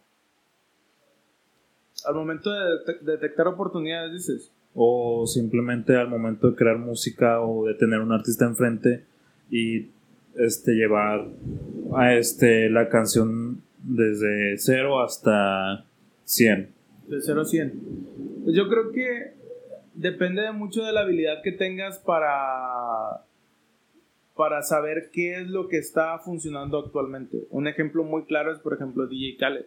[2.07, 7.75] Al momento de detectar oportunidades, dices o simplemente al momento de crear música o de
[7.75, 9.05] tener un artista enfrente
[9.51, 9.91] y
[10.37, 11.27] este llevar
[11.95, 15.85] a este la canción desde 0 hasta
[16.25, 16.71] 100.
[17.09, 17.81] De 0 a 100.
[18.45, 19.35] Pues yo creo que
[19.95, 23.27] depende mucho de la habilidad que tengas para
[24.37, 27.47] para saber qué es lo que está funcionando actualmente.
[27.51, 29.67] Un ejemplo muy claro es por ejemplo DJ Khaled.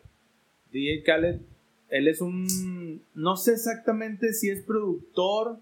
[0.72, 1.42] DJ Khaled
[1.90, 5.60] él es un, no sé exactamente si es productor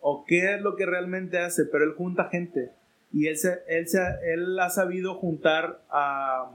[0.00, 2.70] o qué es lo que realmente hace, pero él junta gente
[3.12, 3.98] y él, se, él, se,
[4.32, 6.52] él ha sabido juntar a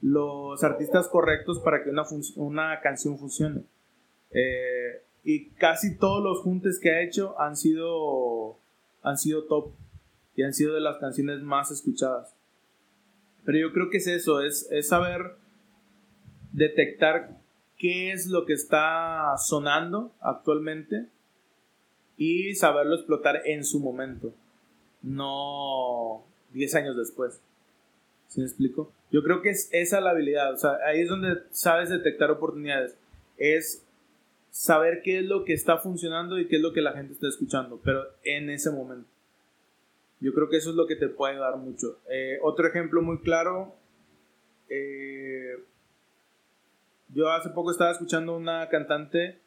[0.00, 2.04] los artistas correctos para que una,
[2.36, 3.62] una canción funcione.
[4.32, 8.58] Eh, y casi todos los juntes que ha hecho han sido,
[9.02, 9.72] han sido top
[10.38, 12.32] y han sido de las canciones más escuchadas.
[13.44, 15.34] Pero yo creo que es eso, es, es saber
[16.52, 17.40] detectar
[17.76, 21.08] qué es lo que está sonando actualmente
[22.16, 24.32] y saberlo explotar en su momento,
[25.02, 27.40] no 10 años después.
[28.28, 28.92] ¿Sí me explico?
[29.10, 32.96] Yo creo que es esa la habilidad, o sea, ahí es donde sabes detectar oportunidades,
[33.38, 33.84] es
[34.52, 37.26] saber qué es lo que está funcionando y qué es lo que la gente está
[37.26, 39.17] escuchando, pero en ese momento.
[40.20, 42.00] Yo creo que eso es lo que te puede dar mucho.
[42.10, 43.74] Eh, otro ejemplo muy claro,
[44.68, 45.64] eh,
[47.10, 49.38] yo hace poco estaba escuchando una cantante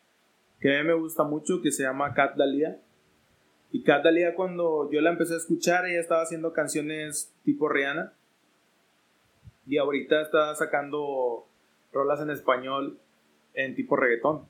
[0.59, 2.79] que a mí me gusta mucho, que se llama Kat Dalia.
[3.71, 8.13] Y Kat Dalia cuando yo la empecé a escuchar, ella estaba haciendo canciones tipo Rihanna.
[9.65, 11.47] Y ahorita está sacando
[11.91, 12.99] rolas en español
[13.53, 14.47] en tipo reggaetón.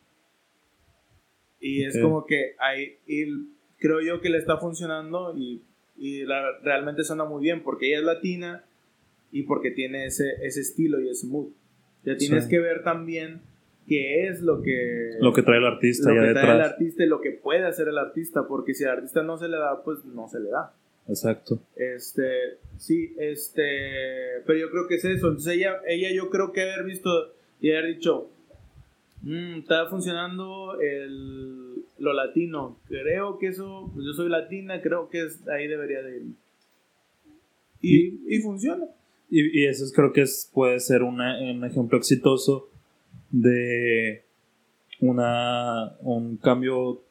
[1.59, 2.97] Y es como que ahí,
[3.78, 5.63] creo yo que le está funcionando y,
[6.02, 8.64] y realmente suena muy bien porque ella es latina
[9.32, 11.49] y porque tiene ese, ese estilo y ese mood.
[12.04, 13.41] Ya tienes que ver también
[13.88, 15.12] qué es lo que...
[15.20, 16.43] Lo que trae el artista lo que detrás.
[16.43, 19.38] trae el artista y lo que puede hacer el artista, porque si al artista no
[19.38, 20.74] se le da, pues no se le da.
[21.08, 21.60] Exacto.
[21.76, 25.28] Este, sí, este, pero yo creo que es eso.
[25.28, 28.28] Entonces ella, ella yo creo que haber visto y haber dicho,
[29.22, 31.70] mmm, está funcionando el,
[32.02, 32.80] lo latino.
[32.88, 36.24] Creo que eso, pues yo soy latina, creo que es, ahí debería de ir.
[37.82, 38.86] Y, y funciona.
[39.30, 41.22] Y, eso creo que es, puede ser un
[41.64, 42.70] ejemplo exitoso
[43.30, 44.26] de
[44.99, 47.02] una, un cambio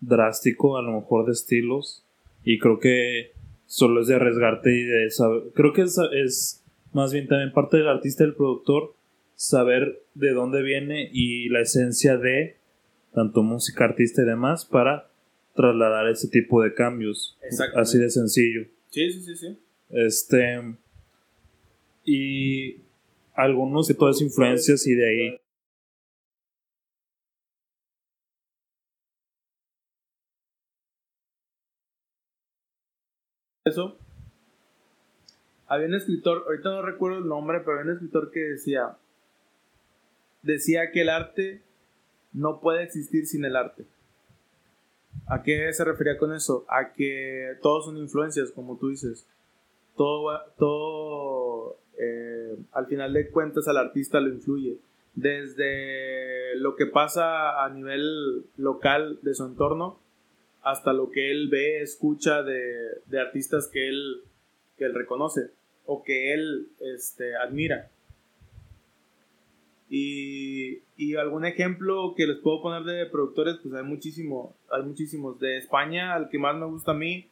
[0.00, 2.04] drástico a lo mejor de estilos
[2.44, 3.32] y creo que
[3.66, 7.78] solo es de arriesgarte y de saber creo que es, es más bien también parte
[7.78, 8.94] del artista y del productor
[9.34, 12.56] saber de dónde viene y la esencia de
[13.14, 15.08] tanto música, artista y demás para
[15.54, 17.38] trasladar ese tipo de cambios.
[17.76, 18.66] Así de sencillo.
[18.90, 19.58] Sí, sí, sí, sí.
[19.90, 20.76] Este,
[22.04, 22.80] y
[23.34, 25.40] algunos de todas influencias y de ahí
[33.64, 33.96] eso
[35.66, 38.96] había un escritor ahorita no recuerdo el nombre pero había un escritor que decía
[40.42, 41.62] decía que el arte
[42.34, 43.86] no puede existir sin el arte
[45.26, 46.64] ¿A qué se refería con eso?
[46.68, 49.26] A que todos son influencias, como tú dices.
[49.96, 54.78] Todo, todo eh, al final de cuentas al artista lo influye.
[55.14, 59.98] Desde lo que pasa a nivel local de su entorno
[60.62, 64.22] hasta lo que él ve, escucha de, de artistas que él,
[64.76, 65.50] que él reconoce
[65.86, 67.90] o que él este, admira.
[69.88, 75.38] Y, y, algún ejemplo que les puedo poner de productores, pues hay muchísimo, hay muchísimos.
[75.38, 77.28] De España, al que más me gusta a mí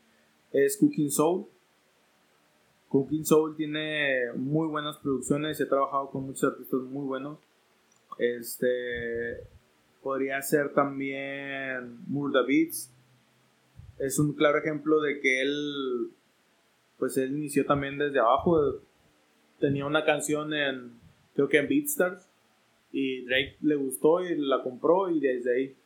[0.52, 1.46] es Cooking Soul.
[2.88, 7.38] Cooking Soul tiene muy buenas producciones, he trabajado con muchos artistas muy buenos.
[8.18, 9.48] Este
[10.02, 12.92] podría ser también Murda Beats.
[13.98, 16.10] Es un claro ejemplo de que él
[16.98, 18.80] pues él inició también desde abajo.
[19.58, 20.92] Tenía una canción en
[21.34, 22.28] creo que en Beatstars
[22.92, 25.76] y Drake le gustó y la compró y desde ahí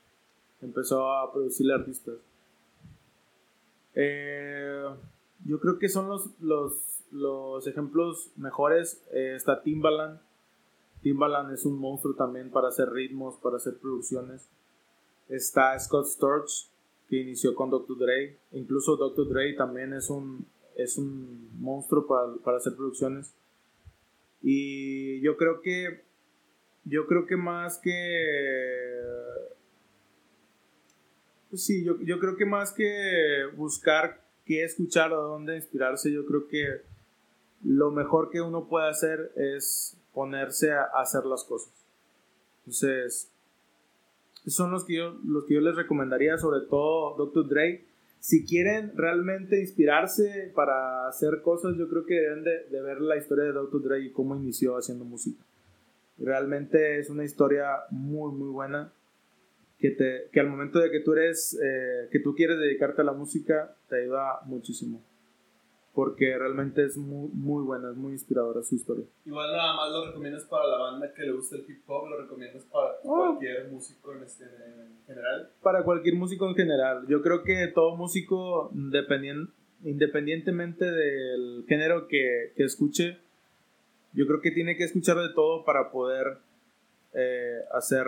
[0.60, 2.16] empezó a producirle artistas.
[3.94, 4.84] Eh,
[5.44, 9.02] yo creo que son los, los, los ejemplos mejores.
[9.12, 10.20] Eh, está Timbaland.
[11.02, 14.48] Timbaland es un monstruo también para hacer ritmos, para hacer producciones.
[15.28, 16.68] Está Scott Storch,
[17.08, 17.96] que inició con Dr.
[17.98, 18.38] Dre.
[18.52, 19.28] Incluso Dr.
[19.28, 23.32] Dre también es un, es un monstruo para, para hacer producciones.
[24.42, 26.05] Y yo creo que
[26.86, 29.02] yo creo que más que
[31.50, 36.26] pues sí, yo, yo creo que más que buscar qué escuchar o dónde inspirarse, yo
[36.26, 36.82] creo que
[37.64, 41.72] lo mejor que uno puede hacer es ponerse a hacer las cosas.
[42.60, 43.30] Entonces,
[44.46, 47.48] son los que yo, los que yo les recomendaría, sobre todo Dr.
[47.48, 47.84] Dre.
[48.20, 53.16] Si quieren realmente inspirarse para hacer cosas, yo creo que deben de, de ver la
[53.16, 53.82] historia de Dr.
[53.82, 55.45] Dre y cómo inició haciendo música.
[56.18, 58.92] Realmente es una historia muy, muy buena
[59.78, 63.04] que, te, que al momento de que tú eres, eh, que tú quieres dedicarte a
[63.04, 65.04] la música, te ayuda muchísimo.
[65.92, 69.06] Porque realmente es muy, muy buena, es muy inspiradora su historia.
[69.24, 72.20] Igual nada más lo recomiendas para la banda que le gusta el hip hop, lo
[72.20, 73.36] recomiendas para oh.
[73.38, 75.50] cualquier músico en, este, en general.
[75.62, 77.06] Para cualquier músico en general.
[77.08, 78.70] Yo creo que todo músico,
[79.82, 83.18] independientemente del género que, que escuche,
[84.16, 86.38] yo creo que tiene que escuchar de todo para poder
[87.12, 88.06] eh, hacer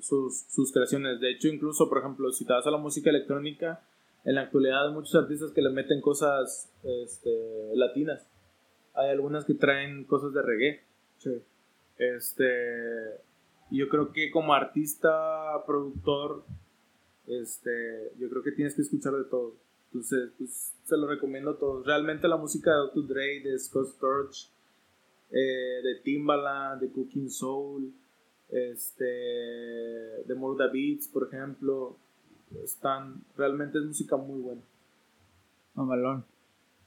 [0.00, 1.20] sus, sus, creaciones.
[1.20, 3.82] De hecho, incluso, por ejemplo, si te vas a la música electrónica,
[4.24, 7.30] en la actualidad hay muchos artistas que le meten cosas este,
[7.74, 8.26] latinas.
[8.94, 10.80] Hay algunas que traen cosas de reggae.
[11.18, 11.42] Sí.
[11.98, 12.46] Este,
[13.70, 16.44] yo creo que como artista, productor,
[17.26, 19.56] este, yo creo que tienes que escuchar de todo.
[19.86, 21.84] Entonces, pues, se lo recomiendo a todos.
[21.84, 23.06] Realmente la música de Dr.
[23.08, 24.50] Dre, de Scott Storch,
[25.32, 27.92] eh, de Timbaland, de Cooking Soul,
[28.50, 31.96] este, de Murda Beats, por ejemplo,
[32.62, 34.60] están, realmente es música muy buena.
[35.74, 36.24] Mamalón.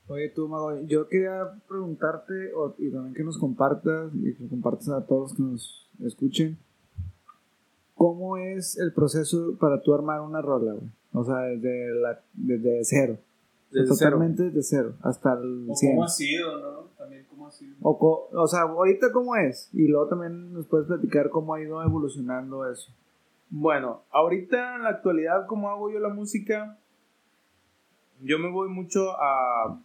[0.08, 5.06] Oye, tú, Mago, yo quería preguntarte, y también que nos compartas, y que compartas a
[5.08, 6.60] todos que nos escuchen,
[7.96, 10.92] ¿cómo es el proceso para tú armar una rola, güey?
[11.14, 13.18] O sea, desde, la, desde cero.
[13.82, 14.52] Desde totalmente cero.
[14.54, 15.92] desde cero, hasta el 100.
[15.92, 16.90] ¿Cómo ha sido, no?
[16.98, 17.76] También cómo ha sido.
[17.82, 19.70] O, o sea, ahorita cómo es.
[19.74, 22.92] Y luego también nos puedes platicar cómo ha ido evolucionando eso.
[23.50, 26.78] Bueno, ahorita en la actualidad, ¿cómo hago yo la música?
[28.22, 29.80] Yo me voy mucho a,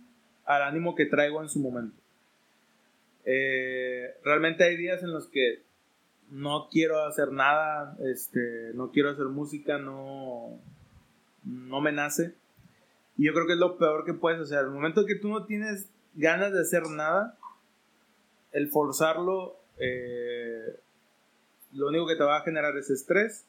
[0.44, 1.96] al ánimo que traigo en su momento.
[3.24, 5.62] Eh, realmente hay días en los que
[6.30, 10.58] no quiero hacer nada, este, no quiero hacer música, no,
[11.44, 12.34] no me nace.
[13.20, 14.60] Y yo creo que es lo peor que puedes hacer.
[14.60, 17.36] El momento que tú no tienes ganas de hacer nada,
[18.50, 20.80] el forzarlo, eh,
[21.74, 23.44] lo único que te va a generar es estrés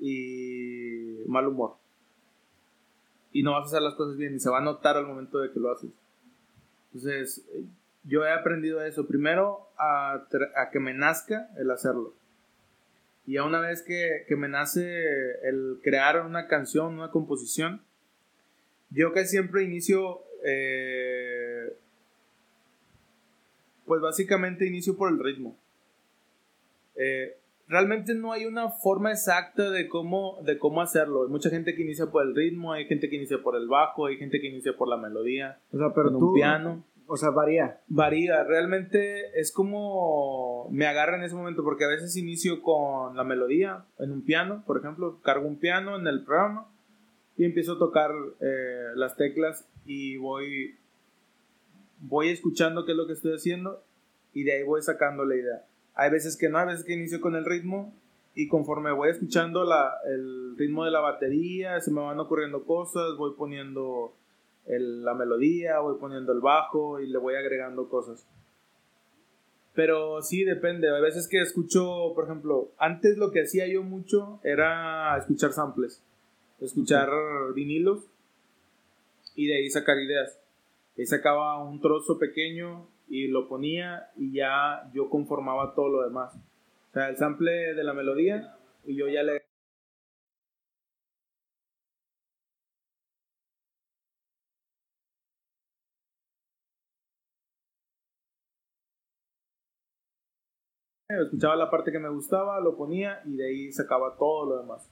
[0.00, 1.76] y mal humor.
[3.30, 5.38] Y no vas a hacer las cosas bien y se va a notar al momento
[5.38, 5.92] de que lo haces.
[6.92, 7.46] Entonces,
[8.02, 9.06] yo he aprendido eso.
[9.06, 10.14] Primero, a,
[10.56, 12.12] a que me nazca el hacerlo.
[13.24, 15.00] Y a una vez que, que, me nace
[15.44, 17.80] el crear una canción, una composición,
[18.90, 21.76] yo que siempre inicio eh,
[23.86, 25.56] pues básicamente inicio por el ritmo.
[26.96, 31.24] Eh, realmente no hay una forma exacta de cómo, de cómo hacerlo.
[31.24, 34.06] Hay mucha gente que inicia por el ritmo, hay gente que inicia por el bajo,
[34.06, 35.58] hay gente que inicia por la melodía.
[35.72, 36.84] O sea, pero un piano.
[37.06, 37.80] O sea, varía.
[37.88, 43.24] Varía, realmente es como me agarra en ese momento, porque a veces inicio con la
[43.24, 46.68] melodía en un piano, por ejemplo, cargo un piano en el programa
[47.36, 48.10] y empiezo a tocar
[48.40, 50.76] eh, las teclas y voy
[52.00, 53.82] voy escuchando qué es lo que estoy haciendo
[54.32, 55.64] y de ahí voy sacando la idea.
[55.94, 57.94] Hay veces que no, hay veces que inicio con el ritmo
[58.34, 63.16] y conforme voy escuchando la, el ritmo de la batería, se me van ocurriendo cosas,
[63.16, 64.12] voy poniendo
[64.66, 68.26] la melodía, voy poniendo el bajo y le voy agregando cosas.
[69.74, 70.88] Pero sí, depende.
[70.94, 76.02] Hay veces que escucho, por ejemplo, antes lo que hacía yo mucho era escuchar samples.
[76.60, 77.10] Escuchar
[77.54, 78.04] vinilos
[79.34, 80.38] y de ahí sacar ideas.
[80.96, 86.34] Ahí sacaba un trozo pequeño y lo ponía y ya yo conformaba todo lo demás.
[86.90, 89.42] O sea, el sample de la melodía y yo ya le
[101.08, 104.90] escuchaba la parte que me gustaba, lo ponía y de ahí sacaba todo lo demás.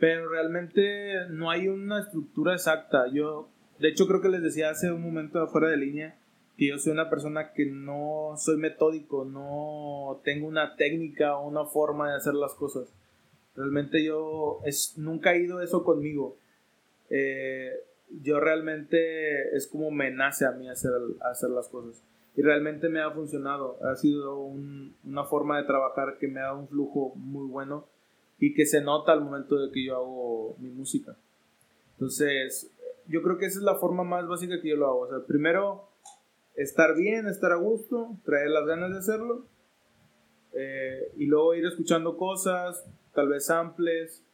[0.00, 3.06] Pero realmente no hay una estructura exacta.
[3.12, 6.16] Yo, de hecho, creo que les decía hace un momento fuera de línea
[6.56, 11.66] que yo soy una persona que no soy metódico, no tengo una técnica o una
[11.66, 12.92] forma de hacer las cosas.
[13.54, 16.36] Realmente yo es, nunca he ido eso conmigo.
[17.10, 17.70] Eh,
[18.22, 20.92] yo realmente es como me nace a mí hacer,
[21.30, 22.02] hacer las cosas
[22.36, 23.78] y realmente me ha funcionado.
[23.84, 27.86] Ha sido una forma de trabajar que me ha dado un flujo muy bueno
[28.40, 31.16] y que se nota al momento de que yo hago mi música.
[31.92, 32.70] Entonces,
[33.06, 35.00] yo creo que esa es la forma más básica que yo lo hago.
[35.00, 35.88] O sea, primero,
[36.56, 39.44] estar bien, estar a gusto, traer las ganas de hacerlo.
[40.54, 42.84] Eh, y luego ir escuchando cosas,
[43.14, 44.24] tal vez samples,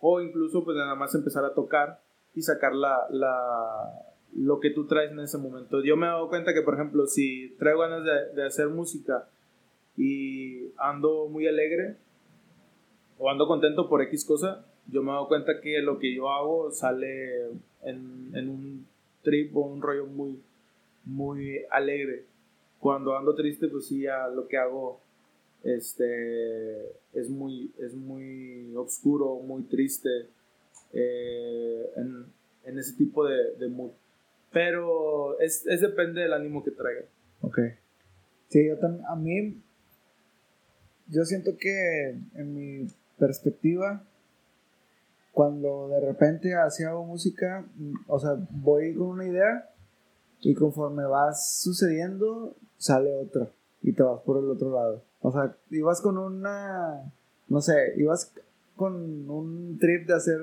[0.00, 2.00] o incluso pues nada más empezar a tocar
[2.34, 3.06] y sacar la,
[4.34, 5.82] lo que tú traes en ese momento.
[5.82, 9.28] Yo me he dado cuenta que, por ejemplo, si traigo ganas de, hacer música
[9.96, 11.96] y ando muy alegre
[13.18, 16.70] o ando contento por X cosa, yo me dado cuenta que lo que yo hago
[16.70, 17.46] sale
[17.82, 18.86] en, en un
[19.22, 20.40] trip o un rollo muy,
[21.04, 22.24] muy alegre.
[22.78, 25.00] Cuando ando triste, pues sí, ya lo que hago
[25.64, 26.80] este,
[27.12, 30.08] es, muy, es muy oscuro, muy triste
[30.92, 32.26] eh, en,
[32.64, 33.90] en, ese tipo de, de mood.
[34.52, 37.02] Pero es, es depende del ánimo que traiga.
[37.42, 37.58] Ok.
[38.48, 39.60] Sí, yo también, a mí,
[41.08, 42.88] yo siento que en mi
[43.18, 44.04] perspectiva,
[45.32, 47.64] cuando de repente hacía música,
[48.06, 49.70] o sea, voy con una idea
[50.40, 53.48] y conforme vas sucediendo, sale otra
[53.82, 55.02] y te vas por el otro lado.
[55.20, 57.12] O sea, ibas con una,
[57.48, 58.32] no sé, ibas
[58.76, 60.40] con un trip de hacer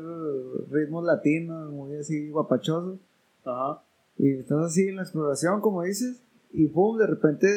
[0.70, 3.00] ritmos latinos, muy así guapachosos.
[3.44, 3.82] Ajá.
[4.18, 6.22] Y estás así en la exploración, como dices,
[6.52, 7.48] y pum, de repente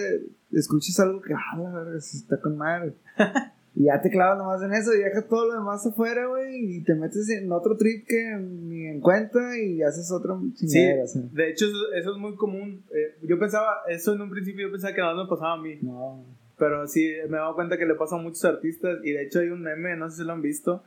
[0.52, 2.94] escuchas algo que, ah, la verga, se está con madre.
[3.78, 6.82] y ya te clavas nomás en eso y dejas todo lo demás afuera, güey, y
[6.82, 10.84] te metes en otro trip que ni en cuenta y haces otro sí,
[11.32, 12.82] de hecho, eso, es muy común.
[12.92, 15.78] Eh, yo pensaba, eso en un principio yo pensaba que nada me pasaba a mí.
[15.80, 16.24] No.
[16.58, 19.38] Pero sí, me he dado cuenta que le pasa a muchos artistas, y de hecho
[19.38, 20.82] hay un meme, no sé si lo han visto,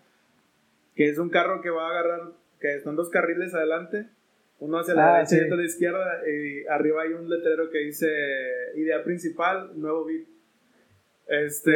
[0.93, 4.07] que es un carro que va a agarrar, que están dos carriles adelante
[4.61, 6.21] uno hacia la ah, derecha y otro a la izquierda.
[6.27, 8.07] Y arriba hay un letrero que dice
[8.75, 10.30] idea principal, nuevo beat.
[11.27, 11.71] Este,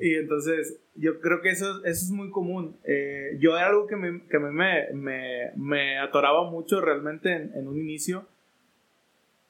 [0.00, 2.76] y entonces yo creo que eso, eso es muy común.
[2.84, 4.50] Eh, yo era algo que, me, que me,
[4.92, 8.26] me, me, atoraba mucho realmente en, en, un inicio.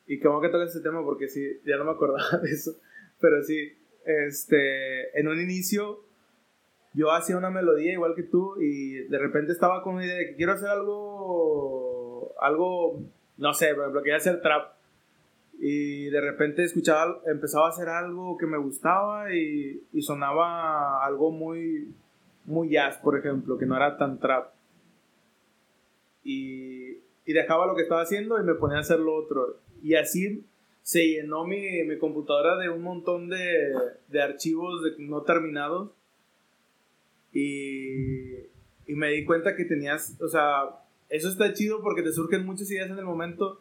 [0.06, 2.78] Y como que tocas ese tema porque sí, ya no me acordaba de eso.
[3.20, 3.72] Pero sí,
[4.04, 6.04] este, en un inicio
[6.92, 10.26] yo hacía una melodía igual que tú y de repente estaba con una idea de
[10.26, 13.02] que quiero hacer algo algo,
[13.36, 14.72] no sé, por ejemplo, quería hacer trap.
[15.62, 21.30] Y de repente escuchaba, empezaba a hacer algo que me gustaba y, y sonaba algo
[21.30, 21.94] muy,
[22.46, 24.54] muy jazz, por ejemplo, que no era tan trap.
[26.24, 26.92] Y,
[27.26, 29.58] y, dejaba lo que estaba haciendo y me ponía a hacer lo otro.
[29.82, 30.46] Y así
[30.82, 33.74] se llenó mi, mi computadora de un montón de,
[34.08, 35.90] de archivos de no terminados.
[37.34, 38.32] Y,
[38.86, 40.70] y me di cuenta que tenías, o sea,
[41.10, 43.60] eso está chido porque te surgen muchas ideas en el momento,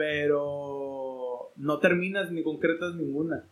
[0.00, 3.44] pero no terminas ni concretas ninguna.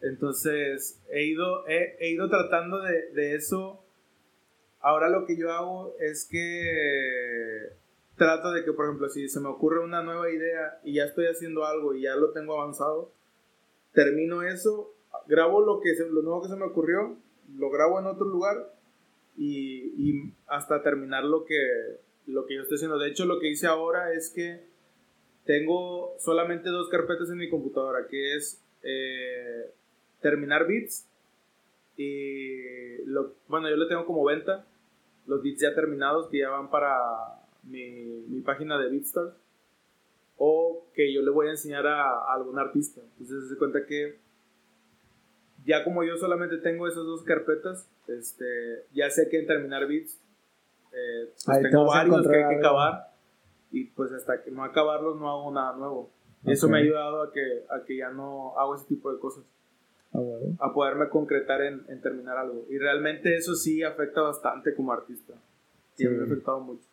[0.00, 3.84] Entonces, he ido, he, ido tratando de, eso.
[4.80, 7.68] Ahora lo que yo hago es que
[8.16, 11.26] trato de que, por ejemplo, si se me ocurre una nueva idea y ya estoy
[11.26, 13.12] haciendo algo y ya lo tengo avanzado,
[13.92, 14.94] termino eso,
[15.26, 17.18] grabo lo, que lo nuevo que se me ocurrió,
[17.58, 18.72] lo grabo en otro lugar
[19.36, 22.98] y, y, hasta terminar lo que, lo que yo estoy haciendo.
[22.98, 24.71] De hecho, lo que hice ahora es que
[25.44, 29.70] tengo solamente dos carpetas en mi computadora, que es eh,
[30.20, 31.06] terminar bits
[31.96, 34.64] y lo, bueno, yo le tengo como venta
[35.26, 36.96] los bits ya terminados que ya van para
[37.64, 39.34] mi, mi página de Beatstars
[40.36, 43.00] o que yo le voy a enseñar a, a algún artista.
[43.18, 44.18] Entonces se cuenta que
[45.64, 50.18] ya como yo solamente tengo esas dos carpetas, este, ya sé que en terminar beats,
[50.92, 53.11] eh, pues tengo varios que hay que acabar
[53.72, 56.10] y pues hasta que no acabarlos no hago nada nuevo.
[56.44, 59.18] Y eso me ha ayudado a que, a que ya no hago ese tipo de
[59.18, 59.44] cosas.
[60.12, 60.18] Ah,
[60.58, 62.66] a poderme concretar en, en, terminar algo.
[62.68, 65.34] Y realmente eso sí afecta bastante como artista.
[65.96, 66.84] y me ha afectado mucho.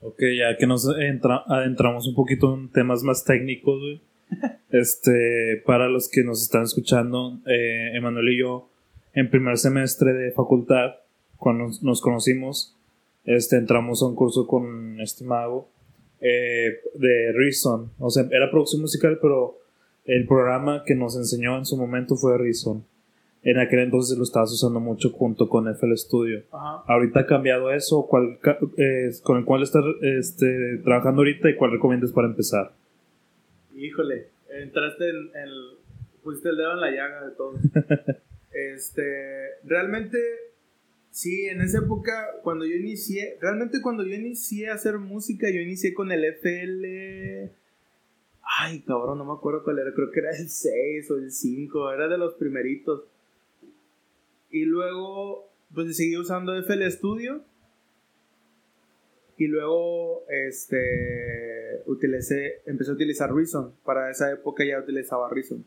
[0.00, 4.00] Ok, ya que nos adentramos un poquito en temas más técnicos, güey.
[4.70, 8.68] este, para los que nos están escuchando, eh, Emanuel y yo,
[9.12, 10.94] en primer semestre de facultad,
[11.36, 12.74] cuando nos conocimos,
[13.24, 15.68] este, entramos a un curso con este mago
[16.20, 17.90] eh, de Reason.
[17.98, 19.58] O sea, era producción musical, pero
[20.04, 22.84] el programa que nos enseñó en su momento fue Reason.
[23.42, 26.42] En aquel entonces lo estabas usando mucho junto con FL Studio.
[26.50, 28.06] Ahorita ha cambiado eso.
[28.06, 28.38] ¿Cuál,
[28.78, 32.72] eh, ¿Con el cual estás este, trabajando ahorita y cuál recomiendas para empezar?
[33.76, 35.78] Híjole, entraste en el.
[36.22, 37.52] pusiste el dedo en la llaga de todo.
[38.72, 39.02] este,
[39.64, 40.18] realmente
[41.14, 45.60] Sí, en esa época, cuando yo inicié, realmente cuando yo inicié a hacer música, yo
[45.60, 47.52] inicié con el FL.
[48.58, 51.92] Ay, cabrón, no me acuerdo cuál era, creo que era el 6 o el 5,
[51.92, 53.04] era de los primeritos.
[54.50, 57.44] Y luego, pues seguí usando FL Studio.
[59.38, 63.72] Y luego, este, utilicé, empecé a utilizar Reason.
[63.84, 65.64] Para esa época ya utilizaba Reason.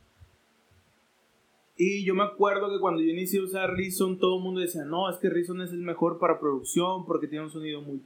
[1.78, 4.84] Y yo me acuerdo que cuando yo inicié a usar Reason, todo el mundo decía,
[4.84, 8.02] no, es que Reason es el mejor para producción porque tiene un sonido muy,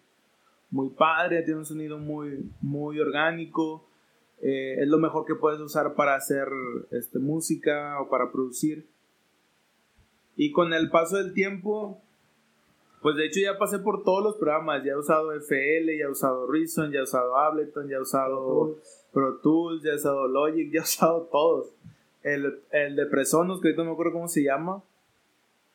[0.70, 3.86] muy padre, tiene un sonido muy, muy orgánico,
[4.42, 6.50] eh, es lo mejor que puedes usar para hacer
[6.92, 8.86] este, música o para producir.
[10.36, 12.02] Y con el paso del tiempo,
[13.02, 16.12] pues de hecho ya pasé por todos los programas, ya he usado FL, ya he
[16.12, 18.78] usado Reason, ya he usado Ableton, ya he usado
[19.14, 21.68] Pro Tools, ya he usado Logic, ya he usado todos.
[22.24, 24.84] El, el de Presonos, que no me acuerdo cómo se llama.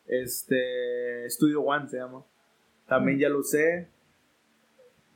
[0.06, 1.28] Este.
[1.28, 2.24] Studio One se llama.
[2.88, 3.88] También ya lo usé.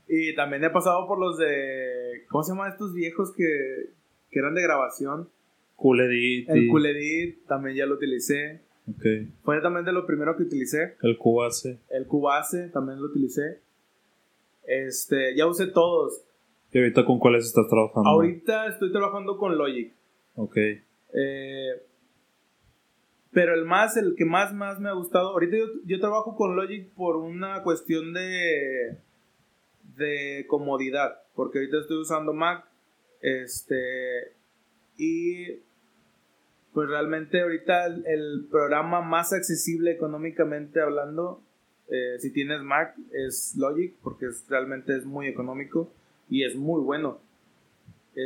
[0.08, 2.24] Y también he pasado por los de.
[2.28, 3.90] ¿Cómo se llaman estos viejos que,
[4.30, 5.28] que eran de grabación?
[5.76, 6.50] Cool Edit.
[6.50, 8.60] El Cool Edit también ya lo utilicé.
[8.98, 9.32] Okay.
[9.44, 10.96] Fue también de lo primero que utilicé.
[11.02, 11.78] El Cubase.
[11.90, 13.60] El Cubase también lo utilicé.
[14.66, 16.22] Este, ya usé todos.
[16.72, 18.08] ¿Y ahorita con cuáles estás trabajando?
[18.08, 19.92] Ahorita estoy trabajando con Logic.
[20.34, 20.56] Ok.
[21.14, 21.82] Eh,
[23.32, 26.88] pero el más, el que más, más me ha gustado, ahorita yo, trabajo con Logic
[26.94, 28.98] por una cuestión de,
[29.96, 32.64] de comodidad, porque ahorita estoy usando Mac,
[33.20, 34.32] este,
[34.96, 35.60] y
[36.72, 41.42] pues realmente ahorita el, programa más accesible económicamente hablando,
[41.88, 45.92] eh, si tienes Mac, es Logic, porque realmente es muy económico
[46.28, 47.20] y es muy bueno.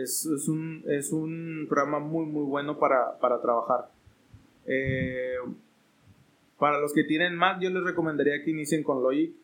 [0.03, 3.90] Es, un, es un programa muy, muy bueno para, trabajar.
[4.66, 5.36] Eh,
[6.59, 9.34] para los que tienen Mac, yo les recomendaría que inicien con Logic.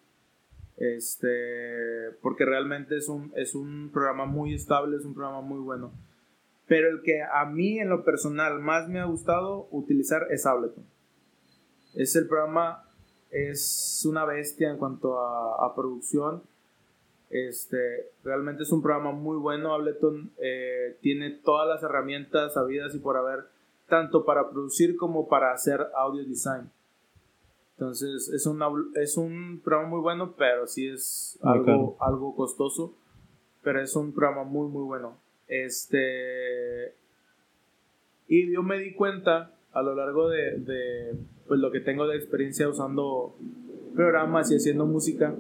[0.77, 5.93] Este, porque realmente es un, es un programa muy estable, es un programa muy bueno.
[6.67, 10.85] Pero el que a mí en lo personal más me ha gustado utilizar es Ableton.
[11.95, 12.85] Es el programa,
[13.31, 16.43] es una bestia en cuanto a producción
[17.31, 19.73] este, realmente es un programa muy bueno.
[19.73, 23.47] Ableton eh, tiene todas las herramientas sabidas y por haber,
[23.89, 26.71] tanto para producir como para hacer audio design.
[27.79, 28.47] Entonces, es,
[28.95, 32.95] es un programa muy bueno, pero sí es algo, algo costoso.
[33.63, 35.17] Pero es un programa muy, muy bueno.
[35.47, 36.95] Este.
[38.27, 41.15] Y yo me di cuenta a lo largo de, de
[41.47, 43.37] pues, lo que tengo de experiencia usando
[43.95, 45.35] programas y haciendo música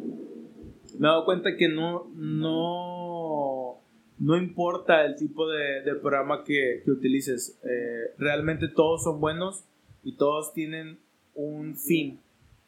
[1.00, 3.78] me he dado cuenta que no, no,
[4.18, 7.58] no importa el tipo de, programa que, utilices.
[7.64, 9.64] Eh, realmente todos son buenos
[10.04, 10.98] y todos tienen
[11.34, 12.20] un fin,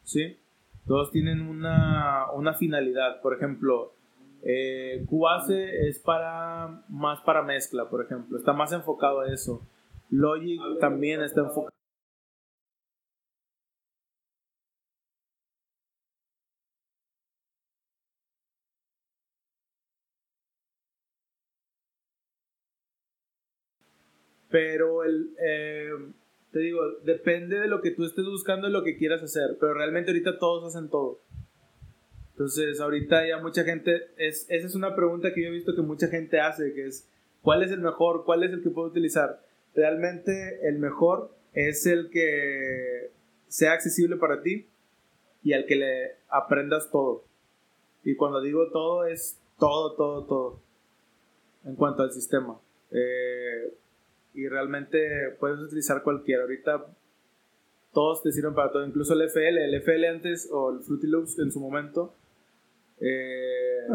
[0.05, 0.39] ¿sí?
[0.87, 3.21] Todos tienen una, finalidad.
[3.21, 3.93] Por ejemplo,
[4.43, 8.39] eh, Cubase es para más para mezcla, por ejemplo.
[8.39, 9.61] Está más enfocado a eso.
[10.09, 11.72] Logic también está enfocado
[24.53, 25.91] Pero el, eh,
[26.53, 29.57] te digo, depende de lo que tú estés buscando y lo que quieras hacer.
[29.59, 31.19] Pero realmente ahorita todos hacen todo.
[32.33, 35.83] Entonces, ahorita ya mucha gente, es, esa es una pregunta que yo he visto que
[35.83, 37.09] mucha gente hace, que es,
[37.41, 38.25] ¿cuál es el mejor?
[38.25, 39.43] ¿Cuál es el que puedo utilizar?
[39.75, 43.11] Realmente el mejor es el que
[43.49, 44.67] sea accesible para ti
[45.43, 47.25] y al que le aprendas todo.
[48.05, 50.61] Y cuando digo todo es todo, todo, todo.
[51.65, 52.59] En cuanto al sistema.
[52.91, 53.73] Eh,
[54.35, 56.43] y realmente puedes utilizar cualquiera.
[56.43, 56.87] Ahorita
[57.93, 59.65] todos te sirven para todo, incluso el FL.
[59.65, 62.15] El FL antes, o el Fruity Loops en su momento,
[63.01, 63.87] eh,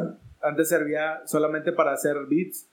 [0.41, 2.67] antes servía solamente para hacer beats.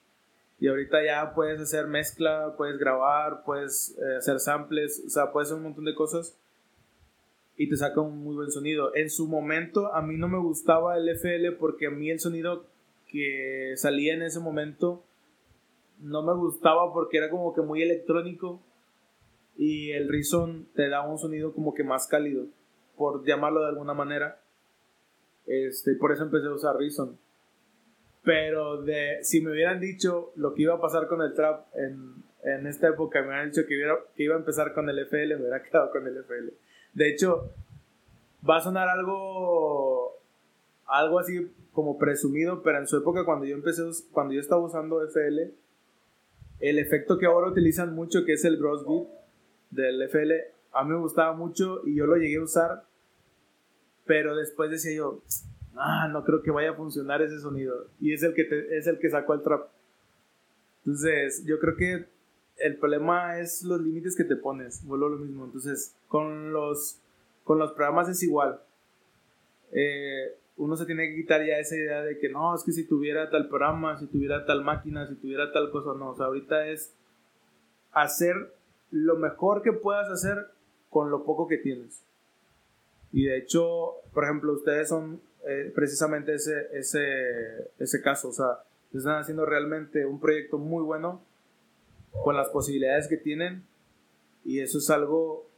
[0.60, 5.48] Y ahorita ya puedes hacer mezcla, puedes grabar, puedes eh, hacer samples, o sea, puedes
[5.48, 6.36] hacer un montón de cosas.
[7.56, 8.94] y te saca un muy buen sonido.
[8.96, 12.66] En su momento a mí no me gustaba el FL porque a mí el sonido
[13.08, 15.04] que salía en ese momento
[16.04, 18.60] no me gustaba porque era como que muy electrónico
[19.56, 22.46] y el Reason te da un sonido como que más cálido,
[22.96, 24.40] por llamarlo de alguna manera.
[25.46, 27.18] Este, por eso empecé a usar Reason.
[28.22, 32.22] Pero de, si me hubieran dicho lo que iba a pasar con el trap en,
[32.42, 33.76] en esta época, me hubieran dicho que,
[34.14, 36.52] que iba a empezar con el FL, me hubiera quedado con el FL.
[36.92, 37.50] De hecho,
[38.48, 40.18] va a sonar algo,
[40.86, 43.82] algo así como presumido, pero en su época cuando yo empecé,
[44.12, 45.54] cuando yo estaba usando FL,
[46.60, 49.08] el efecto que ahora utilizan mucho, que es el gross beat
[49.70, 50.32] del FL,
[50.72, 52.84] a mí me gustaba mucho y yo lo llegué a usar,
[54.06, 55.22] pero después decía yo,
[55.76, 57.88] ah, no creo que vaya a funcionar ese sonido.
[58.00, 59.68] Y es el que, es el que sacó el trap.
[60.84, 62.06] Entonces, yo creo que
[62.58, 65.44] el problema es los límites que te pones, vuelvo lo mismo.
[65.44, 66.98] Entonces, con los,
[67.44, 68.60] con los programas es igual.
[69.72, 72.86] Eh, uno se tiene que quitar ya esa idea de que no, es que si
[72.86, 76.10] tuviera tal programa, si tuviera tal máquina, si tuviera tal cosa, no.
[76.10, 76.94] O sea, ahorita es
[77.92, 78.54] hacer
[78.90, 80.46] lo mejor que puedas hacer
[80.90, 82.04] con lo poco que tienes.
[83.12, 88.28] Y de hecho, por ejemplo, ustedes son eh, precisamente ese, ese, ese caso.
[88.28, 91.20] O sea, están haciendo realmente un proyecto muy bueno
[92.22, 93.64] con las posibilidades que tienen.
[94.44, 95.48] Y eso es algo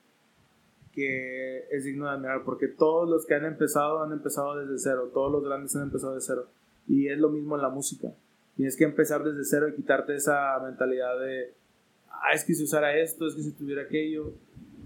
[0.97, 5.11] que es digno de admirar, porque todos los que han empezado han empezado desde cero,
[5.13, 6.47] todos los grandes han empezado de cero.
[6.89, 8.09] Y es lo mismo en la música.
[8.57, 11.53] Tienes que empezar desde cero y quitarte esa mentalidad de,
[12.09, 14.33] ah, es que si usara esto, es que si tuviera aquello.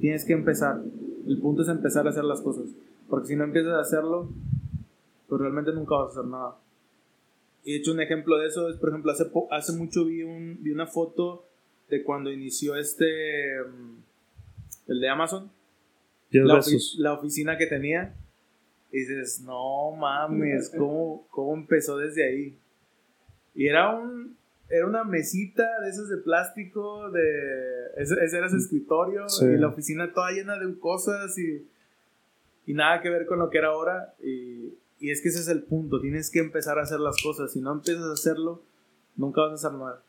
[0.01, 0.83] Tienes que empezar.
[1.29, 2.65] El punto es empezar a hacer las cosas.
[3.09, 4.31] Porque si no empiezas a hacerlo,
[5.29, 6.57] pues realmente nunca vas a hacer nada.
[7.63, 10.59] Y de hecho un ejemplo de eso es, por ejemplo, hace, hace mucho vi, un,
[10.61, 11.45] vi una foto
[11.89, 15.51] de cuando inició este, mm, el de Amazon,
[16.31, 16.61] la,
[16.99, 18.15] la, oficina que tenía.
[18.93, 22.59] Y dices, no mames, ¿cómo, ¿cómo empezó desde ahí?
[23.55, 24.37] Y era un,
[24.69, 27.23] era una mesita de esas de plástico, de
[27.97, 31.67] ese, era su escritorio y la oficina toda llena de cosas y,
[32.67, 34.15] y, nada que ver con lo que era ahora.
[34.23, 37.53] Y, y, es que ese es el punto, tienes que empezar a hacer las cosas.
[37.53, 38.63] Si no empiezas a hacerlo,
[39.17, 40.03] nunca vas a hacer nada.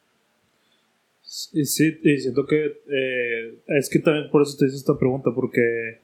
[1.22, 5.32] Sí, sí, y siento que eh, es que también por eso te hice esta pregunta,
[5.34, 6.02] porque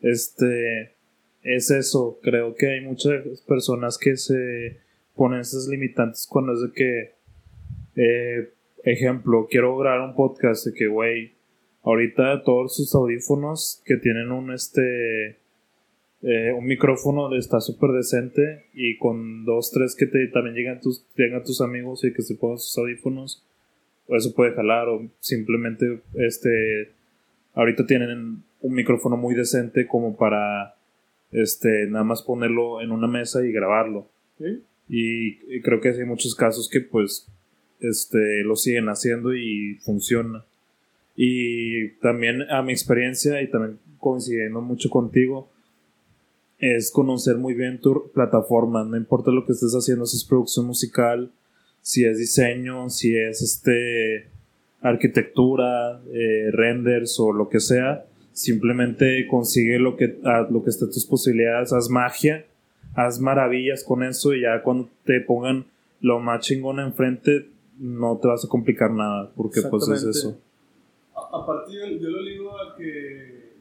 [0.00, 0.96] este
[1.42, 4.80] es eso, creo que hay muchas personas que se
[5.14, 7.14] ponen esas limitantes cuando es de que,
[7.96, 8.52] eh,
[8.84, 11.34] ejemplo, quiero grabar un podcast de que, güey,
[11.84, 15.38] ahorita todos sus audífonos que tienen un, este,
[16.22, 21.06] eh, un micrófono está súper decente y con dos, tres que te, también llegan tus,
[21.14, 23.46] llegan tus amigos y que se pongan sus audífonos,
[24.08, 26.90] eso puede jalar o simplemente, este,
[27.54, 30.74] ahorita tienen un micrófono muy decente como para
[31.30, 34.08] este nada más ponerlo en una mesa y grabarlo.
[34.88, 37.26] Y, creo que hay muchos casos que pues
[37.80, 40.44] este lo siguen haciendo y funciona.
[41.14, 45.48] Y también a mi experiencia y también coincidiendo mucho contigo
[46.58, 50.66] es conocer muy bien tu plataforma, no importa lo que estés haciendo, si es producción
[50.66, 51.30] musical,
[51.82, 54.30] si es diseño, si es este
[54.80, 58.06] arquitectura, eh, renders o lo que sea,
[58.36, 62.44] simplemente consigue lo que, a, lo que esté tus posibilidades, haz magia,
[62.94, 65.64] haz maravillas con eso y ya cuando te pongan
[66.02, 67.48] lo más chingón enfrente,
[67.78, 70.38] no te vas a complicar nada, porque pues es eso.
[71.14, 73.56] Aparte yo, yo lo ligo a que...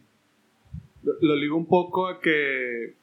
[1.04, 2.96] Lo, lo ligo un poco a que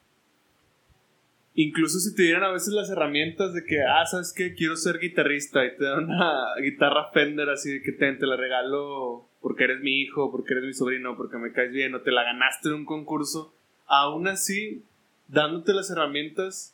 [1.55, 4.53] incluso si te dieran a veces las herramientas de que, ah, ¿sabes qué?
[4.53, 8.35] Quiero ser guitarrista y te dan una guitarra Fender así de que te, te la
[8.35, 12.11] regalo porque eres mi hijo, porque eres mi sobrino, porque me caes bien, o te
[12.11, 13.53] la ganaste en un concurso,
[13.85, 14.83] aún así,
[15.27, 16.73] dándote las herramientas,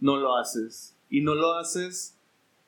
[0.00, 0.96] no lo haces.
[1.08, 2.18] Y no lo haces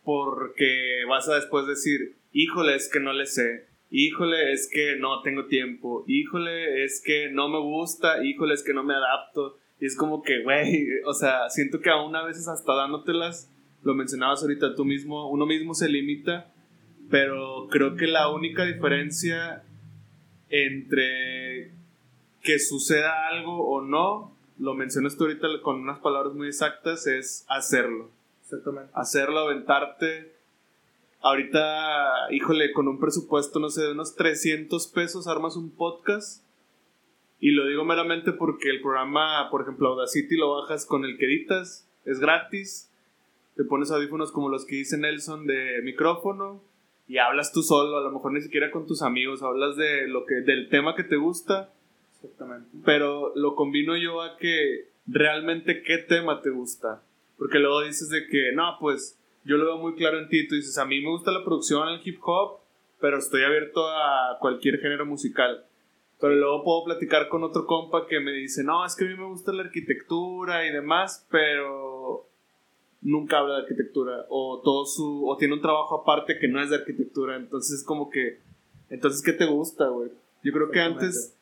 [0.04, 5.20] porque vas a después decir, híjole, es que no le sé, híjole, es que no
[5.22, 9.58] tengo tiempo, híjole, es que no me gusta, híjole, es que no me adapto.
[9.80, 13.50] Y es como que, güey, o sea, siento que aún a veces hasta dándotelas,
[13.82, 16.52] lo mencionabas ahorita tú mismo, uno mismo se limita
[17.10, 19.62] pero creo que la única diferencia
[20.48, 21.72] entre
[22.42, 27.44] que suceda algo o no, lo mencionas tú ahorita con unas palabras muy exactas, es
[27.48, 28.10] hacerlo.
[28.42, 28.90] Exactamente.
[28.94, 30.32] Hacerlo, aventarte.
[31.20, 36.44] Ahorita, híjole, con un presupuesto, no sé, de unos 300 pesos armas un podcast.
[37.40, 41.26] Y lo digo meramente porque el programa, por ejemplo, Audacity lo bajas con el que
[41.26, 42.90] editas, es gratis.
[43.56, 46.62] Te pones audífonos como los que dice Nelson de micrófono
[47.08, 50.26] y hablas tú solo, a lo mejor ni siquiera con tus amigos, hablas de lo
[50.26, 51.70] que, del tema que te gusta
[52.16, 52.68] Exactamente.
[52.84, 57.02] Pero lo combino yo a que realmente qué tema te gusta.
[57.38, 60.46] Porque luego dices de que, no, pues yo lo veo muy claro en ti.
[60.48, 62.60] Tú dices, a mí me gusta la producción, el hip hop,
[63.00, 65.64] pero estoy abierto a cualquier género musical.
[66.18, 69.14] Pero luego puedo platicar con otro compa que me dice, no, es que a mí
[69.14, 72.26] me gusta la arquitectura y demás, pero
[73.06, 74.26] nunca habla de arquitectura.
[74.28, 77.36] O, todo su, o tiene un trabajo aparte que no es de arquitectura.
[77.36, 78.40] Entonces es como que,
[78.90, 80.10] entonces, ¿qué te gusta, güey?
[80.42, 81.36] Yo creo que antes,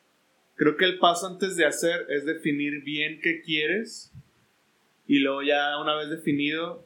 [0.55, 4.11] creo que el paso antes de hacer es definir bien qué quieres
[5.07, 6.83] y luego ya una vez definido,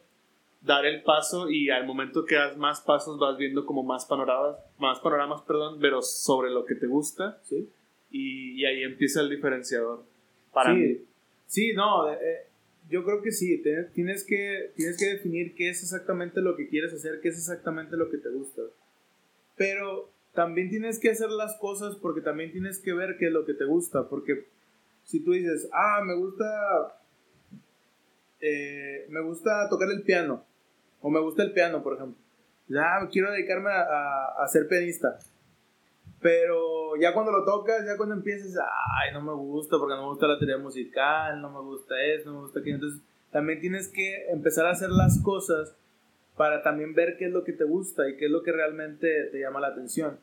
[0.62, 4.58] dar el paso y al momento que das más pasos vas viendo como más panoramas,
[4.78, 7.70] más panoramas, perdón, pero sobre lo que te gusta, ¿sí?
[8.12, 10.04] Y, ahí empieza el diferenciador.
[10.52, 10.98] Para sí, mí.
[11.46, 12.49] sí, no, eh, eh,
[12.90, 13.62] yo creo que sí,
[13.94, 17.96] tienes, que, tienes que definir qué es exactamente lo que quieres hacer, qué es exactamente
[17.96, 18.64] lo que te gusta.
[19.56, 23.46] Pero también tienes que hacer las cosas porque también tienes que ver qué es lo
[23.46, 24.48] que te gusta, porque
[25.04, 27.00] si tú dices, ah, me gusta,
[28.42, 30.44] eh, me gusta tocar el piano,
[31.02, 32.18] o me gusta el piano, por ejemplo,
[32.68, 35.20] ya quiero dedicarme a, a ser pianista,
[36.22, 40.10] pero ya cuando lo tocas, ya cuando empiezas, ay, no me gusta porque no me
[40.10, 42.76] gusta la teoría musical, no me gusta eso, no me gusta aquello.
[42.76, 43.02] Entonces,
[43.32, 45.76] también tienes que empezar a hacer las cosas
[46.36, 49.26] para también ver qué es lo que te gusta y qué es lo que realmente
[49.32, 50.20] te llama la atención.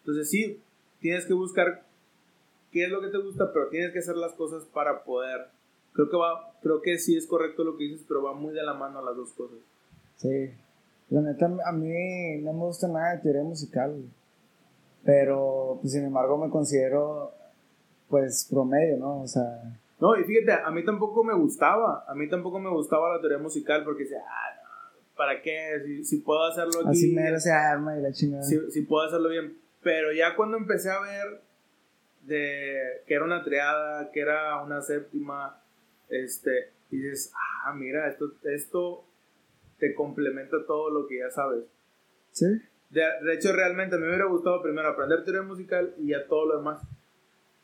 [0.00, 0.60] Entonces, sí,
[1.00, 1.84] tienes que buscar
[2.72, 5.48] qué es lo que te gusta, pero tienes que hacer las cosas para poder.
[5.92, 8.62] Creo que va, creo que sí es correcto lo que dices, pero va muy de
[8.62, 9.58] la mano las dos cosas.
[10.16, 10.50] Sí.
[11.10, 14.02] La neta, a mí no me gusta nada de teoría musical.
[15.04, 17.32] Pero, pues, sin embargo, me considero,
[18.08, 19.22] pues, promedio, ¿no?
[19.22, 19.78] O sea...
[20.00, 23.38] No, y fíjate, a mí tampoco me gustaba, a mí tampoco me gustaba la teoría
[23.38, 26.02] musical porque decía, ah, no, ¿para qué?
[26.02, 26.90] Si, puedo hacerlo aquí...
[26.90, 28.42] Así me se arma y la chingada.
[28.42, 29.56] Si, si puedo hacerlo bien.
[29.82, 31.42] Pero ya cuando empecé a ver
[32.22, 35.60] de que era una triada, que era una séptima,
[36.08, 37.32] este, y dices,
[37.64, 39.04] ah, mira, esto, esto
[39.78, 41.64] te complementa todo lo que ya sabes.
[42.32, 42.46] Sí.
[42.92, 46.46] De, hecho, realmente a mí me hubiera gustado primero aprender teoría musical y ya todo
[46.46, 46.82] lo demás.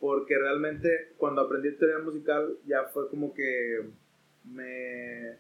[0.01, 3.85] Porque realmente cuando aprendí teoría musical ya fue como que
[4.45, 5.37] me...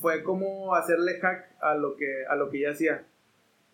[0.00, 3.06] Fue como hacerle hack a lo que, a lo que ya hacía.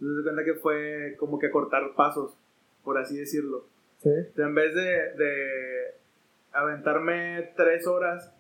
[0.01, 2.39] Entonces se cuenta que fue como que cortar pasos,
[2.85, 3.67] por así decirlo.
[3.99, 4.11] Sí.
[4.37, 5.95] en vez de, de
[6.53, 8.35] aventarme tres horas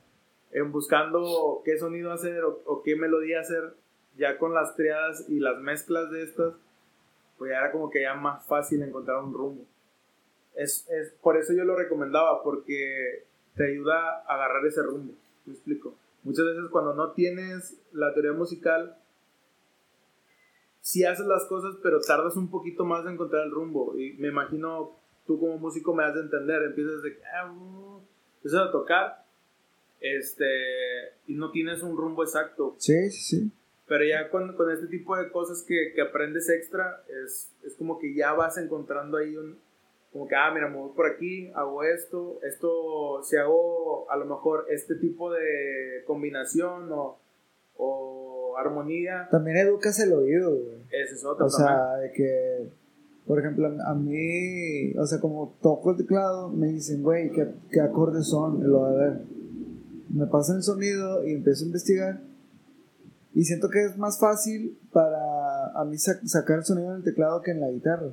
[0.52, 3.74] en buscando qué sonido hacer o, o qué melodía hacer,
[4.16, 6.54] ya con las triadas y las mezclas de estas,
[7.38, 9.64] pues ya era como que ya más fácil encontrar un rumbo.
[10.54, 13.24] Es, es, por eso yo lo recomendaba, porque
[13.56, 15.14] te ayuda a agarrar ese rumbo.
[15.46, 15.94] Me explico.
[16.22, 18.96] Muchas veces cuando no tienes la teoría musical,
[20.80, 23.98] sí haces las cosas, pero tardas un poquito más en encontrar el rumbo.
[23.98, 28.00] Y me imagino tú como músico me has de entender, empiezas de ah, uh",
[28.36, 29.24] empiezas a tocar
[30.00, 30.44] este
[31.26, 32.74] y no tienes un rumbo exacto.
[32.78, 33.52] Sí, sí, sí.
[33.86, 37.98] Pero ya con, con este tipo de cosas que, que aprendes extra, es, es, como
[37.98, 39.58] que ya vas encontrando ahí un,
[40.10, 44.24] como que, ah, mira, me voy por aquí, hago esto, esto, si hago a lo
[44.24, 47.18] mejor este tipo de combinación o,
[47.76, 49.28] o armonía.
[49.30, 50.78] También educas el oído, güey.
[50.90, 51.44] Ese es otro.
[51.44, 52.70] O sea, de que,
[53.26, 57.80] por ejemplo, a mí, o sea, como toco el teclado, me dicen, güey, ¿qué, ¿qué
[57.80, 58.66] acordes son?
[58.66, 59.12] Lo a ver,
[60.08, 62.33] me pasan el sonido y empiezo a investigar
[63.34, 67.42] y siento que es más fácil para a mí sacar el sonido en el teclado
[67.42, 68.10] que en la guitarra.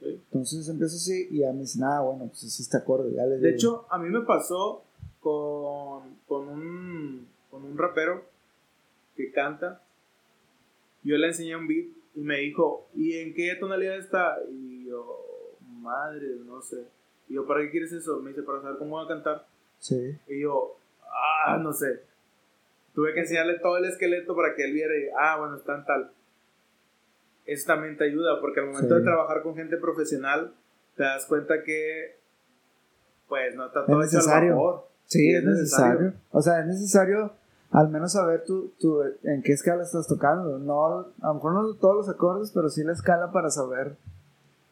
[0.00, 3.12] Entonces empiezo así y a mí dicen, ah, bueno, pues así está acorde.
[3.12, 4.84] Ya de hecho, a mí me pasó
[5.20, 8.24] con, con, un, con un rapero
[9.16, 9.82] que canta.
[11.02, 14.38] Yo le enseñé un beat y me dijo, ¿y en qué tonalidad está?
[14.50, 16.84] Y yo, madre, no sé.
[17.28, 18.20] Y yo, ¿para qué quieres eso?
[18.20, 19.46] Me dice, para saber cómo va a cantar.
[19.80, 20.16] Sí.
[20.28, 20.76] Y yo,
[21.44, 22.09] ah, no sé.
[22.94, 25.84] Tuve que enseñarle todo el esqueleto para que él viera y, ah, bueno, está en
[25.84, 26.12] tal.
[27.46, 30.52] Eso también te ayuda, porque al momento de trabajar con gente profesional,
[30.96, 32.18] te das cuenta que,
[33.28, 34.84] pues, no está todo es necesario.
[35.06, 36.14] Sí, es, necesario.
[36.30, 37.32] O sea, es necesario
[37.70, 40.58] al menos saber tú, tú, en qué escala estás tocando.
[40.58, 43.96] No, a lo mejor no todos los acordes, pero sí la escala para saber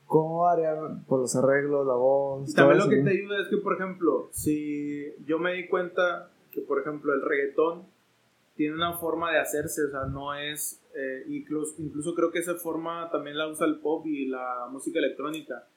[0.07, 2.53] cómo variar por los arreglos, la voz.
[2.55, 6.61] También lo que te ayuda es que, por ejemplo, si yo me di cuenta que,
[6.61, 7.85] por ejemplo, el reggaetón
[8.59, 12.57] tiene una forma de hacerse, o sea, no es, eh, incluso, incluso creo que esa
[12.57, 15.69] forma también la usa el pop y la música electrónica,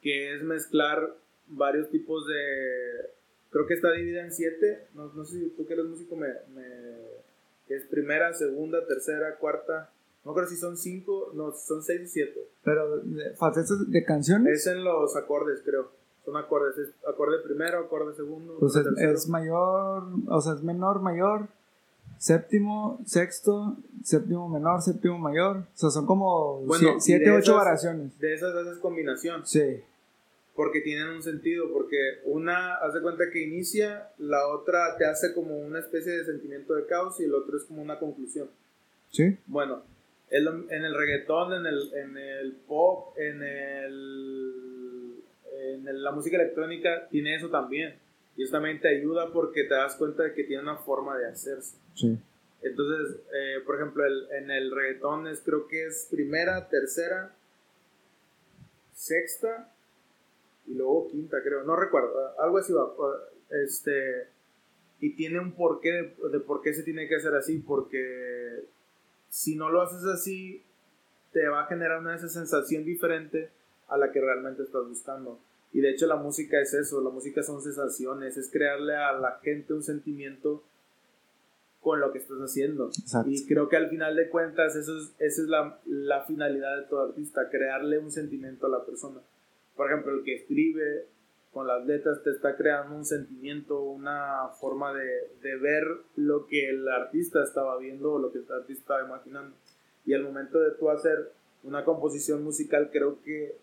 [0.00, 1.16] que es mezclar
[1.48, 3.10] varios tipos de,
[3.50, 6.28] creo que está dividida en siete, no, no sé si tú que eres músico me,
[7.68, 9.90] es primera, segunda, tercera, cuarta,
[10.24, 12.48] no creo si son cinco, no, son seis y siete.
[12.64, 13.02] Pero,
[13.36, 14.60] ¿facetas de canciones?
[14.60, 15.90] Es en los acordes, creo.
[16.24, 18.56] Son acordes, es acorde primero, acorde segundo.
[18.58, 19.18] Pues acorde es, tercero.
[19.18, 21.48] es mayor, o sea, es menor, mayor,
[22.20, 25.56] séptimo, sexto, séptimo menor, séptimo mayor.
[25.56, 28.18] O sea, son como Bueno, siete, ocho esas- variaciones.
[28.18, 29.46] De esas haces combinación.
[29.46, 29.80] Sí,
[30.54, 35.56] Porque tienen un sentido, porque una hace cuenta que inicia, la otra te hace como
[35.58, 38.48] una especie de sentimiento de caos y el otro es como una conclusión.
[39.10, 39.38] sí.
[39.46, 39.82] Bueno,
[40.30, 45.14] en el reggaetón, en el, en el pop, en, el,
[45.58, 47.94] en la música electrónica, tiene eso también.
[48.40, 51.26] Y eso también te ayuda porque te das cuenta de que tiene una forma de
[51.26, 51.76] hacerse.
[51.94, 52.18] Sí.
[52.62, 57.34] Entonces, eh, por ejemplo, el- en el reggaetón es, creo que es primera, tercera,
[58.94, 59.70] sexta
[60.66, 61.64] y luego quinta, creo.
[61.64, 62.90] No recuerdo, algo así va.
[63.62, 64.28] Este,
[65.00, 68.64] y tiene un porqué de, de por qué se tiene que hacer así, porque
[69.28, 70.62] si no lo haces así,
[71.32, 73.50] te va a generar una esa sensación diferente
[73.88, 75.38] a la que realmente estás buscando.
[75.72, 79.38] Y de hecho la música es eso, la música son sensaciones, es crearle a la
[79.42, 80.64] gente un sentimiento
[81.80, 82.88] con lo que estás haciendo.
[82.88, 83.30] Exacto.
[83.30, 86.86] Y creo que al final de cuentas eso es, esa es la, la finalidad de
[86.88, 89.20] todo artista, crearle un sentimiento a la persona.
[89.76, 91.06] Por ejemplo, el que escribe
[91.52, 95.84] con las letras te está creando un sentimiento, una forma de, de ver
[96.16, 99.56] lo que el artista estaba viendo o lo que el artista estaba imaginando.
[100.04, 101.32] Y al momento de tú hacer
[101.62, 103.56] una composición musical, creo que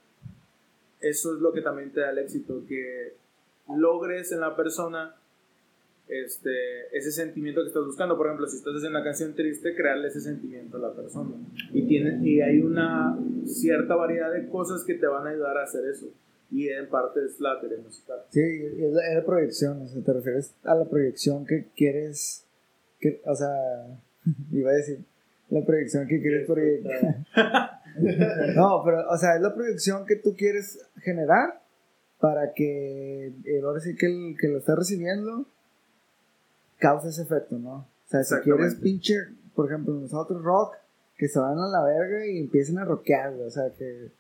[1.02, 3.14] eso es lo que también te da el éxito, que
[3.68, 5.16] logres en la persona
[6.08, 6.52] este,
[6.98, 8.18] ese sentimiento que estás buscando.
[8.18, 11.36] Por ejemplo, si estás haciendo una canción triste, crearle ese sentimiento a la persona.
[11.74, 15.64] Y, tiene, y hay una cierta variedad de cosas que te van a ayudar a
[15.64, 16.08] hacer eso.
[16.50, 18.20] Y en parte es la teoría musical.
[18.30, 22.46] Sí, es la, es la proyección, o sea, te refieres a la proyección que quieres,
[23.02, 23.50] que, o sea,
[24.52, 25.00] iba a decir,
[25.50, 27.26] la proyección que quieres proyectar.
[28.56, 31.62] No, pero, o sea, es la proyección que tú quieres generar
[32.20, 35.46] para que el, ahora sí que el que lo está recibiendo
[36.80, 37.74] cause ese efecto, ¿no?
[37.76, 39.16] O sea, si quieres pinche,
[39.56, 40.76] por ejemplo, nosotros rock,
[41.18, 44.12] que se van a la verga y empiecen a rockear, o sea, que,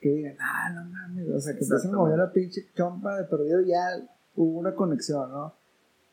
[0.00, 3.24] que digan, ah, no mames, o sea, que empiecen a mover la pinche chompa de
[3.24, 4.04] perdido, ya
[4.34, 5.54] hubo una conexión, ¿no?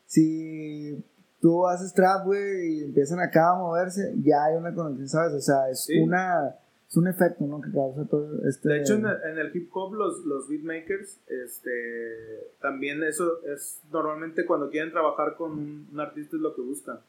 [0.06, 1.04] Si
[1.42, 5.34] tú haces trap, güey, y empiezan acá a moverse, ya hay una conexión, ¿sabes?
[5.34, 6.00] O sea, es Sí.
[6.00, 6.56] una,
[6.90, 7.60] es un efecto, ¿no?
[7.62, 8.70] Que causa todo este...
[8.70, 14.70] De hecho, en el, hip hop, los, los beatmakers, este, también eso es normalmente cuando
[14.70, 15.52] quieren trabajar con
[15.92, 17.00] un, artista es lo que buscan.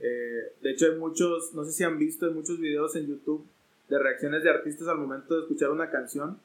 [0.00, 3.46] Eh, de hecho, hay muchos, no sé si han visto, hay muchos videos en YouTube
[3.88, 6.40] de reacciones de artistas al momento de escuchar una canción.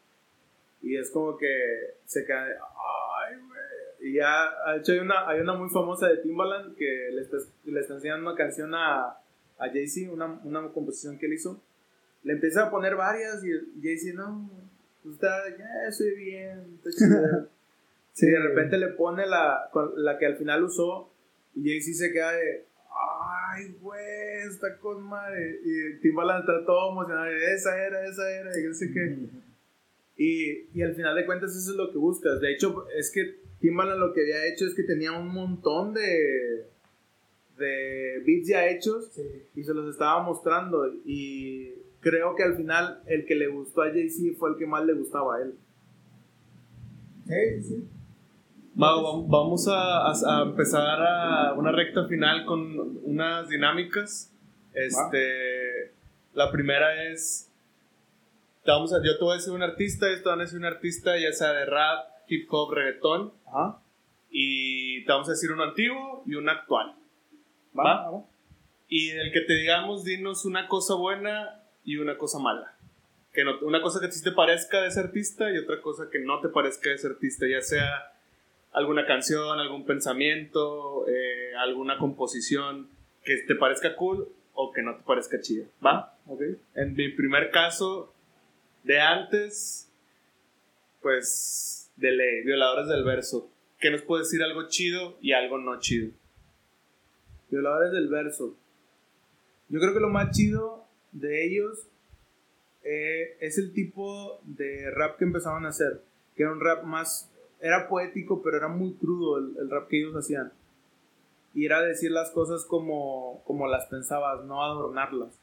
[0.84, 4.12] Y es como que se de, ay, güey.
[4.12, 7.38] Y ya, de hecho, hay una, hay una muy famosa de Timbaland que le está,
[7.66, 9.08] le está enseñando una canción a,
[9.58, 11.60] a Jay-Z, una, una composición que él hizo
[12.24, 13.52] le empieza a poner varias y
[13.82, 14.50] Jay-Z, no,
[15.04, 17.50] pues está, ya estoy bien, está chido.
[18.14, 18.28] Sí.
[18.28, 21.12] Y de repente le pone la, la que al final usó
[21.56, 25.60] y Jay-Z se queda de, ay, güey, está con madre.
[25.64, 29.18] Y Timbaland está todo emocionado, esa era, esa era, y no sé qué.
[30.18, 32.42] Y, y al final de cuentas eso es lo que buscas.
[32.42, 36.68] De hecho, es que Timbaland lo que había hecho es que tenía un montón de,
[37.58, 39.12] de beats ya hechos
[39.56, 40.88] y se los estaba mostrando.
[41.06, 44.86] Y creo que al final el que le gustó a Jay-Z fue el que más
[44.86, 45.54] le gustaba a él.
[47.28, 47.88] Sí, sí.
[48.76, 54.34] Mago, vam- vamos a, a- a empezar a una recta final con unas dinámicas.
[54.74, 55.92] Este,
[56.34, 57.52] la primera es,
[58.64, 60.66] te vamos a, yo te voy a decir un artista, esto van a decir un
[60.66, 63.80] artista ya sea de rap, hip hop, reggaetón, Ajá.
[64.30, 66.96] y te vamos a decir uno antiguo y uno actual.
[67.78, 68.10] ¿Va?
[68.88, 72.76] Y el que te digamos, dinos una cosa buena y una cosa mala.
[73.34, 76.20] Que no, una cosa que sí te parezca de ese artista y otra cosa que
[76.20, 78.14] no te parezca de ese artista, ya sea
[78.72, 82.90] alguna canción, algún pensamiento, eh, alguna composición
[83.24, 85.66] que te parezca cool o que no te parezca chida.
[85.86, 86.18] ¿Va?
[86.28, 86.42] Ok.
[86.76, 88.14] En mi primer caso,
[88.84, 89.92] de antes,
[91.02, 93.50] pues, de ley, violadores del verso.
[93.80, 96.12] Que nos puede decir algo chido y algo no chido.
[97.50, 98.58] Violadores del verso.
[99.70, 101.88] Yo creo que lo más chido de ellos
[102.84, 106.02] eh, es el tipo de rap que empezaban a hacer.
[106.36, 107.30] Que era un rap más.
[107.62, 110.52] Era poético, pero era muy crudo el, rap que ellos hacían.
[111.54, 115.38] Y era decir las cosas como, como las pensabas, no adornarlas.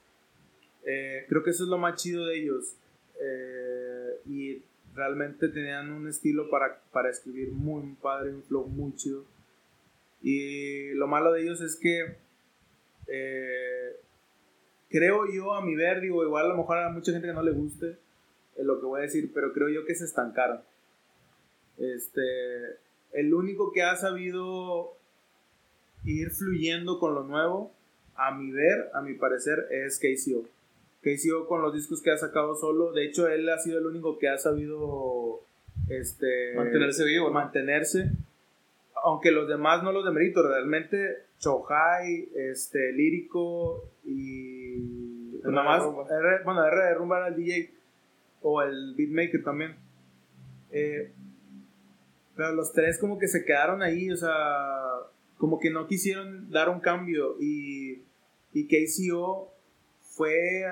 [0.84, 2.76] Eh, creo que eso es lo más chido de ellos.
[3.20, 4.62] Eh, y
[4.94, 9.24] realmente tenían un estilo para, para escribir muy padre, un flow muy chido.
[10.22, 12.16] Y lo malo de ellos es que
[14.88, 17.42] creo yo a mi ver, digo, igual a lo mejor a mucha gente que no
[17.42, 17.86] le guste
[18.56, 20.60] eh, lo que voy a decir, pero creo yo que se estancaron.
[21.78, 22.20] Este,
[23.12, 24.96] el único que ha sabido
[26.04, 27.72] ir fluyendo con lo nuevo,
[28.14, 30.44] a mi ver, a mi parecer, es KCO.
[31.02, 34.18] KCO con los discos que ha sacado solo, de hecho él ha sido el único
[34.18, 35.40] que ha sabido
[35.88, 38.10] este, mantenerse vivo, mantenerse,
[39.04, 44.55] aunque los demás no los demerito, realmente Chohai, este, Lírico y
[45.46, 47.70] pues nada más, R, bueno, R de Rumba era el DJ
[48.42, 49.76] o el beatmaker también.
[50.70, 51.12] Eh,
[52.34, 54.32] pero los tres como que se quedaron ahí, o sea,
[55.38, 58.02] como que no quisieron dar un cambio y,
[58.52, 59.52] y KCO
[60.02, 60.64] fue,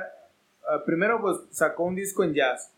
[0.85, 2.73] primero pues sacó un disco en jazz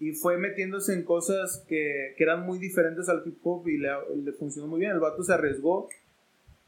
[0.00, 3.90] y fue metiéndose en cosas que, que eran muy diferentes al hip hop y le,
[4.22, 4.92] le, funcionó muy bien.
[4.92, 5.88] El vato se arriesgó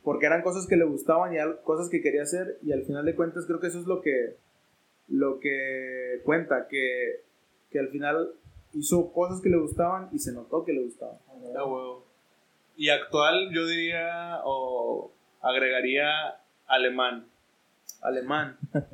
[0.06, 3.16] porque eran cosas que le gustaban y cosas que quería hacer y al final de
[3.16, 4.36] cuentas creo que eso es lo que,
[5.08, 7.24] lo que cuenta, que,
[7.72, 8.30] que al final
[8.72, 11.18] hizo cosas que le gustaban y se notó que le gustaban.
[12.76, 15.10] Y actual yo diría o
[15.42, 16.38] agregaría
[16.68, 17.26] alemán.
[18.00, 18.58] Alemán.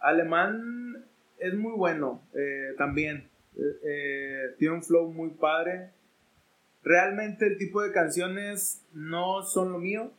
[0.00, 1.06] alemán
[1.38, 3.30] es muy bueno eh, también.
[3.56, 5.90] Eh, eh, tiene un flow muy padre.
[6.88, 10.10] Realmente el tipo de canciones no son lo mío.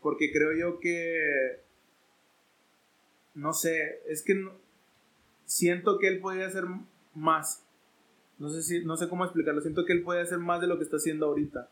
[0.00, 1.64] porque creo yo que...
[3.34, 4.48] No sé, es que
[5.44, 6.64] siento que él podría hacer
[7.12, 7.66] más.
[8.38, 9.60] No sé, si, no sé cómo explicarlo.
[9.60, 11.68] Siento que él puede hacer más de lo que está haciendo ahorita.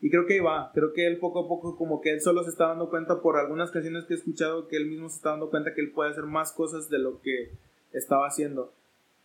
[0.00, 0.70] Y creo que va.
[0.72, 3.36] Creo que él poco a poco, como que él solo se está dando cuenta por
[3.36, 6.12] algunas canciones que he escuchado, que él mismo se está dando cuenta que él puede
[6.12, 7.50] hacer más cosas de lo que
[7.92, 8.72] estaba haciendo.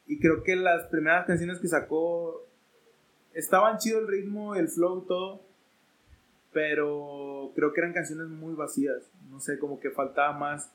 [0.08, 2.49] Y creo que las primeras canciones que sacó
[3.40, 5.42] estaban chido el ritmo, el flow, todo.
[6.52, 9.12] Pero creo que eran canciones muy vacías.
[9.30, 10.72] No sé, como que faltaba más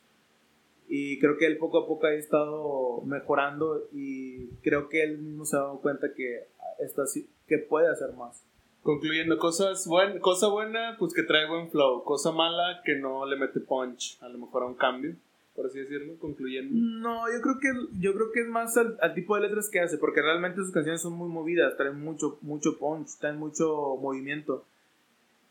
[0.89, 5.45] y creo que él poco a poco ha estado mejorando y creo que él mismo
[5.45, 6.47] se ha dado cuenta que,
[6.79, 7.05] está,
[7.47, 8.45] que puede hacer más.
[8.83, 12.05] Concluyendo, cosas buen, cosa buena, pues que trae buen flow.
[12.05, 14.19] Cosa mala, que no le mete punch.
[14.21, 15.17] A lo mejor a un cambio,
[15.55, 16.75] por así decirlo, concluyendo.
[16.75, 19.99] No, yo creo que, yo creo que es más al, tipo de letras que hace,
[19.99, 24.65] porque realmente sus canciones son muy movidas, traen mucho, mucho punch, traen mucho movimiento.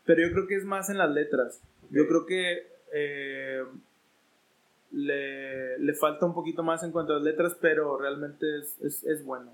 [0.04, 1.60] Pero yo creo que es más en las letras.
[1.90, 3.64] Yo creo que eh,
[4.92, 9.04] le, le, falta un poquito más en cuanto a las letras, pero realmente es, es,
[9.04, 9.52] es bueno.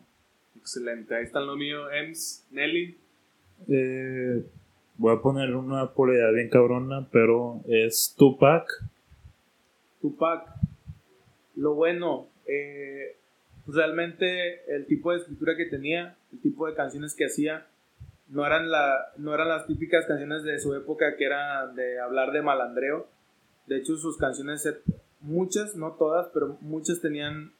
[0.56, 1.90] Excelente, ahí está lo mío.
[1.90, 2.96] Ems, Nelly.
[3.68, 4.44] Eh,
[4.96, 8.68] voy a poner una polaridad bien cabrona, pero es Tupac.
[10.00, 10.46] Tupac.
[11.56, 13.16] Lo bueno, eh,
[13.66, 17.66] realmente el tipo de escritura que tenía, el tipo de canciones que hacía,
[18.28, 22.32] no eran, la, no eran las típicas canciones de su época que eran de hablar
[22.32, 23.08] de malandreo.
[23.66, 24.68] De hecho, sus canciones
[25.20, 27.52] muchas, no todas, pero muchas tenían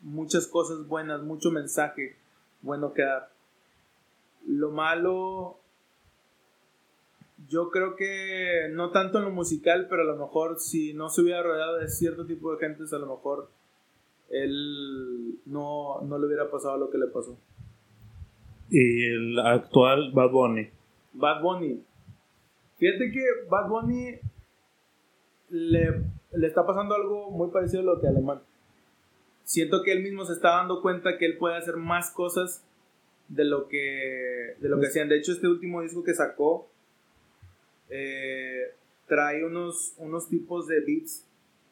[0.00, 2.16] muchas cosas buenas, mucho mensaje
[2.62, 3.30] bueno que dar.
[4.46, 5.58] Lo malo,
[7.48, 11.22] yo creo que no tanto en lo musical, pero a lo mejor si no se
[11.22, 13.50] hubiera rodeado de cierto tipo de gente, a lo mejor
[14.28, 17.38] él no, no le hubiera pasado lo que le pasó.
[18.70, 20.68] ¿Y el actual Bad Bunny?
[21.12, 21.82] Bad Bunny.
[22.78, 24.18] Fíjate que Bad Bunny
[25.50, 28.40] le le está pasando algo muy parecido a lo que Alemán.
[29.44, 32.64] Siento que él mismo se está dando cuenta que él puede hacer más cosas
[33.28, 35.08] de lo que, de lo que hacían.
[35.08, 36.68] De hecho, este último disco que sacó
[37.90, 38.74] eh,
[39.06, 41.24] trae unos, unos tipos de beats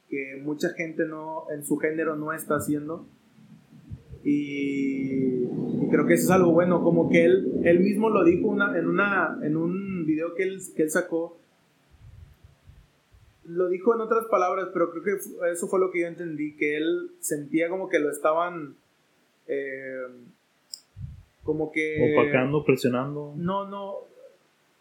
[0.09, 3.07] que mucha gente no, en su género no está haciendo.
[4.23, 5.47] Y,
[5.91, 8.89] creo que eso es algo bueno, como que él, él mismo lo dijo una, en,
[8.89, 11.39] una, en un video que él, que él sacó
[13.47, 16.77] lo dijo en otras palabras, pero creo que eso fue lo que yo entendí, que
[16.77, 18.77] él sentía como que lo estaban...
[19.47, 20.07] Eh,
[21.43, 22.15] como que...
[22.17, 23.35] Opacando, presionando.
[23.37, 23.97] No, no.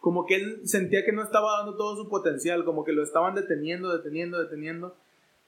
[0.04, 3.34] Como que él sentía que no estaba dando todo su potencial, como que lo estaban
[3.34, 4.94] deteniendo, deteniendo, deteniendo.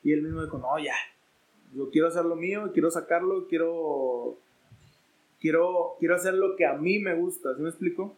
[0.03, 0.95] Y él mismo dijo, no, ya,
[1.75, 4.39] yo quiero hacer lo mío, quiero sacarlo, quiero...
[5.43, 8.17] Quiero, quiero hacer lo que a mí me gusta, ¿sí me explico?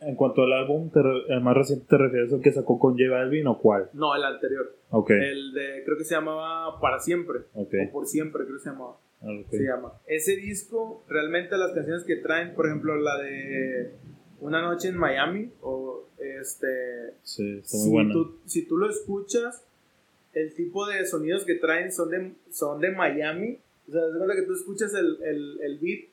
[0.00, 0.90] En cuanto al álbum,
[1.28, 3.88] el más reciente, ¿te refieres al que sacó con J Balvin o cuál?
[3.92, 4.74] No, el anterior.
[4.90, 5.10] Ok.
[5.10, 7.42] El de, creo que se llamaba Para Siempre.
[7.54, 7.74] Ok.
[7.90, 8.96] O Por Siempre, creo que se llamaba.
[9.50, 9.92] Se llama.
[10.08, 13.92] Ese disco, realmente las canciones que traen, por ejemplo, la de
[14.40, 17.14] Una Noche en Miami, o este.
[17.22, 18.12] Sí, está muy si buena.
[18.12, 19.62] Tú, si tú lo escuchas,
[20.32, 23.58] el tipo de sonidos que traen son de, son de Miami.
[23.88, 26.08] O sea, es cuenta que tú escuchas el, el, el beat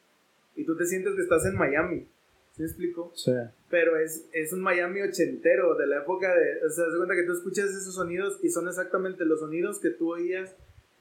[0.55, 2.07] y tú te sientes que estás en Miami.
[2.55, 3.11] ¿Sí me explico?
[3.15, 3.31] Sí.
[3.71, 6.63] Pero es, es un Miami ochentero, de la época de...
[6.63, 9.89] O sea, se cuenta que tú escuchas esos sonidos y son exactamente los sonidos que
[9.89, 10.55] tú oías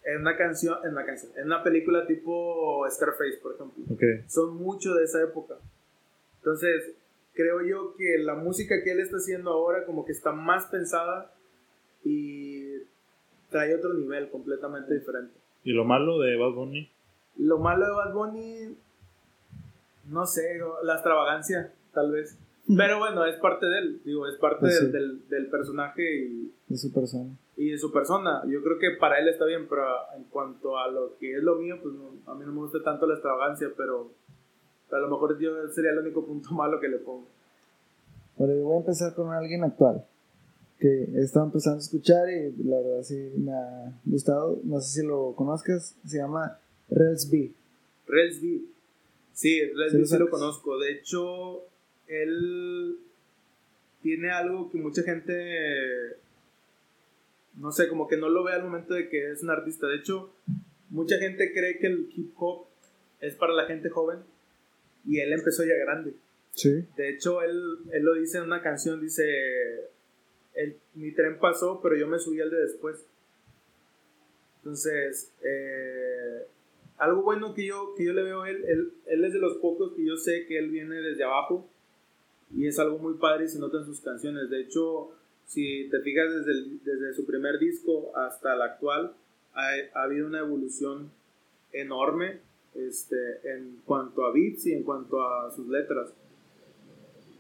[0.05, 3.85] en una canción, en una canción, en una película tipo Scarface, por ejemplo.
[4.29, 5.59] Son mucho de esa época.
[6.39, 6.95] Entonces,
[7.35, 11.33] creo yo que la música que él está haciendo ahora como que está más pensada
[12.05, 12.79] y
[13.51, 15.35] trae otro nivel completamente diferente.
[15.65, 16.91] ¿Y lo malo de Bad Bunny?
[17.39, 18.77] Lo malo de Bad Bunny,
[20.11, 22.37] no sé, la extravagancia, tal vez.
[22.77, 26.53] Pero bueno, es parte de él, digo, es parte pues del, del, personaje y...
[26.69, 27.31] De su persona.
[27.57, 28.43] Y de su persona.
[28.47, 29.85] Yo creo que para él está bien, pero
[30.17, 31.95] en cuanto a lo que es lo mío, pues
[32.27, 34.13] a mí no me gusta tanto la extravagancia, pero
[34.93, 37.27] a lo mejor yo sería el único punto malo que le pongo.
[38.37, 40.05] Bueno, yo voy a empezar con alguien actual
[40.83, 44.59] que he estado empezando a escuchar y la verdad sí me ha gustado.
[44.65, 46.59] No sé si lo conozcas, se llama
[46.91, 47.53] Rels B.
[48.09, 48.63] Rels B.
[49.33, 50.79] Sí, Rels B sí lo conozco.
[50.81, 51.63] De hecho,
[52.09, 52.99] él
[54.03, 56.17] tiene algo que mucha gente,
[57.59, 59.87] no sé, como que no lo ve al momento de que es un artista.
[59.87, 60.31] De hecho,
[60.91, 62.67] mucha gente cree que el hip hop
[63.21, 64.19] es para la gente joven
[65.07, 66.15] y él empezó ya grande.
[66.55, 66.85] Sí.
[66.97, 69.25] De hecho, él, él lo dice en una canción, dice,
[70.55, 73.07] el, mi tren pasó, pero yo me subí al de después.
[74.59, 76.47] Entonces, eh,
[76.99, 79.57] algo bueno que yo, que yo le veo a él, él, él es de los
[79.59, 81.69] pocos que yo sé que él viene desde abajo
[82.55, 84.51] y es algo muy padre y se nota en sus canciones.
[84.51, 85.11] De hecho,
[85.47, 89.15] si te fijas desde, desde su primer disco hasta el actual,
[89.55, 91.11] ha, ha habido una evolución
[91.73, 92.41] enorme
[92.75, 96.11] este, en cuanto a beats y en cuanto a sus letras.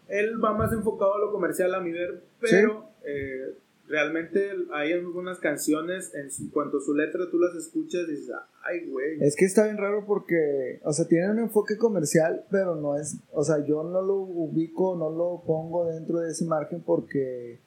[0.08, 3.54] Él va más enfocado a lo comercial a mi ver, pero eh,
[3.88, 8.34] realmente hay algunas canciones, en cuanto a su letra tú las escuchas y dices,
[8.64, 9.22] ay, güey.
[9.22, 13.16] Es que está bien raro porque, o sea, tiene un enfoque comercial, pero no es,
[13.32, 17.58] o sea, yo no lo ubico, no lo pongo dentro de ese margen porque...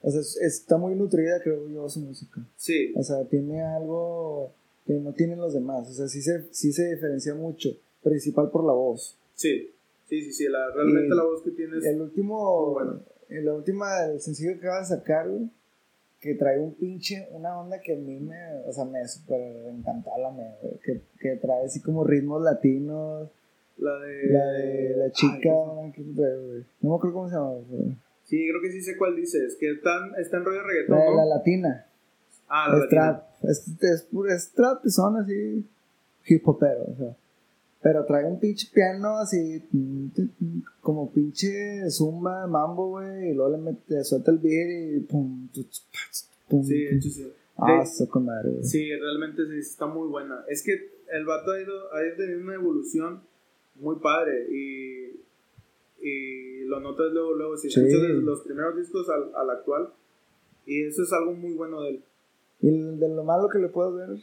[0.00, 2.40] O sea, está muy nutrida, creo yo, su música.
[2.56, 2.92] Sí.
[2.94, 4.52] O sea, tiene algo
[4.88, 5.86] que no tienen los demás.
[5.90, 7.68] O sea, sí se, sí se diferencia mucho,
[8.02, 9.18] principal por la voz.
[9.34, 9.70] Sí,
[10.08, 11.84] sí, sí, sí, la, realmente la voz que tienes.
[11.84, 13.00] El último, bueno.
[13.28, 15.28] en la última, el sencillo que acaba de sacar,
[16.20, 19.38] que trae un pinche, una onda que a mí me, o sea, me super
[19.68, 23.28] encantó la me, que, que trae así como ritmos latinos.
[23.76, 24.26] La de.
[24.32, 25.50] La de la chica.
[25.50, 25.92] no
[26.80, 27.96] me acuerdo cómo se llama.
[28.24, 29.54] Sí, creo que sí sé cuál dices.
[29.60, 30.98] Que están, está en rollo reggaetón.
[30.98, 31.87] La, la latina.
[32.48, 33.24] Ah, la trap.
[33.42, 35.64] Es, es, es, trap y son así
[36.26, 37.16] hip hopero, o sea.
[37.80, 39.62] Pero trae un pinche piano así,
[40.80, 45.48] como pinche zumba, mambo, güey, y luego le mete, suelta el beat y pum,
[46.48, 46.64] pum.
[46.64, 47.32] Sí, de hecho sí.
[47.56, 50.44] Ah, de, madre, Sí, realmente sí, está muy buena.
[50.48, 50.72] Es que
[51.10, 53.20] el vato ha ido, ha tenido una evolución
[53.76, 55.20] muy padre y,
[56.00, 57.80] y lo notas luego, luego, si sí.
[57.80, 59.92] escuchas los primeros discos al, al actual,
[60.66, 62.04] y eso es algo muy bueno de él.
[62.60, 64.18] ¿Y de lo malo que le puedo ver?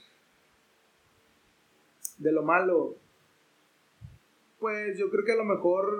[2.17, 2.95] De lo malo.
[4.59, 5.97] Pues yo creo que a lo mejor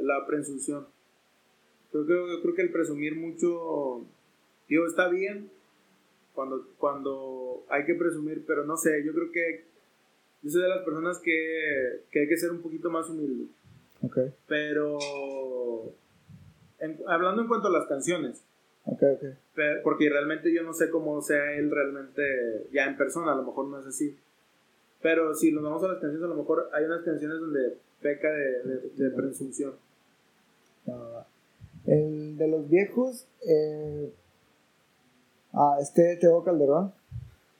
[0.00, 0.86] la presunción.
[1.90, 4.04] Creo que, yo creo que el presumir mucho,
[4.68, 5.50] digo, está bien
[6.34, 9.64] cuando, cuando hay que presumir, pero no sé, yo creo que
[10.42, 13.46] yo soy de las personas que, que hay que ser un poquito más humilde.
[14.02, 14.32] Okay.
[14.48, 14.98] Pero
[17.06, 18.42] hablando en cuanto a las canciones,
[18.84, 19.34] Okay, okay.
[19.84, 23.66] porque realmente yo no sé cómo sea él realmente ya en persona, a lo mejor
[23.66, 24.18] no es así.
[25.00, 28.28] Pero si nos vamos a las canciones, a lo mejor hay unas canciones donde peca
[28.30, 29.74] de, de, presunción.
[31.86, 34.12] el de los viejos, eh,
[35.52, 36.92] ah, este Tego Calderón.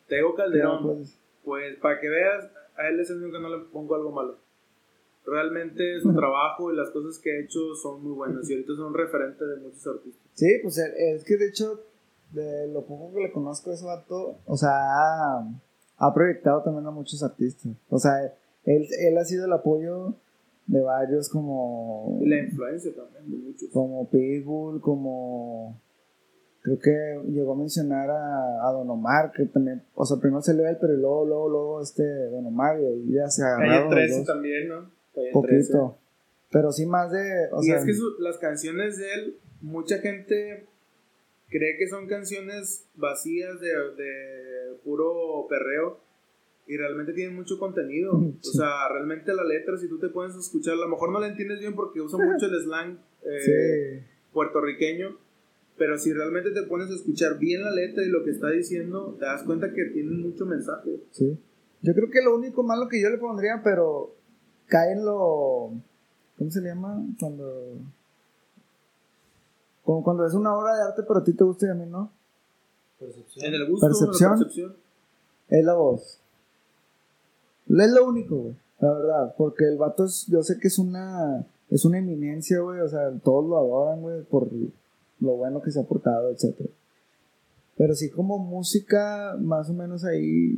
[0.09, 3.65] Tego Calderón, pues, pues para que veas, a él es el único que no le
[3.67, 4.39] pongo algo malo
[5.25, 8.95] realmente su trabajo y las cosas que ha hecho son muy buenas y ahorita son
[8.95, 10.23] referentes de muchos artistas.
[10.35, 11.81] Sí, pues eh, es que de hecho,
[12.33, 14.71] de lo poco que le conozco a ese vato, o sea,
[15.97, 17.73] ha, proyectado también a muchos artistas.
[17.89, 18.13] O sea,
[18.65, 20.17] él, él ha sido el apoyo
[20.67, 22.19] de varios como...
[22.23, 23.69] Y la influencia también de muchos.
[23.71, 25.81] Como Pitbull, como...
[26.63, 30.55] Creo que llegó a mencionar a, a Don Omar, que también, o sea, primero se
[30.55, 33.91] le ve él, pero luego, luego, luego este Don Omar y ya se agarraron.
[33.91, 35.02] Calle 13 también, ¿no?
[35.33, 35.99] Poquito.
[36.51, 37.49] Pero sí más de...
[37.63, 40.67] y es que las canciones de él, mucha gente
[41.49, 46.01] cree que son canciones vacías de, de puro perreo
[46.67, 48.13] y realmente tienen mucho contenido.
[48.13, 51.29] O sea, realmente la letra, si tú te puedes escuchar, a lo mejor no la
[51.29, 55.19] entiendes bien porque usa mucho el slang eh, puertorriqueño,
[55.77, 59.17] pero si realmente te pones a escuchar bien la letra y lo que está diciendo,
[59.19, 61.01] te das cuenta que tiene mucho mensaje.
[61.11, 61.39] Sí.
[61.83, 64.15] Yo creo que lo único malo que yo le pondría, pero
[64.73, 65.71] cae en lo.
[66.39, 67.05] ¿Cómo se llama?
[67.21, 67.77] Cuando.
[69.85, 71.85] Como cuando es una obra de arte, pero a ti te gusta y a mí
[71.87, 72.11] no.
[73.37, 74.39] En el gusto, Percepción.
[74.39, 74.77] percepción.
[75.49, 76.19] Es la voz.
[77.69, 78.57] Es lo único, güey.
[78.81, 79.35] La verdad.
[79.37, 82.81] Porque el vato es, yo sé que es una, es una eminencia, güey.
[82.81, 84.49] O sea, todos lo adoran, güey, por
[85.21, 86.71] lo bueno que se ha portado, etcétera.
[87.77, 90.55] Pero sí como música, más o menos ahí,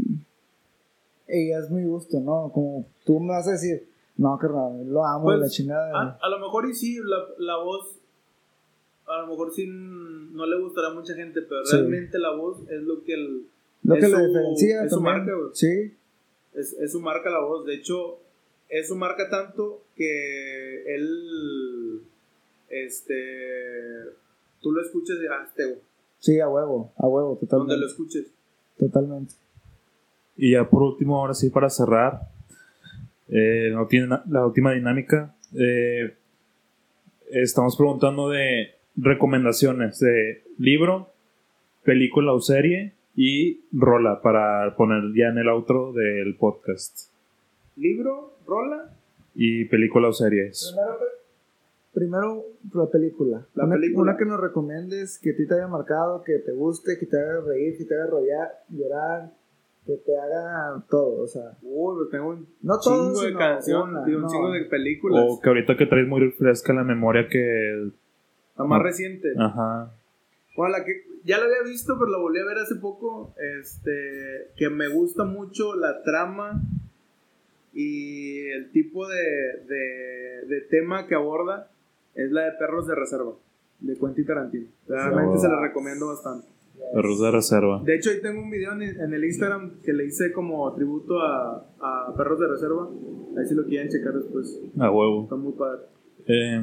[1.26, 2.50] ella es mi gusto, ¿no?
[2.52, 5.90] Como tú me vas a decir, no, carnal, lo amo, Pues, la chingada.
[6.00, 7.96] A, a lo mejor y sí, la, la voz,
[9.06, 11.76] a lo mejor sí no le gustará a mucha gente, pero Sí.
[11.76, 13.46] realmente la voz es lo que el,
[13.82, 15.26] lo es que lo su- diferencia es su también.
[15.26, 15.32] marca.
[15.54, 15.94] Sí,
[16.54, 17.66] es, es su marca la voz.
[17.66, 18.18] De hecho,
[18.68, 22.00] es su marca tanto que él,
[22.68, 23.14] este,
[24.60, 25.78] tú lo escuches y, ah, este,
[26.18, 27.76] sí, a huevo, a huevo, donde totalmente.
[27.76, 28.26] lo escuches.
[28.78, 29.34] Totalmente.
[30.36, 32.20] Y ya por último, ahora sí, para cerrar,
[33.34, 36.14] eh, la, ulti- la última dinámica, eh,
[37.30, 41.10] estamos preguntando de recomendaciones de libro,
[41.82, 47.10] película o serie y rola para poner ya en el outro del podcast.
[47.76, 48.94] Libro, rola,
[49.34, 50.70] Y película o series.
[51.92, 53.36] Primero, primero la película.
[53.54, 54.02] La una, película.
[54.02, 57.18] una que nos recomiendes, que a ti te haya marcado, que te guste, que te
[57.18, 59.30] haga reír, que te haga rollar, llorar,
[59.86, 61.56] que te haga todo, o sea.
[61.62, 64.28] uy, pues tengo un No todo, chingo de canción, una, digo, un no.
[64.30, 65.24] chingo de películas.
[65.28, 67.90] O que ahorita que traes muy fresca la memoria que...
[68.56, 68.84] la más no.
[68.84, 69.28] reciente.
[69.38, 69.92] Ajá.
[70.56, 70.92] Bueno, la que
[71.24, 73.34] ya la había visto, pero la volví a ver hace poco.
[73.60, 76.62] Este, que me gusta mucho la trama
[77.72, 79.20] y el tipo de,
[79.66, 81.70] de, de tema que aborda
[82.14, 83.32] es la de Perros de Reserva,
[83.80, 84.66] de Quentin Tarantino.
[84.86, 85.40] Realmente Oh.
[85.40, 86.46] se la recomiendo bastante.
[86.94, 87.82] Perros de reserva.
[87.84, 91.18] De hecho, ahí tengo un video en, en el Instagram que le hice como tributo
[91.20, 92.88] a, a Perros de Reserva.
[93.36, 94.60] Ahí si lo quieren checar después.
[94.78, 95.24] A huevo.
[95.24, 95.82] Está muy padre.
[96.26, 96.62] Eh,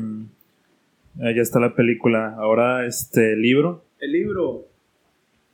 [1.19, 2.35] ya está la película.
[2.37, 4.67] Ahora, este libro El libro.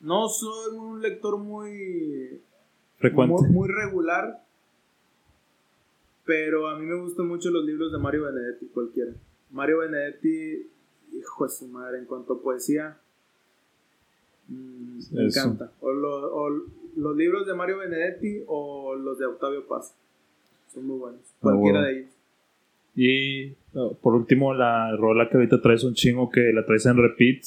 [0.01, 2.39] No soy un lector muy
[2.97, 3.33] frecuente.
[3.47, 4.43] Muy, muy regular.
[6.23, 9.13] Pero a mí me gustan mucho los libros de Mario Benedetti, cualquiera.
[9.49, 10.69] Mario Benedetti,
[11.13, 12.99] hijo de su madre, en cuanto a poesía,
[14.47, 15.39] mm, me Eso.
[15.41, 15.71] encanta.
[15.81, 16.49] O, lo- o
[16.95, 19.93] los libros de Mario Benedetti o los de Octavio Paz.
[20.73, 21.21] Son muy buenos.
[21.39, 21.87] Cualquiera bueno.
[21.93, 22.11] de ellos.
[22.95, 26.97] Y oh, por último, la rola que ahorita traes un chingo que la traes en
[26.97, 27.43] repeat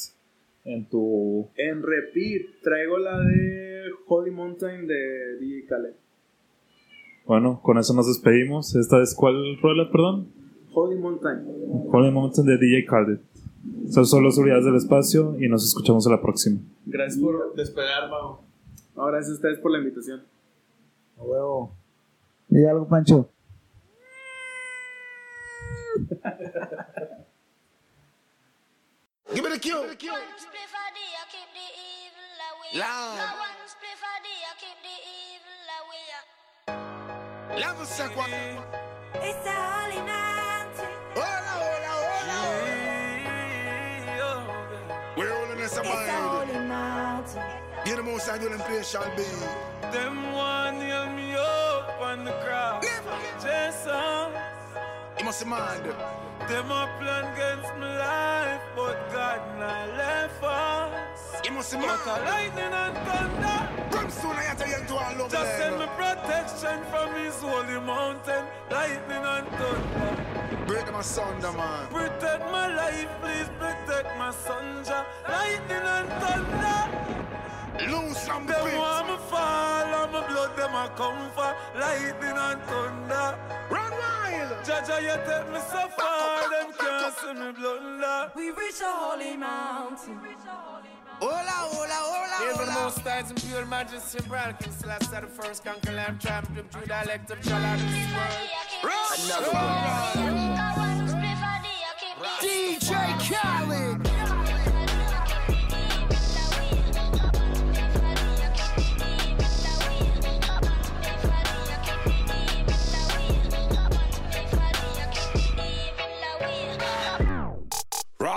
[0.63, 1.47] en tu.
[1.57, 5.93] En repeat, traigo la de Holy Mountain de DJ Khaled.
[7.25, 8.75] Bueno, con eso nos despedimos.
[8.75, 10.27] ¿Esta es cuál rola, perdón?
[10.73, 11.39] Holy Mountain.
[11.91, 13.19] Holy Mountain de DJ Khaled.
[13.89, 16.59] Son solo seguridades del espacio y nos escuchamos a la próxima.
[16.85, 18.39] Gracias por despegar, Mau.
[18.95, 20.23] No, gracias a ustedes por la invitación.
[21.17, 21.75] A huevo.
[22.49, 23.29] ¿Y algo, Pancho?
[29.33, 29.77] Give me the cue.
[29.77, 32.71] A day, I keep the evil away.
[32.79, 33.15] Loud.
[33.15, 34.95] Now one spliff a day, I keep the
[35.31, 37.61] evil away.
[37.61, 38.31] Level sec one.
[39.23, 40.40] It's a holy.
[48.03, 49.23] The most I do them place shall be.
[49.91, 52.83] Them one nail me up on the cross.
[53.43, 54.31] Jason,
[55.19, 55.83] You must mind.
[56.49, 61.41] them a plan against my life, but God not left us.
[61.45, 63.59] You must But a lightning and thunder,
[63.91, 68.45] Brimstone, I tell you to all love just send me protection from His holy mountain.
[68.71, 71.87] Lightning and thunder, Break them asunder, man.
[71.89, 74.83] protect my life, please protect my son.
[75.29, 76.81] Lightning and thunder.
[77.79, 79.19] Loose from the Them want pit.
[79.19, 83.37] me fall and my blood them a come for lightning and thunder.
[83.69, 84.51] Run wild.
[84.65, 88.31] Jaja, you take me so far, them can't see me blunder.
[88.35, 90.19] We reach a holy mountain.
[91.19, 92.83] Hola, hola, hola, Hail the hola.
[92.83, 96.85] most highs and pure majesty and brown King Celestia the first conquer lamb champion through
[96.87, 98.49] dialect of Jala this world.
[99.25, 100.47] Another one.
[100.77, 102.91] One spliff a day, I keep the DJ
[103.29, 104.10] Khaled.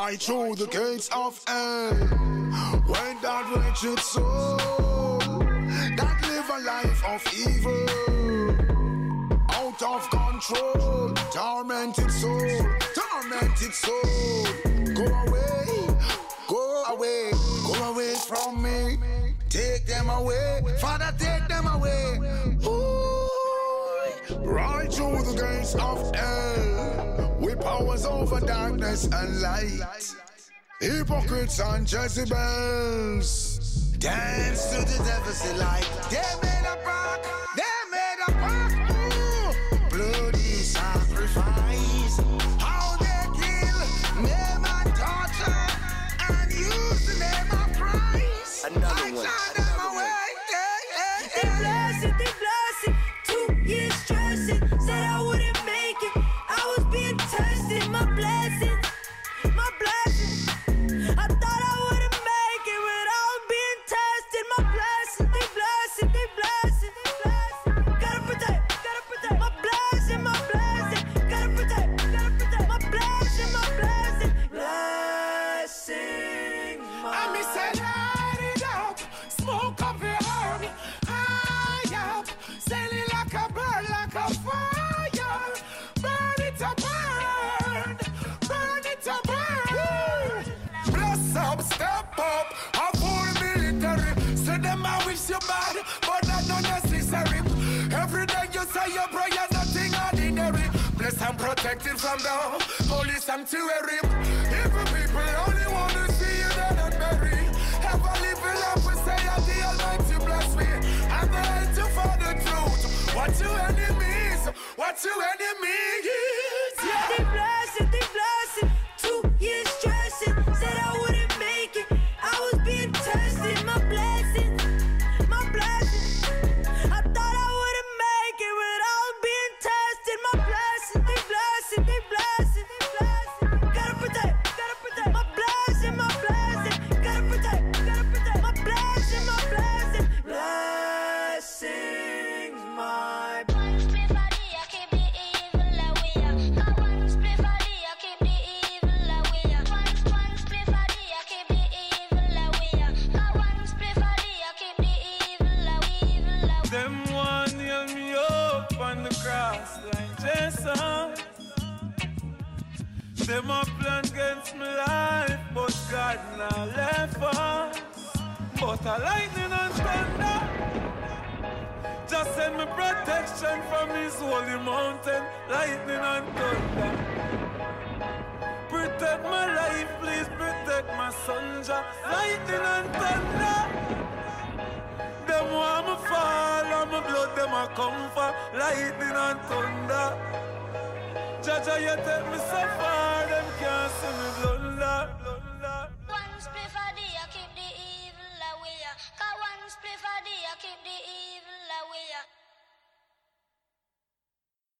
[0.06, 1.94] Right through the gates of hell.
[2.92, 5.18] When that wretched soul
[5.96, 7.88] that live a life of evil,
[9.48, 14.44] out of control, tormented soul, tormented soul.
[14.92, 15.88] Go away,
[16.48, 17.30] go away,
[17.66, 18.98] go away from me.
[19.48, 22.18] Take them away, Father, take them away.
[22.66, 23.28] Ooh,
[24.44, 26.73] right through the gates of hell,
[27.64, 29.80] powers over darkness and light.
[30.80, 33.60] Hypocrites and Jezebels
[33.98, 35.88] dance to the devil's delight.
[36.10, 37.26] They made a pact,
[37.56, 38.76] they made a pact.
[39.90, 42.16] Bloody sacrifice.
[42.58, 43.80] How they kill,
[44.22, 45.66] name and torture,
[46.28, 48.66] and use the name of Christ.
[48.66, 49.53] Another one.